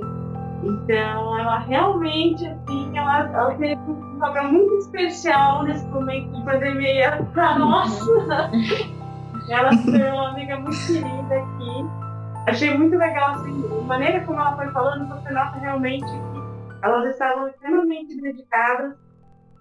Então, 0.63 1.39
ela 1.39 1.59
realmente, 1.59 2.47
assim, 2.47 2.97
ela, 2.97 3.29
ela 3.29 3.55
teve 3.55 3.81
um 3.87 4.19
papel 4.19 4.45
muito 4.51 4.75
especial 4.79 5.63
nesse 5.65 5.85
momento 5.87 6.33
de 6.33 6.43
pandemia 6.43 7.29
para 7.33 7.59
nós. 7.59 8.01
ela 9.51 9.71
tornou 9.77 10.15
uma 10.15 10.31
amiga 10.31 10.59
muito 10.59 10.87
querida. 10.87 11.54
Achei 12.47 12.77
muito 12.77 12.97
legal, 12.97 13.37
assim, 13.37 13.65
a 13.67 13.83
maneira 13.85 14.25
como 14.25 14.39
ela 14.39 14.57
foi 14.57 14.69
falando, 14.69 15.09
você 15.09 15.33
nota 15.33 15.59
realmente 15.59 16.05
que 16.05 16.85
elas 16.85 17.11
estavam 17.11 17.49
extremamente 17.49 18.21
dedicadas 18.21 18.95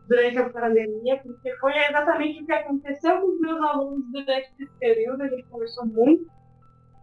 durante 0.10 0.38
a 0.38 0.50
pandemia, 0.50 1.18
porque 1.24 1.56
foi 1.58 1.78
exatamente 1.78 2.44
o 2.44 2.46
que 2.46 2.52
aconteceu 2.52 3.22
com 3.22 3.28
os 3.28 3.40
meus 3.40 3.62
alunos 3.62 4.06
durante 4.12 4.52
esse 4.60 4.72
período, 4.80 5.24
a 5.24 5.28
gente 5.30 5.44
conversou 5.44 5.86
muito, 5.86 6.26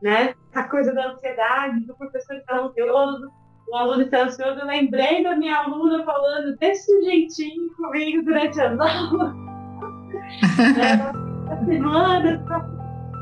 né? 0.03 0.35
A 0.55 0.64
coisa 0.64 0.93
da 0.93 1.12
ansiedade, 1.12 1.81
do 1.81 1.97
professor 1.97 2.37
estar 2.37 2.59
ansioso, 2.59 3.31
o 3.68 3.76
aluno 3.76 4.03
estar 4.03 4.24
ansioso, 4.24 4.61
eu 4.61 4.66
lembrei 4.66 5.22
da 5.22 5.35
minha 5.35 5.57
aluna 5.57 6.05
falando 6.05 6.57
desse 6.59 7.03
jeitinho 7.05 7.72
comigo 7.74 8.22
durante 8.22 8.61
as 8.61 8.76
aulas. 8.78 9.35
né? 10.76 11.12
A 11.51 11.64
semana, 11.64 12.45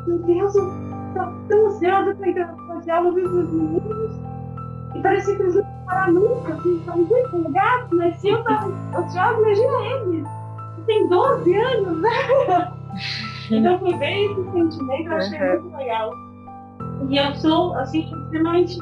meu 0.07 0.19
Deus, 0.25 0.55
tão 1.27 1.67
ansiosa 1.67 2.15
para 2.15 2.29
entrar 2.29 2.57
no 2.57 2.81
diálogo 2.81 3.21
dos 3.21 3.51
meninos. 3.51 4.13
E 4.95 5.01
parecia 5.01 5.37
que 5.37 5.43
eles 5.43 5.55
não 5.55 5.63
iam 5.63 5.85
parar 5.87 6.13
nunca, 6.13 6.53
assim, 6.55 6.77
estavam 6.77 7.03
muito 7.03 7.37
empolgados, 7.37 7.91
mas 7.93 8.17
se 8.17 8.29
eu 8.29 8.39
estava 8.39 8.67
ansiosa, 8.97 9.41
imagina 9.41 9.87
eles. 9.87 10.29
Tem 10.87 11.09
12 11.09 11.55
anos, 11.55 12.01
né? 12.01 12.73
então 13.51 13.79
foi 13.79 13.95
bem 13.95 14.33
esse 14.33 14.53
sentimento, 14.53 15.11
eu 15.11 15.17
achei 15.17 15.39
uhum. 15.39 15.63
muito 15.63 15.77
legal. 15.77 16.15
E 17.09 17.17
eu 17.19 17.35
sou, 17.35 17.75
assim, 17.75 18.11
extremamente 18.11 18.79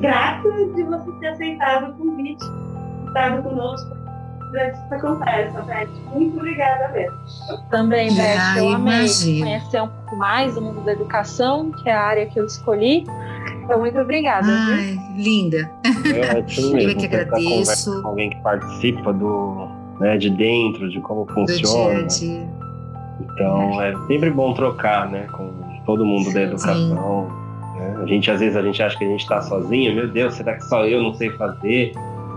grata 0.00 0.50
de 0.74 0.82
você 0.82 1.12
ter 1.12 1.28
aceitado 1.28 1.90
o 1.90 1.94
convite, 1.94 2.44
estado 3.06 3.42
conosco 3.42 3.95
conversa, 5.00 5.62
Beth. 5.62 5.88
Muito 6.12 6.36
obrigada 6.36 6.88
mesmo. 6.88 7.16
Também, 7.70 8.14
Beth, 8.14 8.38
ah, 8.38 8.58
eu 8.58 8.68
amei 8.68 8.98
imagino. 8.98 9.46
conhecer 9.46 9.82
um 9.82 9.88
pouco 9.88 10.16
mais 10.16 10.54
do 10.54 10.62
mundo 10.62 10.80
da 10.84 10.92
educação, 10.92 11.70
que 11.72 11.88
é 11.88 11.92
a 11.92 12.02
área 12.02 12.26
que 12.26 12.38
eu 12.38 12.46
escolhi. 12.46 13.04
Então, 13.62 13.80
muito 13.80 13.98
obrigada. 13.98 14.46
Ai, 14.48 14.98
viu? 15.14 15.24
linda. 15.24 15.70
É 16.14 16.38
ótimo 16.38 16.72
mesmo. 16.72 16.90
Eu 16.90 16.96
que 16.96 17.06
agradeço. 17.06 18.02
Com 18.02 18.08
alguém 18.08 18.30
que 18.30 18.40
participa 18.42 19.12
do, 19.12 19.68
né, 20.00 20.16
de 20.16 20.30
dentro, 20.30 20.88
de 20.88 21.00
como 21.00 21.26
funciona. 21.26 22.02
Do 22.02 22.06
dia 22.06 22.36
a 22.36 22.42
dia. 22.42 22.66
Então 23.20 23.82
é 23.82 23.94
sempre 24.06 24.30
bom 24.30 24.52
trocar, 24.52 25.10
né, 25.10 25.26
com 25.32 25.50
todo 25.84 26.04
mundo 26.04 26.32
da 26.32 26.42
educação. 26.42 27.28
Né? 27.76 27.96
A 28.02 28.06
gente 28.06 28.30
às 28.30 28.40
vezes 28.40 28.56
a 28.56 28.62
gente 28.62 28.82
acha 28.82 28.96
que 28.96 29.04
a 29.04 29.08
gente 29.08 29.20
está 29.20 29.40
sozinho. 29.42 29.94
Meu 29.94 30.08
Deus, 30.08 30.34
será 30.34 30.54
que 30.54 30.64
só 30.64 30.86
eu 30.86 31.02
não 31.02 31.14
sei 31.14 31.30
fazer? 31.30 31.92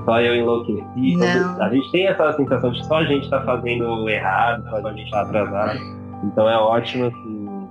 Só 0.09 0.19
eu 0.19 0.35
enlouqueci? 0.35 1.15
Não. 1.17 1.61
A 1.61 1.69
gente 1.69 1.91
tem 1.91 2.07
essa 2.07 2.33
sensação 2.33 2.71
de 2.71 2.79
que 2.79 2.87
só 2.87 2.95
a 2.95 3.03
gente 3.03 3.25
está 3.25 3.43
fazendo 3.43 4.09
errado, 4.09 4.67
só 4.67 4.77
a 4.77 4.91
gente 4.91 5.03
está 5.03 5.21
atrasado. 5.21 5.79
Então 6.23 6.49
é 6.49 6.57
ótimo 6.57 7.05
assim, 7.05 7.67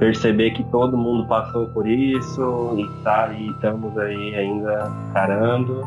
perceber 0.00 0.50
que 0.50 0.64
todo 0.64 0.96
mundo 0.96 1.28
passou 1.28 1.68
por 1.68 1.86
isso 1.86 2.74
e, 2.76 3.04
tá, 3.04 3.32
e 3.32 3.46
estamos 3.50 3.96
aí 3.96 4.34
ainda 4.34 4.90
carando. 5.12 5.86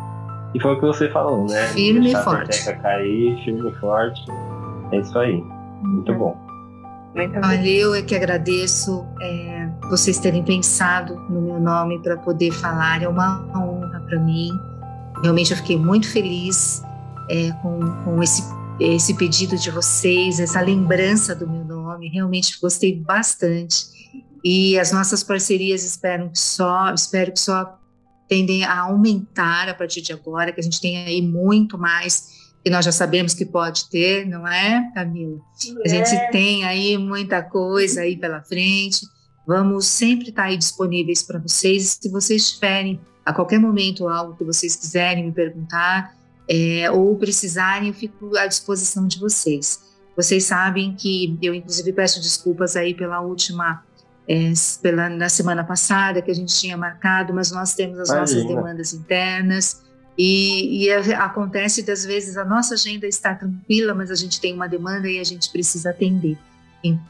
E 0.55 0.61
foi 0.61 0.75
o 0.75 0.79
que 0.79 0.85
você 0.85 1.09
falou, 1.09 1.45
né? 1.45 1.61
Firme 1.73 2.05
Deixar 2.05 2.21
e 2.21 2.23
forte. 2.23 2.69
A 2.69 2.75
cair, 2.77 3.43
firme 3.43 3.69
e 3.69 3.73
forte. 3.73 4.23
É 4.93 4.97
isso 4.97 5.19
aí. 5.19 5.43
Muito 5.81 6.13
bom. 6.13 6.37
Olha, 7.43 7.67
eu 7.67 7.93
é 7.93 8.01
que 8.01 8.15
agradeço 8.15 9.05
é, 9.21 9.67
vocês 9.89 10.19
terem 10.19 10.41
pensado 10.41 11.15
no 11.29 11.41
meu 11.41 11.59
nome 11.59 11.99
para 11.99 12.15
poder 12.15 12.51
falar. 12.53 13.03
É 13.03 13.09
uma 13.09 13.43
honra 13.53 13.99
para 14.07 14.17
mim. 14.21 14.70
Realmente 15.21 15.51
eu 15.51 15.57
fiquei 15.57 15.77
muito 15.77 16.09
feliz 16.09 16.81
é, 17.29 17.51
com, 17.61 17.79
com 18.03 18.23
esse, 18.23 18.43
esse 18.79 19.13
pedido 19.13 19.55
de 19.57 19.69
vocês, 19.69 20.39
essa 20.39 20.59
lembrança 20.61 21.35
do 21.35 21.47
meu 21.47 21.63
nome. 21.63 22.09
Realmente 22.09 22.59
gostei 22.59 22.95
bastante. 22.95 23.85
E 24.43 24.79
as 24.79 24.91
nossas 24.91 25.23
parcerias 25.23 25.83
espero 25.83 26.29
que 26.29 26.39
só, 26.39 26.91
espero 26.93 27.31
que 27.31 27.39
só 27.39 27.77
tendem 28.27 28.63
a 28.63 28.79
aumentar 28.79 29.69
a 29.69 29.73
partir 29.73 30.01
de 30.01 30.13
agora, 30.13 30.51
que 30.51 30.59
a 30.59 30.63
gente 30.63 30.81
tenha 30.81 31.05
aí 31.05 31.21
muito 31.21 31.77
mais 31.77 32.41
que 32.63 32.69
nós 32.69 32.85
já 32.85 32.91
sabemos 32.91 33.33
que 33.33 33.45
pode 33.45 33.89
ter, 33.89 34.25
não 34.27 34.47
é, 34.47 34.91
Camila? 34.93 35.39
A 35.83 35.87
gente 35.87 36.31
tem 36.31 36.63
aí 36.63 36.97
muita 36.97 37.41
coisa 37.41 38.01
aí 38.01 38.15
pela 38.15 38.41
frente. 38.41 39.05
Vamos 39.47 39.87
sempre 39.87 40.29
estar 40.29 40.43
aí 40.43 40.57
disponíveis 40.57 41.23
para 41.23 41.39
vocês. 41.39 41.97
Se 41.99 42.09
vocês 42.09 42.51
tiverem 42.51 42.99
a 43.25 43.33
qualquer 43.33 43.59
momento 43.59 44.07
algo 44.07 44.35
que 44.35 44.43
vocês 44.43 44.75
quiserem 44.75 45.25
me 45.25 45.31
perguntar 45.31 46.15
é, 46.49 46.89
ou 46.91 47.15
precisarem, 47.15 47.89
eu 47.89 47.93
fico 47.93 48.35
à 48.37 48.47
disposição 48.47 49.07
de 49.07 49.19
vocês. 49.19 49.81
Vocês 50.17 50.43
sabem 50.43 50.93
que 50.95 51.37
eu, 51.41 51.53
inclusive, 51.53 51.93
peço 51.93 52.19
desculpas 52.21 52.75
aí 52.75 52.93
pela 52.93 53.21
última, 53.21 53.83
é, 54.27 54.51
pela, 54.81 55.07
na 55.09 55.29
semana 55.29 55.63
passada 55.63 56.21
que 56.21 56.29
a 56.29 56.35
gente 56.35 56.53
tinha 56.53 56.75
marcado, 56.75 57.33
mas 57.33 57.51
nós 57.51 57.73
temos 57.73 57.97
as 57.99 58.09
nossas 58.09 58.31
Imagina. 58.41 58.55
demandas 58.61 58.93
internas. 58.93 59.81
E, 60.17 60.83
e 60.85 60.91
a- 60.91 61.23
acontece 61.23 61.83
das 61.83 62.03
vezes 62.05 62.35
a 62.35 62.43
nossa 62.43 62.73
agenda 62.73 63.07
está 63.07 63.33
tranquila, 63.33 63.93
mas 63.95 64.11
a 64.11 64.15
gente 64.15 64.41
tem 64.41 64.53
uma 64.53 64.67
demanda 64.67 65.07
e 65.07 65.19
a 65.19 65.23
gente 65.23 65.49
precisa 65.49 65.91
atender. 65.91 66.37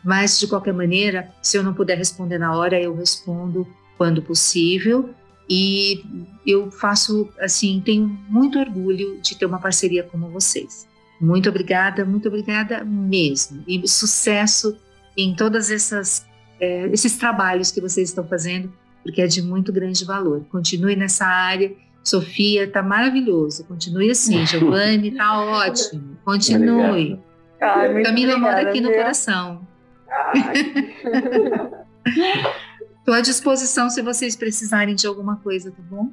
Mas 0.04 0.38
de 0.38 0.48
qualquer 0.48 0.74
maneira, 0.74 1.32
se 1.42 1.58
eu 1.58 1.64
não 1.64 1.74
puder 1.74 1.98
responder 1.98 2.38
na 2.38 2.56
hora, 2.56 2.80
eu 2.80 2.96
respondo 2.96 3.66
quando 3.98 4.22
possível. 4.22 5.10
E 5.54 6.02
eu 6.48 6.72
faço 6.72 7.28
assim, 7.38 7.82
tenho 7.84 8.08
muito 8.30 8.58
orgulho 8.58 9.20
de 9.22 9.38
ter 9.38 9.46
uma 9.46 9.60
parceria 9.60 10.02
como 10.02 10.30
vocês. 10.30 10.88
Muito 11.20 11.50
obrigada, 11.50 12.06
muito 12.06 12.30
obrigada 12.30 12.86
mesmo. 12.86 13.62
E 13.68 13.86
sucesso 13.86 14.78
em 15.18 15.36
todas 15.36 15.70
essas 15.70 16.26
eh, 16.58 16.88
esses 16.94 17.18
trabalhos 17.18 17.70
que 17.70 17.82
vocês 17.82 18.08
estão 18.08 18.26
fazendo, 18.26 18.72
porque 19.04 19.22
é 19.22 19.28
de 19.28 19.42
muito 19.42 19.74
grande 19.74 20.06
valor. 20.06 20.46
Continue 20.50 20.96
nessa 20.96 21.26
área. 21.26 21.74
Sofia, 22.02 22.72
tá 22.72 22.82
maravilhoso. 22.82 23.66
Continue 23.66 24.10
assim. 24.10 24.44
Giovanni, 24.48 25.12
tá 25.12 25.38
ótimo. 25.38 26.18
Continue. 26.24 27.20
Ai, 27.60 28.04
Camila 28.04 28.38
mora 28.38 28.54
obrigada, 28.54 28.70
aqui 28.70 28.80
no 28.80 28.94
coração. 28.94 29.68
Estou 33.02 33.16
à 33.16 33.22
disposição 33.22 33.90
se 33.90 34.00
vocês 34.04 34.36
precisarem 34.36 34.94
de 34.94 35.08
alguma 35.08 35.38
coisa, 35.38 35.72
tá 35.72 35.82
bom? 35.90 36.12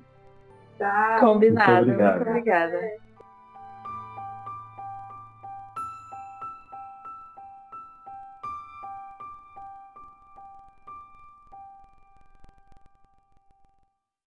Combinado. 1.20 1.86
Muito 1.86 1.91
obrigado. 1.91 2.16
Muito 2.16 2.28
obrigada. 2.30 2.78